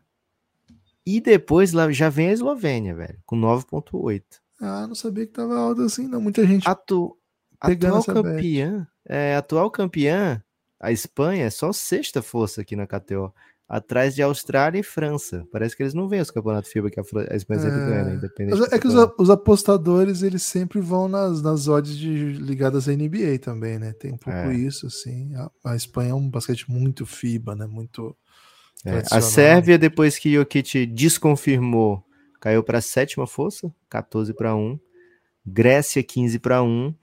E 1.04 1.20
depois 1.20 1.72
lá 1.72 1.90
já 1.90 2.08
vem 2.08 2.28
a 2.28 2.32
Eslovênia, 2.32 2.94
velho, 2.94 3.18
com 3.24 3.36
9,8. 3.36 4.22
Ah, 4.60 4.86
não 4.86 4.94
sabia 4.94 5.26
que 5.26 5.32
tava 5.32 5.56
alto 5.56 5.82
assim, 5.82 6.06
não. 6.06 6.20
Muita 6.20 6.46
gente 6.46 6.68
Atu... 6.68 7.16
atual 7.60 8.04
campeã, 8.04 8.86
é, 9.06 9.34
atual 9.36 9.70
campeã, 9.70 10.42
a 10.80 10.92
Espanha 10.92 11.46
é 11.46 11.50
só 11.50 11.72
sexta 11.72 12.22
força 12.22 12.60
aqui 12.60 12.76
na 12.76 12.86
KTO, 12.86 13.32
atrás 13.68 14.14
de 14.14 14.22
Austrália 14.22 14.80
e 14.80 14.82
França. 14.82 15.46
Parece 15.52 15.76
que 15.76 15.82
eles 15.82 15.92
não 15.92 16.08
veem 16.08 16.22
os 16.22 16.30
campeonatos 16.30 16.72
FIBA 16.72 16.90
que 16.90 16.98
a, 16.98 17.02
a 17.30 17.36
Espanha 17.36 17.60
sempre 17.60 17.78
ganha, 17.78 18.04
né? 18.04 18.14
Independente. 18.14 18.74
É 18.74 18.78
que 18.78 18.88
os, 18.88 18.94
os, 19.18 19.28
apostadores, 19.28 20.22
eles 20.22 20.42
sempre 20.42 20.80
vão 20.80 21.06
nas, 21.06 21.42
nas 21.42 21.68
odds 21.68 21.96
de, 21.96 22.32
ligadas 22.32 22.88
à 22.88 22.92
NBA 22.92 23.38
também, 23.42 23.78
né? 23.78 23.92
Tem 23.92 24.12
um 24.12 24.16
pouco 24.16 24.38
é. 24.38 24.54
isso, 24.54 24.86
assim. 24.86 25.34
A, 25.34 25.50
a, 25.72 25.76
Espanha 25.76 26.12
é 26.12 26.14
um 26.14 26.30
basquete 26.30 26.70
muito 26.70 27.04
FIBA, 27.04 27.54
né? 27.54 27.66
Muito. 27.66 28.16
É. 28.86 29.02
A 29.10 29.20
Sérvia, 29.20 29.76
depois 29.76 30.18
que 30.18 30.32
Jokic 30.32 30.86
desconfirmou 30.86 32.02
caiu 32.40 32.62
para 32.62 32.78
a 32.78 32.82
sétima 32.82 33.26
força, 33.26 33.70
14 33.90 34.32
para 34.32 34.56
1. 34.56 34.78
Grécia 35.44 36.02
15 36.02 36.38
para 36.38 36.62
1. 36.62 36.94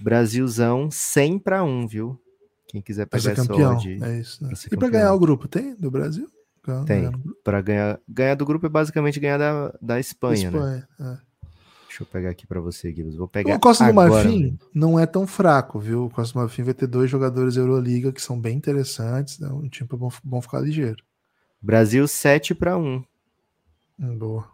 Brasilzão 0.00 0.90
100 0.90 1.38
para 1.38 1.62
1, 1.62 1.86
viu? 1.86 2.21
Quem 2.72 2.80
quiser 2.80 3.04
pegar 3.06 3.32
essa 3.32 3.46
campeão, 3.46 3.76
odd, 3.76 4.02
é 4.02 4.18
isso. 4.18 4.42
Né? 4.42 4.50
E 4.72 4.76
para 4.76 4.88
ganhar 4.88 5.12
o 5.12 5.18
grupo 5.18 5.46
tem 5.46 5.74
do 5.76 5.90
Brasil? 5.90 6.26
Tem. 6.86 7.10
Para 7.44 7.60
ganhar, 7.60 8.00
ganhar 8.08 8.34
do 8.34 8.46
grupo 8.46 8.64
é 8.64 8.68
basicamente 8.70 9.20
ganhar 9.20 9.36
da, 9.36 9.74
da 9.82 10.00
Espanha, 10.00 10.50
né? 10.50 10.56
Espanha 10.56 10.88
né? 10.98 11.18
É. 11.18 11.32
Deixa 11.86 12.02
eu 12.04 12.06
pegar 12.06 12.30
aqui 12.30 12.46
para 12.46 12.58
você, 12.58 12.90
Guilherme. 12.90 13.18
Vou 13.18 13.28
pegar 13.28 13.54
O 13.54 13.60
Costa 13.60 13.86
do 13.86 13.92
Marfim 13.92 14.58
não 14.74 14.98
é 14.98 15.04
tão 15.04 15.26
fraco, 15.26 15.78
viu? 15.78 16.06
O 16.06 16.10
Costa 16.10 16.32
do 16.32 16.40
Marfim 16.40 16.62
vai 16.62 16.72
ter 16.72 16.86
dois 16.86 17.10
jogadores 17.10 17.56
Euroliga 17.56 18.10
que 18.10 18.22
são 18.22 18.40
bem 18.40 18.56
interessantes, 18.56 19.38
né? 19.38 19.48
um 19.48 19.68
time 19.68 19.86
bom, 19.92 20.10
bom 20.24 20.40
ficar 20.40 20.60
ligeiro. 20.60 21.04
Brasil 21.60 22.08
7 22.08 22.54
para 22.54 22.78
1. 22.78 23.04
Hum, 24.00 24.18
boa. 24.18 24.48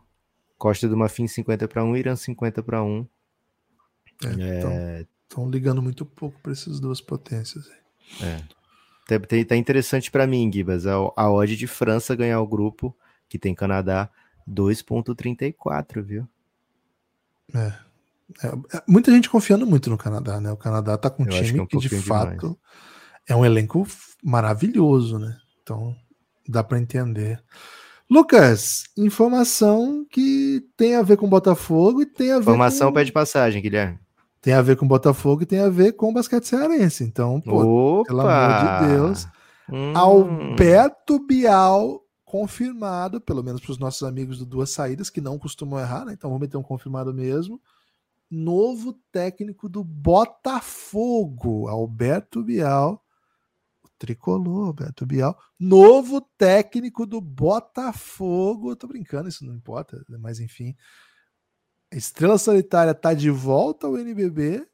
Costa 0.58 0.88
do 0.88 0.96
Marfim 0.96 1.28
50 1.28 1.68
para 1.68 1.84
1, 1.84 1.96
Irã 1.96 2.16
50 2.16 2.60
para 2.64 2.82
1. 2.82 3.06
É, 4.24 5.04
Estão 5.22 5.46
é... 5.46 5.50
ligando 5.50 5.80
muito 5.80 6.04
pouco 6.04 6.40
para 6.42 6.50
essas 6.50 6.80
duas 6.80 7.00
potências. 7.00 7.70
É. 8.22 8.42
Tá, 9.06 9.18
tá 9.48 9.56
interessante 9.56 10.10
para 10.10 10.26
mim, 10.26 10.50
Gibas. 10.52 10.86
A, 10.86 10.94
a 11.16 11.30
odd 11.30 11.56
de 11.56 11.66
França 11.66 12.14
ganhar 12.14 12.40
o 12.40 12.46
grupo, 12.46 12.94
que 13.28 13.38
tem 13.38 13.54
Canadá, 13.54 14.10
2,34, 14.48 16.02
viu? 16.02 16.28
É. 17.54 17.72
é. 18.44 18.76
é. 18.76 18.82
Muita 18.86 19.10
gente 19.10 19.30
confiando 19.30 19.66
muito 19.66 19.88
no 19.88 19.98
Canadá, 19.98 20.40
né? 20.40 20.52
O 20.52 20.56
Canadá 20.56 20.96
tá 20.96 21.08
com 21.10 21.22
um 21.22 21.26
Eu 21.26 21.32
time 21.32 21.52
que, 21.52 21.58
é 21.58 21.62
um 21.62 21.66
que 21.66 21.78
de 21.78 21.88
fato 22.02 22.38
demais. 22.38 22.56
é 23.26 23.36
um 23.36 23.44
elenco 23.44 23.86
maravilhoso, 24.22 25.18
né? 25.18 25.38
Então 25.62 25.96
dá 26.46 26.62
para 26.62 26.78
entender. 26.78 27.42
Lucas, 28.10 28.84
informação 28.96 30.06
que 30.10 30.66
tem 30.76 30.96
a 30.96 31.02
ver 31.02 31.18
com 31.18 31.28
Botafogo 31.28 32.00
e 32.00 32.06
tem 32.06 32.32
a 32.32 32.36
ver 32.36 32.42
Informação 32.42 32.88
com... 32.88 32.94
pede 32.94 33.12
passagem, 33.12 33.60
Guilherme. 33.60 33.98
Tem 34.40 34.54
a 34.54 34.62
ver 34.62 34.76
com 34.76 34.86
Botafogo 34.86 35.42
e 35.42 35.46
tem 35.46 35.60
a 35.60 35.68
ver 35.68 35.92
com 35.92 36.12
basquete 36.12 36.44
cearense. 36.44 37.04
Então, 37.04 37.40
pô, 37.40 38.04
pelo 38.06 38.20
amor 38.20 38.80
de 38.80 38.94
Deus. 38.94 39.26
Hum. 39.70 39.96
Alberto 39.96 41.18
Bial 41.26 42.02
confirmado, 42.24 43.20
pelo 43.20 43.42
menos 43.42 43.60
para 43.60 43.72
os 43.72 43.78
nossos 43.78 44.02
amigos 44.02 44.38
do 44.38 44.46
Duas 44.46 44.70
Saídas, 44.70 45.10
que 45.10 45.20
não 45.20 45.38
costumam 45.38 45.80
errar, 45.80 46.04
né? 46.04 46.12
Então 46.12 46.30
vamos 46.30 46.42
meter 46.42 46.56
um 46.56 46.62
confirmado 46.62 47.12
mesmo. 47.12 47.60
Novo 48.30 48.92
técnico 49.10 49.68
do 49.68 49.82
Botafogo, 49.82 51.68
Alberto 51.68 52.42
Bial 52.42 53.02
tricolor, 53.98 54.72
Beto 54.72 55.04
Bial, 55.04 55.36
novo 55.58 56.20
técnico 56.20 57.04
do 57.04 57.20
Botafogo. 57.20 58.70
Eu 58.70 58.76
tô 58.76 58.86
brincando, 58.86 59.28
isso 59.28 59.44
não 59.44 59.54
importa, 59.54 60.02
mas 60.20 60.40
enfim. 60.40 60.74
Estrela 61.90 62.36
Solitária 62.36 62.94
tá 62.94 63.14
de 63.14 63.30
volta 63.30 63.86
ao 63.86 63.96
NBB 63.96 64.66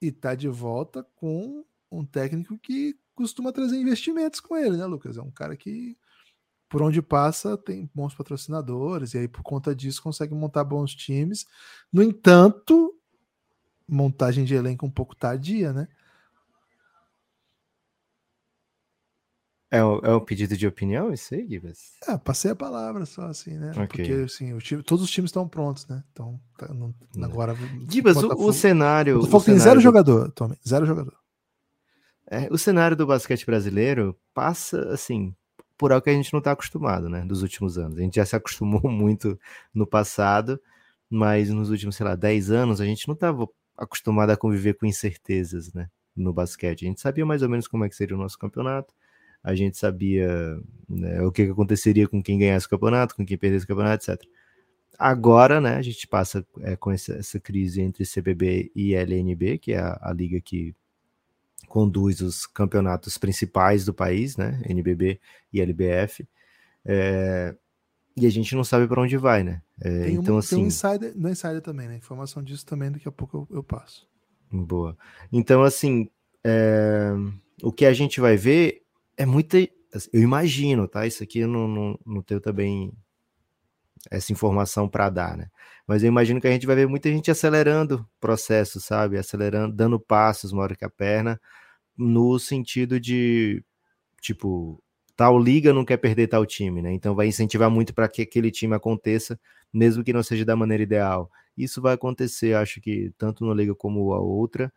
e 0.00 0.10
tá 0.10 0.34
de 0.34 0.48
volta 0.48 1.06
com 1.16 1.64
um 1.90 2.04
técnico 2.04 2.58
que 2.58 2.96
costuma 3.14 3.52
trazer 3.52 3.76
investimentos 3.76 4.40
com 4.40 4.56
ele, 4.56 4.76
né, 4.76 4.86
Lucas? 4.86 5.18
É 5.18 5.22
um 5.22 5.30
cara 5.30 5.56
que 5.56 5.96
por 6.68 6.80
onde 6.80 7.02
passa 7.02 7.56
tem 7.58 7.90
bons 7.94 8.14
patrocinadores 8.14 9.12
e 9.12 9.18
aí 9.18 9.28
por 9.28 9.42
conta 9.42 9.74
disso 9.74 10.02
consegue 10.02 10.34
montar 10.34 10.64
bons 10.64 10.94
times. 10.94 11.46
No 11.92 12.02
entanto, 12.02 12.98
montagem 13.86 14.44
de 14.44 14.54
elenco 14.54 14.86
um 14.86 14.90
pouco 14.90 15.14
tardia, 15.14 15.72
né? 15.72 15.86
É 19.74 19.82
um, 19.82 19.98
é 20.00 20.14
um 20.14 20.20
pedido 20.20 20.54
de 20.54 20.66
opinião 20.66 21.10
isso 21.14 21.34
aí, 21.34 21.46
Gibas? 21.48 21.92
É, 22.06 22.18
passei 22.18 22.50
a 22.50 22.54
palavra 22.54 23.06
só 23.06 23.22
assim, 23.22 23.56
né? 23.56 23.70
Ok. 23.70 23.86
Porque 23.86 24.12
assim, 24.12 24.52
o 24.52 24.58
time, 24.58 24.82
todos 24.82 25.02
os 25.02 25.10
times 25.10 25.30
estão 25.30 25.48
prontos, 25.48 25.86
né? 25.88 26.04
Então, 26.12 26.38
tá- 26.58 26.68
não- 26.74 26.94
agora. 27.24 27.56
Gibas, 27.88 28.18
o, 28.18 28.28
o 28.48 28.52
cenário. 28.52 29.14
O 29.14 29.18
o 29.18 29.20
Botafogo 29.22 29.44
tem 29.46 29.58
zero 29.58 29.76
do- 29.76 29.82
jogador, 29.82 30.30
Tommy. 30.32 30.58
Zero 30.68 30.84
jogador. 30.84 31.14
É, 32.30 32.48
o 32.50 32.58
cenário 32.58 32.94
do 32.96 33.06
basquete 33.06 33.46
brasileiro 33.46 34.14
passa, 34.34 34.90
assim, 34.92 35.34
por 35.78 35.90
algo 35.90 36.04
que 36.04 36.10
a 36.10 36.14
gente 36.14 36.32
não 36.34 36.38
está 36.38 36.52
acostumado, 36.52 37.08
né, 37.08 37.24
dos 37.24 37.42
últimos 37.42 37.78
anos. 37.78 37.96
A 37.98 38.02
gente 38.02 38.16
já 38.16 38.26
se 38.26 38.36
acostumou 38.36 38.82
muito 38.90 39.38
no 39.74 39.86
passado, 39.86 40.60
mas 41.08 41.48
nos 41.48 41.70
últimos, 41.70 41.96
sei 41.96 42.04
lá, 42.06 42.14
10 42.14 42.50
anos, 42.50 42.78
a 42.80 42.84
gente 42.84 43.08
não 43.08 43.14
estava 43.14 43.48
acostumado 43.76 44.30
a 44.30 44.36
conviver 44.36 44.74
com 44.74 44.84
incertezas, 44.86 45.72
né, 45.72 45.88
no 46.14 46.30
basquete. 46.32 46.84
A 46.84 46.88
gente 46.88 47.00
sabia 47.00 47.24
mais 47.24 47.42
ou 47.42 47.48
menos 47.48 47.66
como 47.66 47.84
é 47.84 47.88
que 47.88 47.96
seria 47.96 48.14
o 48.16 48.20
nosso 48.20 48.38
campeonato, 48.38 48.92
a 49.42 49.54
gente 49.54 49.76
sabia 49.76 50.60
né, 50.88 51.22
o 51.22 51.32
que, 51.32 51.44
que 51.44 51.50
aconteceria 51.50 52.06
com 52.08 52.22
quem 52.22 52.38
ganhasse 52.38 52.66
o 52.66 52.70
campeonato, 52.70 53.14
com 53.14 53.24
quem 53.24 53.36
perdesse 53.36 53.64
o 53.64 53.68
campeonato, 53.68 54.10
etc. 54.10 54.24
Agora, 54.98 55.60
né, 55.60 55.76
a 55.76 55.82
gente 55.82 56.06
passa 56.06 56.46
é, 56.60 56.76
com 56.76 56.92
essa, 56.92 57.14
essa 57.14 57.40
crise 57.40 57.80
entre 57.80 58.04
CBB 58.04 58.70
e 58.74 58.94
LNB, 58.94 59.58
que 59.58 59.72
é 59.72 59.78
a, 59.78 59.98
a 60.00 60.12
liga 60.12 60.40
que 60.40 60.74
conduz 61.66 62.20
os 62.20 62.46
campeonatos 62.46 63.16
principais 63.16 63.84
do 63.84 63.94
país, 63.94 64.36
né? 64.36 64.60
NBB 64.68 65.18
e 65.50 65.60
LBF. 65.60 66.28
é, 66.84 67.56
e 68.14 68.26
a 68.26 68.30
gente 68.30 68.54
não 68.54 68.62
sabe 68.62 68.86
para 68.86 69.00
onde 69.00 69.16
vai, 69.16 69.42
né? 69.42 69.62
É, 69.80 70.04
Tem, 70.04 70.18
um, 70.18 70.20
então, 70.20 70.24
tem 70.24 70.34
um 70.34 70.38
assim, 70.38 70.60
insider, 70.60 71.12
no 71.16 71.30
insider 71.30 71.62
também, 71.62 71.88
né? 71.88 71.96
Informação 71.96 72.42
disso 72.42 72.66
também, 72.66 72.92
daqui 72.92 73.08
a 73.08 73.12
pouco 73.12 73.48
eu, 73.50 73.56
eu 73.56 73.62
passo. 73.62 74.06
boa. 74.50 74.96
Então, 75.32 75.62
assim, 75.62 76.10
é, 76.44 77.12
o 77.62 77.72
que 77.72 77.86
a 77.86 77.92
gente 77.94 78.20
vai 78.20 78.36
ver 78.36 78.81
é 79.16 79.26
muita. 79.26 79.58
Eu 80.12 80.22
imagino, 80.22 80.88
tá? 80.88 81.06
Isso 81.06 81.22
aqui 81.22 81.40
eu 81.40 81.48
não, 81.48 81.68
não, 81.68 81.98
não 82.06 82.22
tenho 82.22 82.40
também 82.40 82.92
essa 84.10 84.32
informação 84.32 84.88
para 84.88 85.08
dar, 85.10 85.36
né? 85.36 85.48
Mas 85.86 86.02
eu 86.02 86.08
imagino 86.08 86.40
que 86.40 86.46
a 86.46 86.50
gente 86.50 86.66
vai 86.66 86.76
ver 86.76 86.88
muita 86.88 87.08
gente 87.10 87.30
acelerando 87.30 88.08
processos, 88.20 88.84
sabe? 88.84 89.18
Acelerando, 89.18 89.74
dando 89.74 90.00
passos 90.00 90.52
maior 90.52 90.76
que 90.76 90.84
a 90.84 90.90
perna, 90.90 91.40
no 91.96 92.38
sentido 92.38 92.98
de, 92.98 93.64
tipo, 94.20 94.82
tal 95.16 95.38
liga 95.38 95.72
não 95.72 95.84
quer 95.84 95.98
perder 95.98 96.28
tal 96.28 96.46
time, 96.46 96.82
né? 96.82 96.92
Então 96.92 97.14
vai 97.14 97.26
incentivar 97.26 97.70
muito 97.70 97.94
para 97.94 98.08
que 98.08 98.22
aquele 98.22 98.50
time 98.50 98.74
aconteça, 98.74 99.38
mesmo 99.72 100.04
que 100.04 100.12
não 100.12 100.22
seja 100.22 100.44
da 100.44 100.56
maneira 100.56 100.82
ideal. 100.82 101.30
Isso 101.56 101.82
vai 101.82 101.94
acontecer, 101.94 102.54
acho 102.54 102.80
que 102.80 103.12
tanto 103.18 103.44
na 103.44 103.54
liga 103.54 103.74
como 103.74 104.12
a 104.14 104.20
outra, 104.20 104.72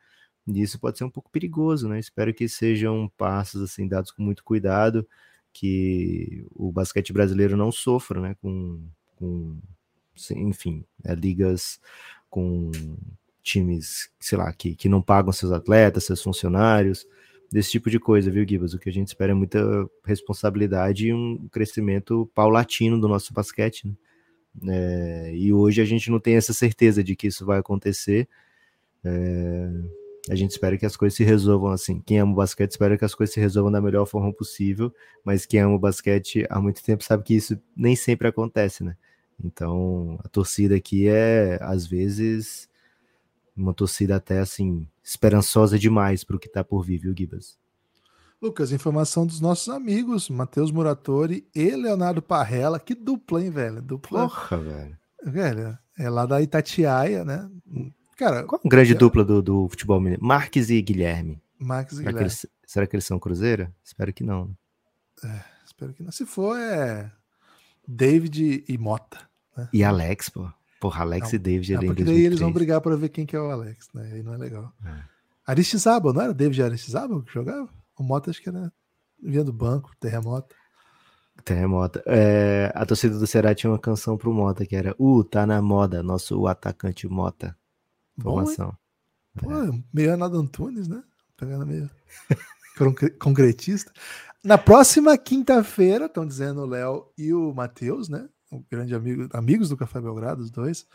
e 0.48 0.62
isso 0.62 0.80
pode 0.80 0.98
ser 0.98 1.04
um 1.04 1.10
pouco 1.10 1.30
perigoso, 1.32 1.88
né? 1.88 2.00
Espero 2.00 2.34
que 2.34 2.48
sejam 2.48 3.12
passos 3.18 3.62
assim 3.62 3.88
dados 3.88 4.12
com 4.12 4.22
muito 4.22 4.43
cuidado, 4.43 5.08
que 5.52 6.46
o 6.54 6.72
basquete 6.72 7.12
brasileiro 7.12 7.58
não 7.58 7.72
sofra, 7.72 8.22
né? 8.22 8.36
Com, 8.41 8.82
com 9.16 9.58
enfim, 10.32 10.86
é, 11.04 11.16
ligas 11.16 11.80
com 12.30 12.72
times, 13.41 14.10
sei 14.20 14.38
lá, 14.38 14.52
que, 14.54 14.76
que 14.76 14.89
não 14.89 15.02
pagam 15.02 15.32
seus 15.32 15.52
atletas, 15.52 16.06
seus 16.06 16.22
funcionários, 16.22 17.08
desse 17.52 17.72
tipo 17.72 17.89
de 17.89 18.00
coisa, 18.00 18.30
viu, 18.32 18.48
Gibas? 18.48 18.74
O 18.74 18.80
que 18.80 18.89
a 18.89 18.93
gente 18.93 19.08
espera 19.08 19.32
é 19.32 19.36
muita 19.36 19.60
responsabilidade 20.04 21.08
e 21.08 21.14
um 21.14 21.48
crescimento 21.50 22.30
paulatino 22.36 23.00
do 23.00 23.08
nosso 23.08 23.34
basquete, 23.34 23.88
né? 23.88 23.96
É, 24.68 25.36
e 25.36 25.52
hoje 25.52 25.82
a 25.82 25.86
gente 25.86 26.10
não 26.10 26.20
tem 26.20 26.36
essa 26.36 26.54
certeza 26.54 27.04
de 27.04 27.16
que 27.16 27.28
isso 27.28 27.46
vai 27.46 27.60
acontecer. 27.60 28.28
É, 29.04 29.70
a 30.30 30.36
gente 30.36 30.51
espera 30.51 30.78
que 30.78 30.86
as 30.86 30.97
coisas 30.97 31.15
se 31.15 31.23
resolvam 31.23 31.71
assim. 31.71 32.01
Quem 32.01 32.19
ama 32.19 32.34
o 32.34 32.36
basquete 32.36 32.71
espera 32.71 32.97
que 32.97 33.05
as 33.05 33.13
coisas 33.13 33.34
se 33.34 33.39
resolvam 33.39 33.71
da 33.71 33.82
melhor 33.82 34.05
forma 34.05 34.34
possível, 34.34 34.93
mas 35.23 35.45
quem 35.45 35.59
ama 35.59 35.76
o 35.76 35.80
basquete 35.80 36.45
há 36.49 36.59
muito 36.59 36.84
tempo 36.84 37.03
sabe 37.03 37.23
que 37.23 37.36
isso 37.36 37.59
nem 37.76 37.95
sempre 37.95 38.28
acontece, 38.28 38.84
né? 38.84 38.95
Então 39.43 40.17
a 40.23 40.28
torcida 40.28 40.76
aqui 40.76 41.07
é, 41.07 41.59
às 41.61 41.86
vezes, 41.86 42.69
uma 43.55 43.73
torcida 43.73 44.15
até 44.15 44.39
assim, 44.39 44.88
esperançosa 45.03 45.78
demais 45.78 46.23
para 46.23 46.36
o 46.36 46.39
que 46.39 46.47
está 46.47 46.63
por 46.63 46.84
vir, 46.84 46.97
viu, 46.97 47.13
Gibas? 47.15 47.57
Lucas, 48.41 48.71
informação 48.71 49.26
dos 49.26 49.39
nossos 49.39 49.69
amigos, 49.69 50.30
Matheus 50.30 50.71
Muratori 50.71 51.47
e 51.55 51.71
Leonardo 51.71 52.21
Parrella. 52.21 52.80
Que 52.80 52.93
dupla, 52.93 53.41
hein, 53.41 53.49
velho? 53.49 53.82
Dupla. 53.82 54.28
Porra, 54.28 54.57
velho. 54.57 54.97
Velho, 55.23 55.78
é 55.97 56.09
lá 56.09 56.26
da 56.26 56.41
Itatiaia, 56.41 57.23
né? 57.23 57.49
Cara, 58.18 58.43
Qual 58.43 58.61
a 58.63 58.68
grande 58.70 58.93
É. 58.93 58.95
dupla 58.95 59.24
do, 59.26 59.41
do 59.41 59.68
futebol 59.70 59.99
mineiro? 59.99 60.24
Marques 60.24 60.70
e 60.70 60.82
Guilherme. 60.82 61.41
Max 61.59 61.93
e 61.93 61.97
Será 61.97 62.03
que, 62.07 62.13
Guilherme. 62.13 62.22
eles, 62.24 62.47
será 62.66 62.88
que 62.88 62.95
eles 62.95 63.05
são 63.05 63.20
Cruzeiro? 63.20 63.74
Espero 63.84 64.13
que 64.13 64.24
não. 64.24 64.55
Espero 65.66 65.93
que 65.93 66.03
não. 66.03 66.11
Se 66.11 66.26
for, 66.26 66.57
é 66.57 67.11
David 67.88 68.63
e 68.68 68.78
Mota. 68.78 69.20
E 69.72 69.84
Alex, 69.84 70.30
pô. 70.30 70.49
Porra, 70.80 71.01
Alex 71.01 71.30
Não, 71.32 71.36
e 71.36 71.39
David 71.39 71.74
É, 71.74 71.78
ali 71.78 71.86
em 71.86 71.89
porque 71.89 72.03
daí 72.03 72.13
eles 72.26 72.39
vão 72.39 72.49
2003. 72.51 72.53
brigar 72.53 72.82
para 72.82 72.95
ver 72.97 73.09
quem 73.09 73.26
que 73.26 73.36
é 73.36 73.39
o 73.39 73.49
Alex, 73.49 73.88
né? 73.93 74.11
Aí 74.13 74.22
não 74.22 74.34
é 74.34 74.38
legal. 74.38 74.72
É. 74.86 75.03
Aristizábal, 75.47 76.13
não 76.13 76.22
era 76.22 76.34
David 76.34 76.61
Aristizábal 76.61 77.22
que 77.24 77.34
jogava? 77.34 77.70
O 77.97 78.03
Mota 78.03 78.30
acho 78.30 78.41
que 78.41 78.49
era 78.49 78.72
vinha 79.24 79.43
do 79.43 79.53
banco, 79.53 79.91
terremoto. 79.99 80.53
Terremoto. 81.43 82.01
É, 82.05 82.72
a 82.76 82.86
torcida 82.86 83.18
do 83.18 83.26
Ceará 83.28 83.55
tinha 83.55 83.72
uma 83.72 83.80
canção 83.80 84.18
pro 84.18 84.34
Mota 84.34 84.66
que 84.66 84.76
era 84.76 84.93
Uh, 84.99 85.24
tá 85.24 85.45
na 85.45 85.61
moda, 85.61 86.03
nosso 86.03 86.45
atacante 86.47 87.07
Mota. 87.07 87.57
Bom, 88.18 88.39
hein? 88.41 88.55
Formação. 88.55 88.78
Pô, 89.38 89.49
meio 89.93 90.11
Renato 90.11 90.38
Antunes, 90.38 90.88
né? 90.88 91.03
Pegando 91.36 91.66
meio 91.66 91.89
concre- 92.78 93.11
concretista. 93.11 93.91
Na 94.43 94.57
próxima 94.57 95.18
quinta-feira, 95.18 96.05
estão 96.05 96.26
dizendo 96.26 96.61
o 96.61 96.66
Léo 96.66 97.07
e 97.18 97.34
o 97.34 97.53
Matheus, 97.53 98.07
né? 98.07 98.30
O 98.51 98.63
grande 98.70 98.93
amigo, 98.95 99.28
amigos 99.34 99.70
do 99.70 99.78
Café 99.78 99.99
Belgrado, 99.99 100.41
os 100.41 100.51
dois. 100.51 100.86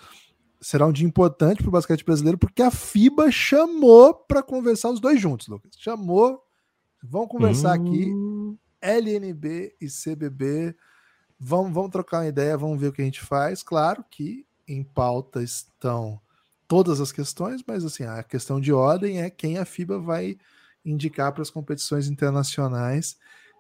Será 0.61 0.87
um 0.87 0.93
dia 0.93 1.07
importante 1.07 1.63
para 1.63 1.69
o 1.69 1.73
basquete 1.73 2.05
brasileiro, 2.05 2.39
porque 2.39 2.63
a 2.63 2.71
FIBA 2.71 3.31
chamou 3.31 4.15
para 4.15 4.43
conversar 4.43 4.91
os 4.91 5.01
dois 5.01 5.21
juntos, 5.21 5.49
Lucas. 5.49 5.73
Chamou. 5.77 6.43
Vão 7.03 7.27
conversar 7.27 7.75
aqui. 7.75 8.13
Hum, 8.13 8.57
LNB 8.81 9.75
e 9.81 9.87
CBB. 9.89 10.77
Vamos, 11.39 11.73
vamos 11.73 11.91
trocar 11.91 12.19
uma 12.19 12.29
ideia, 12.29 12.57
vamos 12.57 12.79
ver 12.81 12.89
o 12.89 12.93
que 12.93 13.01
a 13.03 13.05
gente 13.05 13.21
faz. 13.21 13.63
Claro 13.63 14.05
que 14.11 14.47
em 14.69 14.85
pauta 14.85 15.43
estão 15.43 16.21
todas 16.71 17.01
as 17.01 17.11
questões, 17.11 17.65
mas 17.67 17.85
assim, 17.85 18.05
a 18.05 18.23
questão 18.23 18.61
de 18.61 18.73
ordem 18.73 19.21
é 19.21 19.29
quem 19.29 19.59
a 19.59 19.65
FIBA 19.65 19.99
vai 19.99 20.39
indicar 20.85 21.33
para 21.33 21.43
as 21.43 21.51
competições 21.51 22.07
internacionais. 22.07 23.19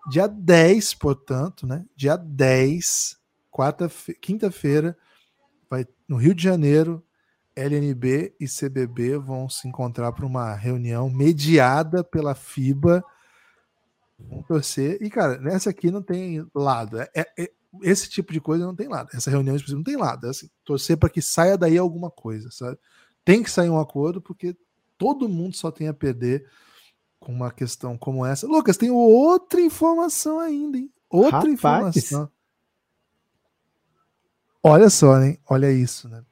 Dia 0.08 0.28
10, 0.28 0.94
portanto, 0.94 1.66
né? 1.66 1.84
Dia 1.96 2.16
10, 2.16 3.18
quarta 3.50 3.90
quinta-feira, 4.22 4.96
vai 5.68 5.84
no 6.06 6.18
Rio 6.18 6.32
de 6.32 6.44
Janeiro, 6.44 7.04
LNB 7.56 8.32
e 8.38 8.46
CBB 8.46 9.18
vão 9.18 9.48
se 9.48 9.66
encontrar 9.66 10.12
para 10.12 10.24
uma 10.24 10.54
reunião 10.54 11.11
mediada 11.11 12.04
pela 12.04 12.36
FIBA. 12.36 13.04
Vamos 14.20 14.46
torcer. 14.46 15.02
E, 15.02 15.11
cara, 15.11 15.36
nessa 15.38 15.70
aqui 15.70 15.90
não 15.90 16.00
tem 16.00 16.46
lado. 16.54 17.00
É- 17.00 17.11
é- 17.36 17.50
esse 17.82 18.08
tipo 18.08 18.32
de 18.32 18.40
coisa 18.40 18.64
não 18.64 18.74
tem 18.74 18.88
lado. 18.88 19.10
Essa 19.14 19.30
reunião 19.30 19.56
não 19.68 19.82
tem 19.82 19.96
lado. 19.96 20.26
É 20.26 20.30
assim, 20.30 20.48
torcer 20.64 20.96
para 20.96 21.08
que 21.10 21.22
saia 21.22 21.56
daí 21.56 21.78
alguma 21.78 22.10
coisa, 22.10 22.50
sabe? 22.50 22.78
Tem 23.24 23.42
que 23.42 23.50
sair 23.50 23.70
um 23.70 23.78
acordo, 23.78 24.20
porque 24.20 24.56
todo 24.98 25.28
mundo 25.28 25.56
só 25.56 25.70
tem 25.70 25.88
a 25.88 25.94
perder 25.94 26.46
com 27.18 27.32
uma 27.32 27.50
questão 27.50 27.96
como 27.96 28.24
essa. 28.24 28.46
Lucas, 28.46 28.76
tem 28.76 28.90
outra 28.90 29.60
informação 29.60 30.40
ainda, 30.40 30.78
hein? 30.78 30.90
Outra 31.08 31.38
Rapaz. 31.38 31.52
informação. 31.52 32.30
Olha 34.62 34.90
só, 34.90 35.20
hein? 35.20 35.38
Olha 35.48 35.72
isso, 35.72 36.08
né? 36.08 36.24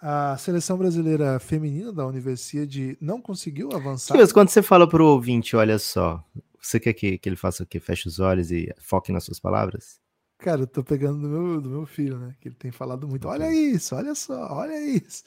A 0.00 0.36
seleção 0.36 0.76
brasileira 0.76 1.38
feminina 1.40 1.92
da 1.92 2.06
Universidade 2.06 2.96
não 3.00 3.20
conseguiu 3.20 3.72
avançar. 3.72 4.16
Mas 4.16 4.30
quando 4.30 4.50
você 4.50 4.62
fala 4.62 4.88
pro 4.88 5.06
ouvinte, 5.06 5.56
olha 5.56 5.78
só, 5.78 6.22
você 6.60 6.78
quer 6.78 6.92
que, 6.92 7.18
que 7.18 7.28
ele 7.28 7.36
faça 7.36 7.62
o 7.62 7.66
quê? 7.66 7.80
Feche 7.80 8.06
os 8.06 8.20
olhos 8.20 8.52
e 8.52 8.72
foque 8.78 9.10
nas 9.10 9.24
suas 9.24 9.40
palavras? 9.40 9.98
Cara, 10.38 10.62
eu 10.62 10.66
tô 10.66 10.84
pegando 10.84 11.18
do 11.20 11.28
meu, 11.28 11.60
do 11.62 11.70
meu 11.70 11.86
filho, 11.86 12.18
né? 12.18 12.34
Que 12.40 12.48
ele 12.48 12.54
tem 12.56 12.70
falado 12.70 13.08
muito. 13.08 13.26
Olha 13.26 13.50
isso, 13.52 13.94
olha 13.96 14.14
só, 14.14 14.52
olha 14.52 14.78
isso. 14.86 15.24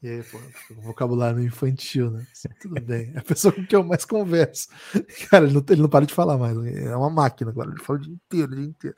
E 0.00 0.08
aí, 0.08 0.22
pô, 0.22 0.38
vocabulário 0.82 1.42
infantil, 1.42 2.10
né? 2.12 2.24
Tudo 2.60 2.80
bem. 2.80 3.12
É 3.14 3.18
a 3.18 3.22
pessoa 3.22 3.52
com 3.52 3.66
quem 3.66 3.76
eu 3.78 3.84
mais 3.84 4.04
converso. 4.04 4.68
Cara, 5.30 5.46
ele 5.46 5.54
não, 5.54 5.64
ele 5.68 5.82
não 5.82 5.88
para 5.88 6.06
de 6.06 6.14
falar 6.14 6.38
mais. 6.38 6.56
É 6.56 6.96
uma 6.96 7.10
máquina 7.10 7.50
agora. 7.50 7.70
Ele 7.70 7.82
fala 7.82 7.98
o 7.98 8.02
dia 8.02 8.12
inteiro, 8.12 8.52
o 8.52 8.56
dia 8.56 8.64
inteiro. 8.64 8.96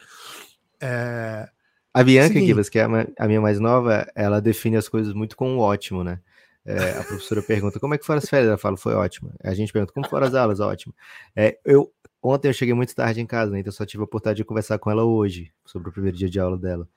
É, 0.81 1.49
A 1.95 2.03
Bianca. 2.03 2.39
Gibas, 2.41 2.69
que 2.69 2.79
é 2.79 2.85
a 2.85 3.27
minha 3.27 3.41
mais 3.41 3.59
nova, 3.59 4.07
ela 4.15 4.41
define 4.41 4.77
as 4.77 4.89
coisas 4.89 5.15
muito 5.15 5.35
com 5.37 5.57
o 5.57 5.61
ótimo, 5.61 6.05
né? 6.05 6.21
É, 6.67 6.91
a 6.93 7.05
professora 7.05 7.43
pergunta 7.43 7.79
como 7.79 7.95
é 7.95 7.99
que 7.99 8.07
foram 8.07 8.19
as 8.19 8.29
férias? 8.29 8.49
Ela 8.49 8.59
fala, 8.59 8.77
foi 8.77 8.95
ótimo. 8.95 9.33
A 9.43 9.55
gente 9.55 9.73
pergunta 9.73 9.93
como 9.93 10.09
foram 10.09 10.27
as 10.27 10.35
aulas? 10.35 10.61
Ótimo. 10.61 10.95
É, 11.37 11.59
eu, 11.65 11.93
ontem 12.25 12.49
eu 12.49 12.53
cheguei 12.55 12.75
muito 12.75 12.95
tarde 12.95 13.21
em 13.21 13.27
casa, 13.27 13.53
né? 13.53 13.61
Então 13.61 13.73
só 13.73 13.85
tive 13.85 14.03
a 14.03 14.05
oportunidade 14.05 14.39
de 14.39 14.45
conversar 14.45 14.79
com 14.79 14.91
ela 14.91 15.05
hoje, 15.05 15.53
sobre 15.65 15.91
o 15.91 15.93
primeiro 15.93 16.17
dia 16.17 16.29
de 16.29 16.41
aula 16.41 16.59
dela. 16.59 16.89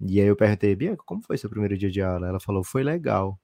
E 0.00 0.18
aí 0.18 0.26
eu 0.26 0.34
perguntei, 0.34 0.74
Bianca, 0.74 1.02
como 1.04 1.22
foi 1.22 1.36
seu 1.36 1.50
primeiro 1.50 1.76
dia 1.76 1.90
de 1.90 2.00
aula? 2.00 2.26
Ela 2.26 2.40
falou, 2.40 2.64
foi 2.64 2.82
legal. 2.82 3.38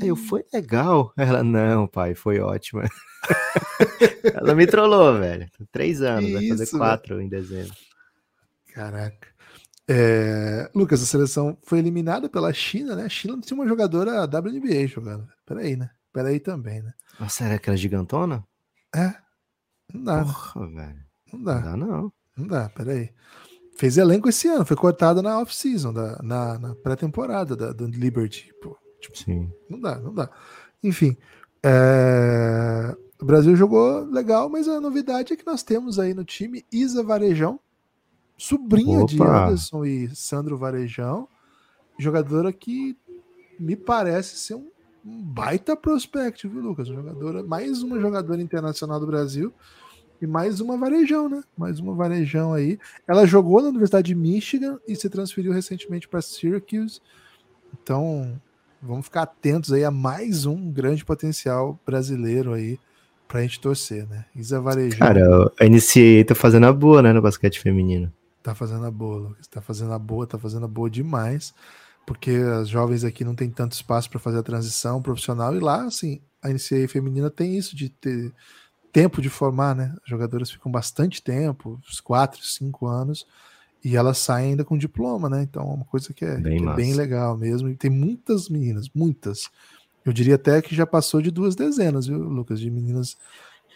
Aí 0.00 0.08
eu, 0.08 0.14
foi 0.14 0.44
legal? 0.52 1.12
Ela, 1.16 1.42
não, 1.42 1.86
pai, 1.88 2.14
foi 2.14 2.38
ótimo. 2.38 2.82
Ela 4.34 4.54
me 4.54 4.66
trollou, 4.66 5.18
velho. 5.18 5.50
Três 5.72 6.00
anos, 6.00 6.30
vai 6.30 6.46
fazer 6.46 6.66
quatro 6.70 7.20
em 7.20 7.28
dezembro. 7.28 7.74
Caraca. 8.72 9.28
É, 9.88 10.70
Lucas, 10.72 11.02
a 11.02 11.06
seleção 11.06 11.58
foi 11.62 11.80
eliminada 11.80 12.28
pela 12.28 12.52
China, 12.52 12.94
né? 12.94 13.06
A 13.06 13.08
China 13.08 13.34
não 13.34 13.40
tinha 13.40 13.58
uma 13.58 13.66
jogadora 13.66 14.22
WNBA 14.22 14.86
jogando. 14.86 15.26
Peraí, 15.44 15.74
né? 15.74 15.90
Peraí 16.12 16.38
também, 16.38 16.80
né? 16.80 16.92
Nossa, 17.18 17.42
será 17.42 17.56
aquela 17.56 17.76
gigantona? 17.76 18.44
É. 18.94 19.12
Não 19.92 20.02
dá? 20.04 20.24
Porra, 20.24 20.66
velho. 20.68 21.00
não 21.32 21.38
Não 21.38 21.44
dá, 21.44 21.58
dá, 21.60 21.76
não. 21.76 22.12
não 22.36 22.46
dá, 22.46 22.68
peraí. 22.68 23.10
Fez 23.76 23.96
elenco 23.96 24.28
esse 24.28 24.46
ano, 24.48 24.66
foi 24.66 24.76
cortada 24.76 25.22
na 25.22 25.40
off-season, 25.40 25.92
na, 26.22 26.58
na 26.58 26.74
pré-temporada 26.76 27.56
da, 27.56 27.72
do 27.72 27.86
Liberty. 27.86 28.52
Pô, 28.60 28.76
tipo, 29.00 29.16
Sim. 29.16 29.50
não 29.68 29.80
dá, 29.80 29.98
não 29.98 30.12
dá. 30.12 30.30
Enfim, 30.82 31.16
é, 31.62 32.94
o 33.20 33.24
Brasil 33.24 33.54
jogou 33.56 34.04
legal, 34.04 34.48
mas 34.48 34.68
a 34.68 34.80
novidade 34.80 35.32
é 35.32 35.36
que 35.36 35.46
nós 35.46 35.62
temos 35.62 35.98
aí 35.98 36.14
no 36.14 36.24
time 36.24 36.64
Isa 36.72 37.02
Varejão, 37.02 37.58
sobrinha 38.36 39.04
de 39.04 39.20
Opa! 39.20 39.46
Anderson 39.46 39.84
e 39.84 40.14
Sandro 40.14 40.56
Varejão, 40.56 41.28
jogadora 41.98 42.52
que 42.52 42.96
me 43.58 43.76
parece 43.76 44.36
ser 44.36 44.54
um, 44.54 44.70
um 45.04 45.22
baita 45.22 45.76
prospect, 45.76 46.46
viu, 46.46 46.60
Lucas? 46.60 46.88
Uma 46.88 47.02
jogadora, 47.02 47.42
mais 47.42 47.82
uma 47.82 47.98
jogadora 48.00 48.42
internacional 48.42 49.00
do 49.00 49.06
Brasil 49.06 49.52
e 50.20 50.26
mais 50.26 50.60
uma 50.60 50.76
Varejão, 50.76 51.28
né? 51.28 51.42
Mais 51.56 51.80
uma 51.80 51.94
Varejão 51.94 52.52
aí. 52.52 52.78
Ela 53.08 53.26
jogou 53.26 53.62
na 53.62 53.68
Universidade 53.68 54.08
de 54.08 54.14
Michigan 54.14 54.78
e 54.86 54.94
se 54.94 55.08
transferiu 55.08 55.52
recentemente 55.52 56.06
para 56.06 56.20
Syracuse. 56.20 57.00
Então, 57.72 58.40
vamos 58.82 59.06
ficar 59.06 59.22
atentos 59.22 59.72
aí 59.72 59.84
a 59.84 59.90
mais 59.90 60.44
um 60.44 60.70
grande 60.70 61.04
potencial 61.04 61.78
brasileiro 61.86 62.52
aí 62.52 62.78
pra 63.26 63.42
gente 63.42 63.60
torcer, 63.60 64.06
né? 64.08 64.26
Isa 64.34 64.60
Varejão 64.60 64.98
Cara, 64.98 65.52
a 65.58 65.64
NCAA 65.64 66.24
tá 66.26 66.34
fazendo 66.34 66.66
a 66.66 66.72
boa, 66.72 67.00
né, 67.00 67.12
no 67.12 67.22
basquete 67.22 67.60
feminino. 67.60 68.12
tá 68.42 68.54
fazendo 68.54 68.84
a 68.84 68.90
boa, 68.90 69.28
Lucas. 69.28 69.46
Tá 69.46 69.60
fazendo 69.60 69.92
a 69.92 69.98
boa, 69.98 70.26
tá 70.26 70.38
fazendo 70.38 70.64
a 70.64 70.68
boa 70.68 70.90
demais. 70.90 71.54
Porque 72.06 72.30
as 72.30 72.68
jovens 72.68 73.04
aqui 73.04 73.24
não 73.24 73.34
tem 73.34 73.50
tanto 73.50 73.72
espaço 73.72 74.10
para 74.10 74.18
fazer 74.18 74.38
a 74.38 74.42
transição 74.42 75.00
profissional. 75.00 75.54
E 75.54 75.60
lá, 75.60 75.84
assim, 75.84 76.20
a 76.42 76.48
NCAA 76.48 76.88
feminina 76.88 77.30
tem 77.30 77.56
isso 77.56 77.76
de 77.76 77.88
ter 77.88 78.32
tempo 78.92 79.22
de 79.22 79.28
formar, 79.28 79.74
né? 79.74 79.94
As 80.02 80.08
jogadoras 80.08 80.50
ficam 80.50 80.70
bastante 80.70 81.22
tempo, 81.22 81.80
uns 81.88 82.00
4, 82.00 82.42
5 82.42 82.86
anos, 82.86 83.26
e 83.84 83.96
elas 83.96 84.18
saem 84.18 84.50
ainda 84.50 84.64
com 84.64 84.76
diploma, 84.76 85.28
né? 85.28 85.42
Então 85.42 85.62
é 85.62 85.74
uma 85.74 85.84
coisa 85.84 86.12
que 86.12 86.24
é 86.24 86.36
Bem 86.36 86.58
que 86.58 86.68
é 86.68 86.74
bem 86.74 86.94
legal 86.94 87.36
mesmo. 87.36 87.68
E 87.68 87.76
tem 87.76 87.90
muitas 87.90 88.48
meninas, 88.48 88.88
muitas. 88.94 89.48
Eu 90.04 90.12
diria 90.12 90.34
até 90.34 90.60
que 90.60 90.74
já 90.74 90.86
passou 90.86 91.22
de 91.22 91.30
duas 91.30 91.54
dezenas, 91.54 92.06
viu, 92.06 92.18
Lucas? 92.18 92.58
De 92.60 92.70
meninas 92.70 93.16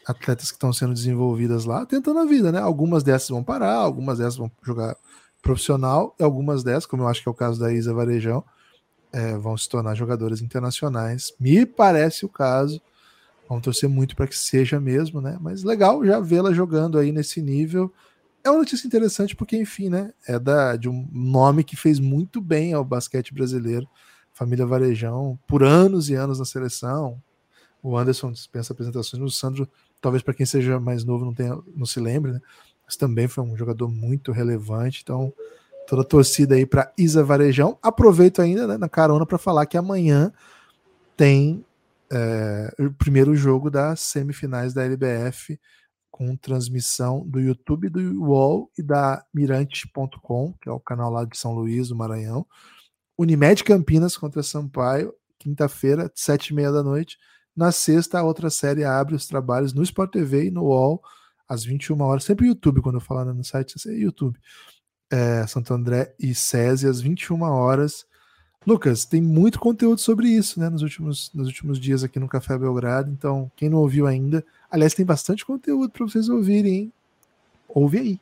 atletas 0.07 0.51
que 0.51 0.57
estão 0.57 0.73
sendo 0.73 0.93
desenvolvidas 0.93 1.65
lá, 1.65 1.87
tentando 1.87 2.19
a 2.19 2.25
vida, 2.25 2.53
né? 2.53 2.59
Algumas 2.59 3.03
dessas 3.03 3.29
vão 3.29 3.43
parar, 3.43 3.75
algumas 3.75 4.19
dessas 4.19 4.37
vão 4.37 4.51
jogar 4.63 4.97
profissional, 5.45 6.17
e 6.19 6.25
algumas 6.25 6.65
dessas, 6.65 6.87
como 6.87 7.03
eu 7.03 7.09
acho 7.09 7.23
que 7.23 7.29
é 7.29 7.31
o 7.31 7.35
caso 7.35 7.61
da 7.61 7.73
Isa 7.73 7.93
Varejão, 7.93 8.43
é, 9.13 9.37
vão 9.37 9.57
se 9.57 9.69
tornar 9.69 9.95
jogadoras 9.95 10.41
internacionais. 10.41 11.33
Me 11.39 11.65
parece 11.65 12.25
o 12.25 12.29
caso. 12.29 12.83
Vamos 13.49 13.63
torcer 13.63 13.89
muito 13.89 14.17
para 14.17 14.27
que 14.27 14.37
seja 14.37 14.81
mesmo, 14.81 15.21
né? 15.21 15.39
Mas 15.41 15.63
legal 15.63 16.05
já 16.05 16.19
vê-la 16.19 16.53
jogando 16.53 16.99
aí 16.99 17.13
nesse 17.13 17.41
nível. 17.43 17.93
É 18.43 18.51
uma 18.51 18.59
notícia 18.59 18.87
interessante 18.87 19.37
porque, 19.37 19.57
enfim, 19.57 19.91
né? 19.91 20.13
É 20.27 20.39
da, 20.39 20.77
de 20.77 20.89
um 20.89 21.07
nome 21.13 21.63
que 21.63 21.77
fez 21.77 22.01
muito 22.01 22.41
bem 22.41 22.73
ao 22.73 22.83
basquete 22.83 23.33
brasileiro, 23.33 23.87
família 24.33 24.67
Varejão, 24.67 25.39
por 25.47 25.63
anos 25.63 26.09
e 26.09 26.15
anos 26.15 26.39
na 26.39 26.45
seleção. 26.45 27.23
O 27.83 27.97
Anderson 27.99 28.33
dispensa 28.33 28.73
apresentações, 28.73 29.23
o 29.23 29.31
Sandro, 29.31 29.69
talvez 30.01 30.23
para 30.23 30.33
quem 30.33 30.47
seja 30.47 30.81
mais 30.81 31.05
novo 31.05 31.25
não, 31.25 31.35
tenha, 31.35 31.57
não 31.77 31.85
se 31.85 32.01
lembre, 32.01 32.33
né? 32.33 32.41
Mas 32.87 32.97
também 32.97 33.29
foi 33.29 33.45
um 33.45 33.57
jogador 33.57 33.89
muito 33.89 34.33
relevante. 34.33 35.01
Então, 35.03 35.33
toda 35.87 36.03
a 36.03 36.05
torcida 36.05 36.55
aí 36.55 36.67
para 36.67 36.93
Isa 36.97 37.23
Varejão. 37.23 37.79
Aproveito 37.83 38.41
ainda 38.41 38.67
né, 38.67 38.77
na 38.77 38.89
carona 38.89 39.27
para 39.27 39.39
falar 39.39 39.67
que 39.67 39.77
amanhã 39.77 40.33
tem 41.17 41.65
é, 42.13 42.75
o 42.79 42.93
primeiro 42.93 43.35
jogo 43.35 43.71
das 43.71 44.01
semifinais 44.01 44.73
da 44.75 44.85
LBF 44.85 45.59
com 46.11 46.37
transmissão 46.37 47.27
do 47.27 47.41
YouTube 47.41 47.89
do 47.89 48.01
UOL 48.23 48.71
e 48.79 48.83
da 48.83 49.25
Mirante.com, 49.35 50.55
que 50.61 50.69
é 50.69 50.73
o 50.73 50.79
canal 50.79 51.11
lá 51.11 51.25
de 51.25 51.37
São 51.37 51.53
Luís, 51.53 51.89
do 51.89 51.97
Maranhão. 51.97 52.47
Unimed 53.19 53.65
Campinas 53.65 54.17
contra 54.17 54.41
Sampaio, 54.41 55.13
quinta-feira, 55.41 56.09
sete 56.15 56.49
e 56.49 56.55
meia 56.55 56.71
da 56.71 56.85
noite. 56.85 57.19
Na 57.57 57.73
sexta, 57.73 58.21
a 58.21 58.23
outra 58.23 58.49
série 58.49 58.85
abre 58.85 59.17
os 59.17 59.27
trabalhos 59.27 59.73
no 59.73 59.83
Sport 59.83 60.13
TV 60.13 60.47
e 60.47 60.51
no 60.53 60.67
UOL, 60.67 61.03
às 61.49 61.65
21 61.65 62.01
horas. 62.01 62.25
Sempre 62.25 62.47
YouTube, 62.47 62.81
quando 62.81 62.97
eu 62.97 63.01
falar 63.01 63.25
no 63.25 63.45
site, 63.45 63.75
é 63.89 63.93
YouTube. 63.93 64.39
É, 65.11 65.47
Santo 65.47 65.73
André 65.73 66.15
e 66.19 66.35
SESI, 66.35 66.87
às 66.87 67.01
21 67.01 67.43
horas. 67.43 68.07
Lucas, 68.67 69.05
tem 69.05 69.21
muito 69.21 69.59
conteúdo 69.59 70.01
sobre 70.01 70.27
isso, 70.29 70.59
né, 70.59 70.71
nos 70.71 70.81
últimos, 70.81 71.31
nos 71.35 71.49
últimos 71.49 71.79
dias 71.79 72.03
aqui 72.03 72.19
no 72.19 72.29
Café 72.29 72.57
Belgrado. 72.57 73.11
Então, 73.11 73.51
quem 73.55 73.69
não 73.69 73.79
ouviu 73.79 74.07
ainda, 74.07 74.45
aliás, 74.71 74.95
tem 74.95 75.05
bastante 75.05 75.45
conteúdo 75.45 75.91
para 75.91 76.07
vocês 76.07 76.29
ouvirem, 76.29 76.75
hein? 76.75 76.93
Ouve 77.69 77.99
aí. 77.99 78.21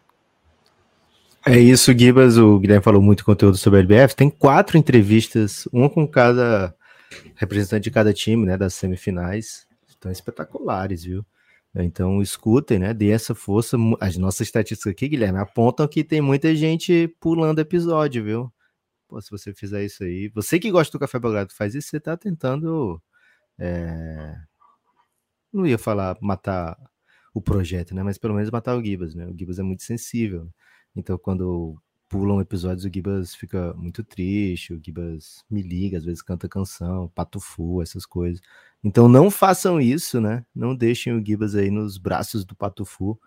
É 1.46 1.58
isso, 1.58 1.96
Gibas. 1.96 2.36
O 2.38 2.58
Guilherme 2.58 2.84
falou 2.84 3.02
muito 3.02 3.24
conteúdo 3.24 3.56
sobre 3.56 3.78
a 3.78 3.82
LBF. 3.82 4.16
Tem 4.16 4.30
quatro 4.30 4.76
entrevistas, 4.78 5.68
uma 5.72 5.90
com 5.90 6.06
cada 6.06 6.74
representante 7.34 7.84
de 7.84 7.90
cada 7.90 8.12
time, 8.12 8.46
né, 8.46 8.56
das 8.56 8.74
semifinais. 8.74 9.66
Estão 9.88 10.10
espetaculares, 10.10 11.04
viu? 11.04 11.24
Então 11.74 12.20
escutem, 12.20 12.78
né? 12.78 12.92
Dê 12.94 13.10
essa 13.10 13.34
força. 13.34 13.76
As 14.00 14.16
nossas 14.18 14.42
estatísticas 14.48 14.92
aqui, 14.92 15.08
Guilherme, 15.08 15.38
apontam 15.38 15.88
que 15.88 16.04
tem 16.04 16.20
muita 16.20 16.54
gente 16.54 17.08
pulando 17.20 17.60
episódio, 17.60 18.22
viu? 18.24 18.52
Pô, 19.08 19.20
se 19.20 19.30
você 19.30 19.54
fizer 19.54 19.84
isso 19.84 20.04
aí, 20.04 20.28
você 20.34 20.58
que 20.58 20.70
gosta 20.70 20.92
do 20.92 21.00
Café 21.00 21.18
Belgrado 21.18 21.52
faz 21.54 21.74
isso, 21.74 21.88
você 21.90 22.00
tá 22.00 22.16
tentando. 22.16 23.02
é, 23.58 24.36
Não 25.52 25.66
ia 25.66 25.78
falar 25.78 26.16
matar 26.20 26.76
o 27.34 27.40
projeto, 27.40 27.94
né? 27.94 28.02
Mas 28.02 28.18
pelo 28.18 28.34
menos 28.34 28.50
matar 28.50 28.76
o 28.76 28.84
Gibas, 28.84 29.14
né? 29.14 29.26
O 29.26 29.36
Gibas 29.36 29.58
é 29.58 29.62
muito 29.62 29.82
sensível. 29.82 30.48
Então, 30.96 31.18
quando 31.18 31.76
pulam 32.12 32.42
episódios, 32.42 32.84
o 32.84 32.92
Gibas 32.92 33.34
fica 33.34 33.72
muito 33.72 34.04
triste, 34.04 34.74
o 34.74 34.80
Gibas 34.84 35.42
me 35.50 35.62
liga, 35.62 35.96
às 35.96 36.04
vezes 36.04 36.20
canta 36.20 36.46
canção, 36.46 37.08
patufu, 37.14 37.80
essas 37.80 38.04
coisas. 38.04 38.38
Então 38.84 39.08
não 39.08 39.30
façam 39.30 39.80
isso, 39.80 40.20
né? 40.20 40.44
Não 40.54 40.76
deixem 40.76 41.14
o 41.14 41.24
Gibas 41.24 41.54
aí 41.54 41.70
nos 41.70 41.96
braços 41.96 42.44
do 42.44 42.54
patufu. 42.54 43.18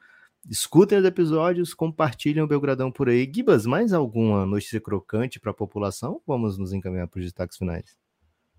Escutem 0.48 1.00
os 1.00 1.04
episódios, 1.04 1.74
compartilhem 1.74 2.44
o 2.44 2.48
Belgradão 2.48 2.92
por 2.92 3.10
aí. 3.10 3.28
Gibas, 3.34 3.66
mais 3.66 3.92
alguma 3.92 4.46
notícia 4.46 4.80
crocante 4.80 5.40
para 5.40 5.50
a 5.50 5.56
população? 5.56 6.22
Vamos 6.28 6.56
nos 6.60 6.72
encaminhar 6.72 7.08
para 7.08 7.18
os 7.18 7.26
destaques 7.26 7.58
finais. 7.58 7.98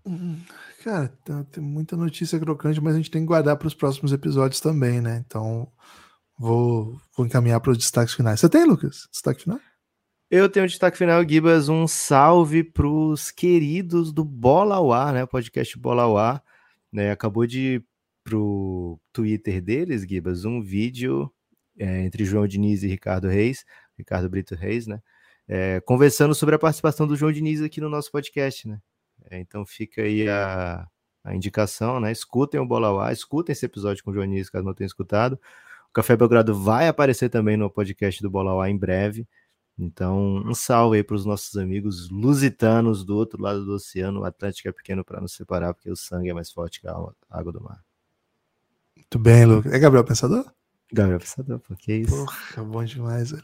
Hum, 0.05 0.41
Cara, 0.83 1.07
tem, 1.23 1.43
tem 1.45 1.63
muita 1.63 1.95
notícia 1.95 2.37
crocante, 2.37 2.81
mas 2.81 2.95
a 2.95 2.97
gente 2.97 3.11
tem 3.11 3.21
que 3.21 3.27
guardar 3.27 3.55
para 3.55 3.67
os 3.67 3.73
próximos 3.73 4.11
episódios 4.11 4.59
também, 4.59 4.99
né? 4.99 5.23
Então, 5.25 5.71
vou, 6.37 6.99
vou 7.15 7.25
encaminhar 7.25 7.61
para 7.61 7.71
os 7.71 7.77
destaques 7.77 8.13
finais. 8.13 8.41
Você 8.41 8.49
tem, 8.49 8.65
Lucas? 8.65 9.07
Destaque 9.09 9.43
final? 9.43 9.61
Eu 10.29 10.49
tenho 10.49 10.65
um 10.65 10.67
destaque 10.67 10.97
final, 10.97 11.23
Gibas, 11.27 11.69
um 11.69 11.87
salve 11.87 12.61
para 12.61 12.85
os 12.85 13.31
queridos 13.31 14.11
do 14.11 14.25
Bola 14.25 14.75
ao 14.75 14.91
Ar, 14.91 15.13
né? 15.13 15.25
Podcast 15.25 15.79
Bola 15.79 16.03
ao 16.03 16.17
Ar. 16.17 16.43
Né? 16.91 17.11
Acabou 17.11 17.47
de 17.47 17.81
pro 18.25 18.99
Twitter 19.13 19.61
deles, 19.61 20.01
Gibas, 20.03 20.43
um 20.43 20.61
vídeo 20.61 21.31
é, 21.79 22.01
entre 22.01 22.25
João 22.25 22.45
Diniz 22.45 22.83
e 22.83 22.87
Ricardo 22.87 23.29
Reis, 23.29 23.65
Ricardo 23.97 24.29
Brito 24.29 24.53
Reis, 24.53 24.85
né? 24.85 25.01
É, 25.47 25.79
conversando 25.79 26.35
sobre 26.35 26.55
a 26.55 26.59
participação 26.59 27.07
do 27.07 27.15
João 27.15 27.31
Diniz 27.31 27.61
aqui 27.61 27.79
no 27.79 27.87
nosso 27.87 28.11
podcast, 28.11 28.67
né? 28.67 28.81
É, 29.31 29.39
então 29.39 29.65
fica 29.65 30.01
aí 30.01 30.27
a, 30.27 30.85
a 31.23 31.35
indicação, 31.35 32.01
né? 32.01 32.11
Escutem 32.11 32.59
o 32.59 32.65
Bola 32.65 32.89
ao 32.89 32.99
Ar, 32.99 33.13
escutem 33.13 33.53
esse 33.53 33.65
episódio 33.65 34.03
com 34.03 34.11
o 34.11 34.13
João 34.13 34.27
Diniz, 34.27 34.49
caso 34.49 34.65
não 34.65 34.73
tenham 34.73 34.87
escutado. 34.87 35.39
O 35.89 35.93
Café 35.93 36.17
Belgrado 36.17 36.53
vai 36.53 36.89
aparecer 36.89 37.29
também 37.29 37.55
no 37.55 37.69
podcast 37.69 38.21
do 38.21 38.29
Bola 38.29 38.51
ao 38.51 38.59
Ar 38.59 38.69
em 38.69 38.77
breve. 38.77 39.25
Então, 39.79 40.37
um 40.43 40.55
salve 40.55 40.97
aí 40.97 41.03
para 41.03 41.15
os 41.15 41.25
nossos 41.25 41.55
amigos 41.55 42.09
lusitanos 42.09 43.05
do 43.05 43.15
outro 43.15 43.41
lado 43.41 43.63
do 43.63 43.73
oceano. 43.73 44.21
O 44.21 44.25
Atlântico 44.25 44.67
é 44.67 44.71
pequeno 44.71 45.03
para 45.03 45.21
nos 45.21 45.33
separar, 45.33 45.73
porque 45.73 45.91
o 45.91 45.95
sangue 45.95 46.29
é 46.29 46.33
mais 46.33 46.51
forte 46.51 46.81
que 46.81 46.87
a 46.87 46.95
água 47.29 47.51
do 47.51 47.61
mar. 47.61 47.83
Muito 48.95 49.19
bem, 49.19 49.45
Lucas. 49.45 49.71
É 49.71 49.77
Gabriel 49.77 50.03
Pensador? 50.03 50.45
Gabriel 50.91 51.19
Pensador, 51.19 51.59
pô, 51.59 51.75
que 51.75 51.93
isso? 51.93 52.15
Porra, 52.15 52.63
bom 52.63 52.83
demais, 52.83 53.31
velho. 53.31 53.43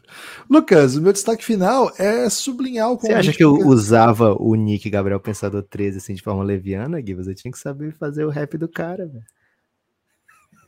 Lucas, 0.50 0.96
o 0.96 1.02
meu 1.02 1.14
destaque 1.14 1.46
final 1.46 1.94
é 2.00 2.28
sublinhar 2.30 2.92
o 2.92 2.98
Você 2.98 3.14
acha 3.14 3.32
que 3.32 3.44
eu 3.44 3.54
usava 3.54 4.34
o 4.34 4.56
nick 4.56 4.90
Gabriel 4.90 5.20
Pensador 5.20 5.62
13 5.62 5.98
assim 5.98 6.16
de 6.16 6.24
forma 6.24 6.44
leviana, 6.44 7.00
Gui? 7.00 7.14
Você 7.14 7.36
tinha 7.36 7.52
que 7.52 7.60
saber 7.60 7.94
fazer 7.94 8.26
o 8.26 8.30
rap 8.30 8.58
do 8.58 8.68
cara, 8.68 9.06
velho. 9.06 9.24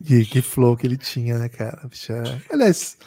Que, 0.05 0.25
que 0.25 0.41
flow 0.41 0.77
que 0.77 0.85
ele 0.85 0.97
tinha, 0.97 1.39
né, 1.39 1.49
cara? 1.49 1.87
Bicho, 1.87 2.11
é... 2.11 2.41
Aliás, 2.51 2.97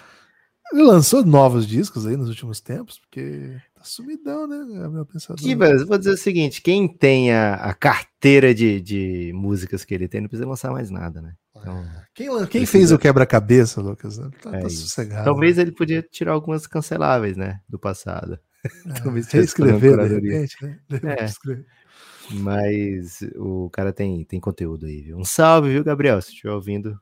ele 0.73 0.83
lançou 0.83 1.25
novos 1.25 1.67
discos 1.67 2.07
aí 2.07 2.17
nos 2.17 2.29
últimos 2.29 2.61
tempos, 2.61 2.99
porque 2.99 3.57
tá 3.75 3.83
sumidão, 3.85 4.47
né, 4.47 4.81
Gabriel 4.81 5.07
Pensador? 5.07 5.43
Gibas, 5.43 5.87
vou 5.87 5.99
dizer 5.99 6.13
o 6.13 6.17
seguinte: 6.17 6.61
quem 6.61 6.89
tem 6.89 7.33
a, 7.33 7.55
a 7.55 7.75
carteira 7.75 8.55
de, 8.55 8.81
de 8.81 9.33
músicas 9.35 9.85
que 9.85 9.95
ele 9.95 10.09
tem, 10.09 10.21
não 10.21 10.29
precisa 10.29 10.49
lançar 10.49 10.71
mais 10.71 10.91
nada, 10.91 11.23
né? 11.23 11.35
Então, 11.57 11.85
quem, 12.15 12.47
quem 12.47 12.67
fez 12.67 12.93
o 12.93 12.99
quebra-cabeça, 12.99 13.81
Lucas? 13.81 14.19
Tá, 14.19 14.57
é 14.57 14.61
tá 14.61 14.69
sossegado. 14.69 15.25
Talvez 15.25 15.59
ele 15.59 15.73
podia 15.73 16.03
tirar 16.03 16.33
algumas 16.33 16.67
canceláveis, 16.67 17.37
né? 17.37 17.61
Do 17.69 17.79
passado. 17.79 18.39
É, 18.65 18.69
Talvez 19.03 19.29
reescrever, 19.29 19.97
de 19.97 20.15
repente, 20.15 20.57
né? 20.63 20.79
É. 20.91 21.27
Mas 22.31 23.21
o 23.37 23.71
cara 23.71 23.93
tem, 23.93 24.25
tem 24.25 24.39
conteúdo 24.39 24.87
aí, 24.87 25.03
viu? 25.03 25.17
Um 25.17 25.25
salve, 25.25 25.71
viu, 25.71 25.83
Gabriel? 25.83 26.21
Se 26.21 26.31
estiver 26.31 26.53
ouvindo, 26.53 26.99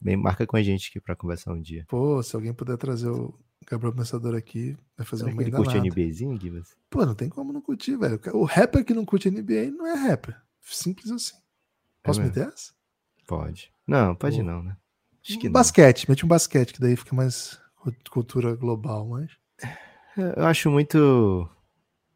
bem, 0.00 0.16
marca 0.16 0.46
com 0.46 0.56
a 0.56 0.62
gente 0.62 0.90
aqui 0.90 1.00
para 1.00 1.16
conversar 1.16 1.52
um 1.52 1.60
dia. 1.60 1.84
Pô, 1.88 2.22
se 2.22 2.34
alguém 2.34 2.52
puder 2.52 2.76
trazer 2.76 3.08
o 3.08 3.38
Gabriel 3.68 3.94
Pensador 3.94 4.34
aqui, 4.34 4.76
vai 4.96 5.06
fazer 5.06 5.24
Será 5.24 5.36
um 5.36 5.40
ele 5.40 5.50
curte 5.50 5.78
NBAzinho, 5.78 6.40
Gibas? 6.40 6.76
Pô, 6.88 7.04
não 7.04 7.14
tem 7.14 7.28
como 7.28 7.52
não 7.52 7.60
curtir, 7.60 7.96
velho. 7.96 8.20
O 8.32 8.44
rapper 8.44 8.84
que 8.84 8.94
não 8.94 9.04
curte 9.04 9.30
NBA 9.30 9.70
não 9.76 9.86
é 9.86 9.94
rapper. 9.94 10.40
Simples 10.60 11.10
assim. 11.10 11.36
Posso 12.02 12.20
é 12.20 12.24
meter 12.24 12.48
essa? 12.48 12.72
Pode. 13.26 13.72
Não, 13.86 14.14
pode 14.14 14.38
Pô. 14.38 14.42
não, 14.42 14.62
né? 14.62 14.76
Acho 15.28 15.38
que 15.38 15.48
basquete, 15.48 16.06
não. 16.06 16.12
mete 16.12 16.24
um 16.24 16.28
basquete, 16.28 16.72
que 16.74 16.80
daí 16.80 16.94
fica 16.94 17.14
mais 17.14 17.58
cultura 18.10 18.54
global, 18.54 19.06
mas. 19.08 19.30
Eu 20.16 20.44
acho 20.46 20.70
muito 20.70 21.48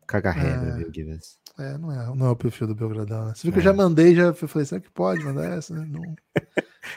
cagarrega, 0.06 0.74
é, 0.74 0.76
viu, 0.76 0.92
Givas? 0.92 1.38
É, 1.58 1.76
não 1.76 1.92
é, 1.92 2.16
não 2.16 2.26
é 2.26 2.30
o 2.30 2.36
perfil 2.36 2.66
do 2.66 2.74
Belgradão, 2.74 3.26
né? 3.26 3.34
Você 3.34 3.42
viu 3.42 3.52
que 3.52 3.58
eu 3.58 3.62
já 3.62 3.72
mandei, 3.72 4.14
já 4.14 4.32
falei, 4.32 4.64
será 4.64 4.80
que 4.80 4.90
pode 4.90 5.22
mandar 5.24 5.44
essa? 5.44 5.74
Né? 5.74 5.86
Não, 5.86 6.16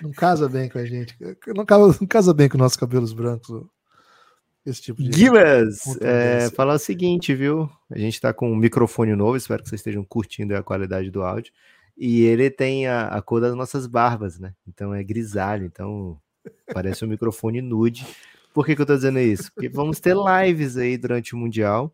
não 0.01 0.11
casa 0.11 0.47
bem 0.49 0.69
com 0.69 0.77
a 0.77 0.85
gente. 0.85 1.15
Não 1.47 1.65
casa, 1.65 1.97
não 1.99 2.07
casa 2.07 2.33
bem 2.33 2.49
com 2.49 2.57
nossos 2.57 2.77
cabelos 2.77 3.13
brancos, 3.13 3.65
esse 4.65 4.81
tipo 4.81 5.03
de. 5.03 5.11
Givas, 5.11 5.81
é, 6.01 6.49
falar 6.51 6.75
o 6.75 6.79
seguinte, 6.79 7.35
viu? 7.35 7.69
A 7.91 7.97
gente 7.97 8.19
tá 8.19 8.33
com 8.33 8.51
um 8.51 8.55
microfone 8.55 9.15
novo, 9.15 9.35
espero 9.35 9.61
que 9.61 9.69
vocês 9.69 9.79
estejam 9.79 10.03
curtindo 10.03 10.55
a 10.55 10.63
qualidade 10.63 11.11
do 11.11 11.21
áudio. 11.23 11.51
E 11.97 12.21
ele 12.21 12.49
tem 12.49 12.87
a, 12.87 13.07
a 13.07 13.21
cor 13.21 13.41
das 13.41 13.55
nossas 13.55 13.85
barbas, 13.85 14.39
né? 14.39 14.55
Então 14.67 14.93
é 14.93 15.03
grisalho, 15.03 15.65
então 15.65 16.19
parece 16.73 17.03
um 17.03 17.07
microfone 17.07 17.61
nude. 17.61 18.05
Por 18.53 18.65
que, 18.65 18.75
que 18.75 18.81
eu 18.81 18.85
tô 18.85 18.95
dizendo 18.95 19.19
isso? 19.19 19.51
Porque 19.53 19.69
vamos 19.69 19.99
ter 19.99 20.15
lives 20.15 20.77
aí 20.77 20.97
durante 20.97 21.35
o 21.35 21.37
Mundial. 21.37 21.93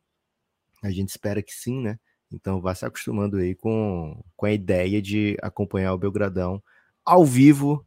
A 0.83 0.91
gente 0.91 1.09
espera 1.09 1.41
que 1.41 1.53
sim, 1.53 1.81
né? 1.81 1.99
Então 2.31 2.61
vá 2.61 2.75
se 2.75 2.85
acostumando 2.85 3.37
aí 3.37 3.55
com, 3.55 4.23
com 4.35 4.45
a 4.45 4.51
ideia 4.51 5.01
de 5.01 5.35
acompanhar 5.41 5.93
o 5.93 5.97
Belgradão 5.97 6.61
ao 7.09 7.25
vivo, 7.25 7.85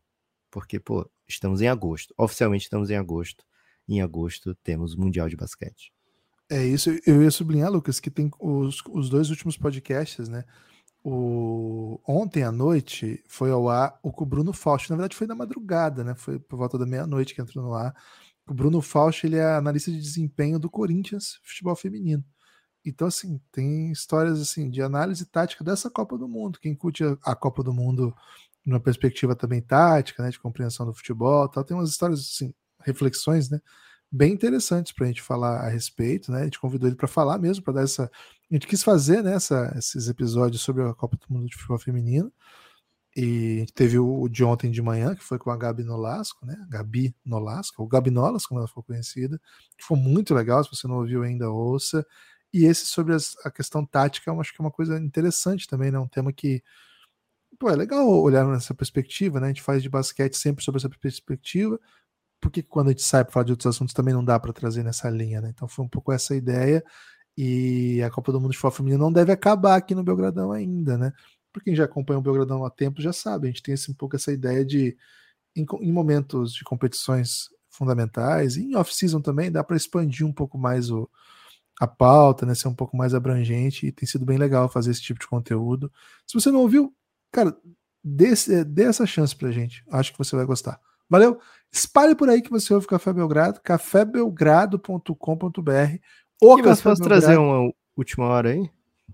porque, 0.51 0.81
pô, 0.81 1.09
estamos 1.29 1.61
em 1.61 1.69
agosto. 1.69 2.13
Oficialmente 2.19 2.65
estamos 2.65 2.91
em 2.91 2.97
agosto. 2.97 3.45
Em 3.89 4.03
agosto 4.03 4.55
temos 4.63 4.95
o 4.95 5.01
Mundial 5.01 5.29
de 5.29 5.37
Basquete. 5.37 5.93
É 6.51 6.65
isso, 6.65 6.91
eu 7.07 7.23
ia 7.23 7.31
sublinhar, 7.31 7.71
Lucas, 7.71 7.99
que 7.99 8.11
tem 8.11 8.31
os, 8.39 8.83
os 8.91 9.09
dois 9.09 9.31
últimos 9.31 9.57
podcasts, 9.57 10.29
né? 10.29 10.45
O, 11.05 12.01
ontem 12.07 12.43
à 12.43 12.53
noite 12.53 13.23
foi 13.27 13.51
ao 13.51 13.69
ar 13.69 13.99
o 14.03 14.13
com 14.13 14.25
o 14.25 14.27
Bruno 14.27 14.53
Fausto. 14.53 14.91
Na 14.91 14.97
verdade, 14.97 15.17
foi 15.17 15.27
na 15.27 15.35
madrugada, 15.35 16.05
né? 16.05 16.15
Foi 16.15 16.39
por 16.39 16.57
volta 16.57 16.77
da 16.77 16.85
meia-noite 16.85 17.35
que 17.35 17.41
entrou 17.41 17.65
no 17.65 17.75
ar. 17.75 17.95
O 18.47 18.53
Bruno 18.53 18.83
Fausto 18.83 19.27
ele 19.27 19.37
é 19.37 19.55
analista 19.55 19.91
de 19.91 20.01
desempenho 20.01 20.59
do 20.59 20.69
Corinthians 20.69 21.41
futebol 21.43 21.75
feminino. 21.75 22.25
Então, 22.85 23.07
assim, 23.07 23.41
tem 23.53 23.93
histórias 23.93 24.41
assim 24.41 24.69
de 24.69 24.83
análise 24.83 25.25
tática 25.27 25.63
dessa 25.63 25.89
Copa 25.89 26.19
do 26.19 26.29
Mundo. 26.29 26.59
Quem 26.61 26.75
curte 26.75 27.05
a, 27.23 27.35
Copa 27.37 27.63
do 27.63 27.73
Mundo 27.73 28.15
numa 28.65 28.81
perspectiva 28.81 29.35
também 29.35 29.61
tática, 29.61 30.23
né, 30.23 30.31
de 30.31 30.39
compreensão 30.39 30.87
do 30.87 30.95
futebol, 30.95 31.49
tal, 31.49 31.65
tem 31.65 31.77
umas 31.77 31.91
histórias 31.91 32.21
assim, 32.21 32.55
reflexões, 32.85 33.51
né, 33.51 33.61
bem 34.13 34.33
interessantes 34.33 34.93
para 34.93 35.07
a 35.07 35.09
gente 35.09 35.23
falar 35.23 35.61
a 35.61 35.71
respeito, 35.71 36.31
né? 36.31 36.43
A 36.43 36.45
gente 36.45 36.61
convidou 36.61 36.87
ele 36.87 36.97
para 36.97 37.09
falar 37.09 37.39
mesmo, 37.39 37.65
para 37.65 37.75
dar 37.75 37.83
essa. 37.83 38.11
A 38.51 38.55
gente 38.55 38.67
quis 38.67 38.83
fazer 38.83 39.23
né, 39.23 39.35
essa, 39.35 39.73
esses 39.77 40.07
episódios 40.07 40.61
sobre 40.61 40.83
a 40.83 40.93
Copa 40.93 41.17
do 41.17 41.33
Mundo 41.33 41.49
de 41.49 41.55
Futebol 41.57 41.79
Feminino. 41.79 42.31
E 43.17 43.67
teve 43.75 43.99
o, 43.99 44.29
de 44.29 44.43
ontem 44.45 44.71
de 44.71 44.81
manhã, 44.83 45.15
que 45.15 45.25
foi 45.25 45.39
com 45.39 45.51
a 45.51 45.57
Gabi 45.57 45.83
Nolasco, 45.83 46.45
né? 46.47 46.57
Gabi 46.69 47.15
Nolasco, 47.25 47.83
ou 47.83 47.89
Gabi 47.89 48.11
Nolas, 48.11 48.47
como 48.47 48.61
ela 48.61 48.69
foi 48.69 48.83
conhecida, 48.83 49.41
que 49.79 49.85
foi 49.85 49.99
muito 49.99 50.35
legal. 50.35 50.63
Se 50.65 50.71
você 50.71 50.87
não 50.87 50.97
ouviu 50.97 51.23
ainda, 51.23 51.51
ouça. 51.51 52.07
E 52.53 52.65
esse 52.67 52.87
sobre 52.87 53.15
as, 53.15 53.35
a 53.45 53.51
questão 53.51 53.85
tática, 53.85 54.31
eu 54.31 54.41
acho 54.41 54.53
que 54.55 54.61
é 54.61 54.65
uma 54.65 54.71
coisa 54.71 54.99
interessante 54.99 55.67
também, 55.67 55.91
né? 55.91 55.99
Um 55.99 56.09
tema 56.09 56.33
que 56.33 56.63
pô, 57.63 57.71
é 57.71 57.77
legal 57.77 58.09
olhar 58.09 58.45
nessa 58.45 58.75
perspectiva, 58.75 59.39
né? 59.39 59.47
A 59.47 59.49
gente 59.51 59.63
faz 59.63 59.81
de 59.85 59.89
basquete 59.89 60.37
sempre 60.37 60.65
sobre 60.65 60.81
essa 60.81 60.89
perspectiva, 60.91 61.79
porque 62.41 62.61
quando 62.61 62.89
a 62.89 62.91
gente 62.91 63.05
sai 63.05 63.23
para 63.25 63.33
falar 63.33 63.45
de 63.45 63.53
outros 63.53 63.69
assuntos 63.69 63.95
também 63.95 64.13
não 64.13 64.25
dá 64.25 64.39
para 64.41 64.53
trazer 64.53 64.83
nessa 64.83 65.09
linha, 65.09 65.41
né? 65.41 65.51
Então 65.55 65.69
foi 65.69 65.85
um 65.85 65.89
pouco 65.89 66.11
essa 66.11 66.35
ideia. 66.35 66.85
E 67.39 68.03
a 68.03 68.11
Copa 68.11 68.33
do 68.33 68.41
Mundo 68.41 68.51
de 68.51 68.57
Futebol 68.59 68.73
Feminino 68.73 69.05
não 69.05 69.13
deve 69.13 69.31
acabar 69.31 69.77
aqui 69.77 69.95
no 69.95 70.03
Belgradão 70.03 70.51
ainda, 70.51 70.99
né? 70.99 71.13
Para 71.53 71.63
quem 71.63 71.77
já 71.77 71.85
acompanha 71.85 72.19
o 72.19 72.23
Belgradão 72.23 72.65
há 72.65 72.71
tempo 72.71 73.01
já 73.01 73.13
sabe, 73.13 73.47
a 73.47 73.51
gente 73.51 73.63
tem 73.63 73.75
esse, 73.75 73.91
um 73.93 73.95
pouco 73.95 74.17
essa 74.17 74.33
ideia 74.33 74.65
de, 74.65 74.97
em, 75.55 75.65
em 75.83 75.93
momentos 75.93 76.53
de 76.53 76.65
competições 76.65 77.49
fundamentais, 77.71 78.57
e 78.57 78.65
em 78.65 78.77
off-season 78.77 79.21
também, 79.21 79.53
dá 79.53 79.63
para 79.63 79.77
expandir 79.77 80.27
um 80.27 80.33
pouco 80.33 80.59
mais 80.59 80.91
o, 80.91 81.09
a 81.81 81.87
pauta, 81.87 82.45
né? 82.45 82.57
Ser 82.57 82.69
um 82.69 82.75
pouco 82.75 82.97
mais 82.97 83.15
abrangente 83.15 83.87
e 83.87 83.93
tem 83.93 84.07
sido 84.07 84.27
bem 84.27 84.37
legal 84.37 84.69
fazer 84.69 84.91
esse 84.91 85.03
tipo 85.03 85.21
de 85.21 85.29
conteúdo. 85.29 85.93
Se 86.27 86.35
você 86.35 86.51
não 86.51 86.61
ouviu, 86.61 86.93
cara, 87.33 87.57
dê, 88.05 88.35
dê 88.65 88.85
essa 88.85 89.07
chance 89.07 89.35
pra 89.35 89.51
gente. 89.51 89.83
Acho 89.91 90.13
que 90.13 90.19
você 90.19 90.37
vai 90.37 90.45
gostar. 90.45 90.79
Valeu? 91.09 91.41
Espalhe 91.71 92.15
por 92.15 92.29
aí 92.29 92.43
que 92.43 92.51
você 92.51 92.73
ouve 92.73 92.87
Café 92.87 93.13
Belgrado, 93.13 93.61
cafébelgrado.com.br. 93.63 95.97
Ou 96.41 96.59
e 96.59 96.63
você 96.63 96.83
pode 96.83 97.01
trazer 97.01 97.39
uma 97.39 97.73
última 97.97 98.27
hora 98.27 98.51
aí? 98.51 98.71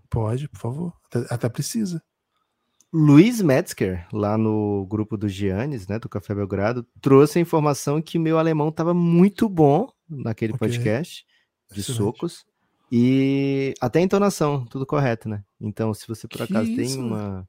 Pode, 0.08 0.48
por 0.48 0.58
favor. 0.58 0.92
Até, 1.06 1.34
até, 1.34 1.48
precisa. 1.48 2.02
Luiz 2.92 3.42
Metzger, 3.42 4.06
lá 4.12 4.38
no 4.38 4.86
grupo 4.86 5.16
do 5.16 5.28
Giannis, 5.28 5.86
né, 5.86 5.98
do 5.98 6.08
Café 6.08 6.34
Belgrado, 6.34 6.86
trouxe 7.00 7.38
a 7.38 7.42
informação 7.42 8.00
que 8.00 8.18
meu 8.18 8.38
alemão 8.38 8.70
estava 8.70 8.94
muito 8.94 9.48
bom 9.48 9.92
naquele 10.08 10.54
okay. 10.54 10.68
podcast 10.68 11.26
de 11.70 11.80
Excelente. 11.80 11.98
socos. 11.98 12.46
E 12.90 13.74
até 13.80 13.98
a 13.98 14.02
entonação, 14.02 14.64
tudo 14.64 14.86
correto, 14.86 15.28
né? 15.28 15.44
Então, 15.60 15.92
se 15.92 16.08
você 16.08 16.26
por 16.26 16.42
acaso 16.42 16.74
tem 16.74 16.98
uma. 16.98 17.46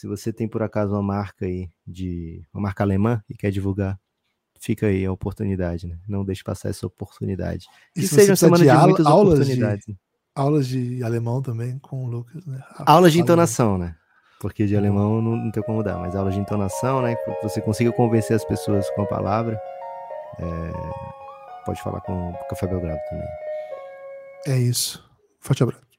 Se 0.00 0.06
você 0.06 0.32
tem 0.32 0.48
por 0.48 0.62
acaso 0.62 0.94
uma 0.94 1.02
marca 1.02 1.44
aí 1.44 1.68
de. 1.86 2.42
uma 2.54 2.62
marca 2.62 2.82
alemã 2.82 3.22
e 3.28 3.34
quer 3.34 3.50
divulgar, 3.50 4.00
fica 4.58 4.86
aí 4.86 5.04
a 5.04 5.12
oportunidade, 5.12 5.86
né? 5.86 5.98
Não 6.08 6.24
deixe 6.24 6.42
passar 6.42 6.70
essa 6.70 6.86
oportunidade. 6.86 7.66
E, 7.94 8.00
e 8.00 8.08
seja 8.08 8.30
uma 8.30 8.36
semana 8.36 8.64
de, 8.64 8.70
de 8.70 8.76
muitas 8.78 9.04
oportunidades. 9.04 9.84
De, 9.84 9.98
aulas 10.34 10.66
de 10.66 11.04
alemão 11.04 11.42
também 11.42 11.78
com 11.80 12.06
o 12.06 12.08
Lucas, 12.08 12.46
né? 12.46 12.62
Aulas 12.78 13.12
de 13.12 13.20
entonação, 13.20 13.76
né? 13.76 13.94
Porque 14.40 14.64
de 14.64 14.74
alemão 14.74 15.20
não, 15.20 15.36
não 15.36 15.50
tem 15.50 15.62
como 15.62 15.82
dar, 15.82 15.98
mas 15.98 16.16
aulas 16.16 16.32
de 16.32 16.40
entonação, 16.40 17.02
né? 17.02 17.14
Que 17.14 17.42
você 17.42 17.60
consiga 17.60 17.92
convencer 17.92 18.34
as 18.34 18.44
pessoas 18.46 18.88
com 18.92 19.02
a 19.02 19.06
palavra. 19.06 19.60
É... 20.38 21.64
Pode 21.66 21.82
falar 21.82 22.00
com 22.00 22.30
o 22.30 22.48
Café 22.48 22.66
Belgrado 22.66 23.00
também. 23.10 23.28
É 24.46 24.58
isso. 24.58 25.06
Forte 25.40 25.62
abraço. 25.62 25.89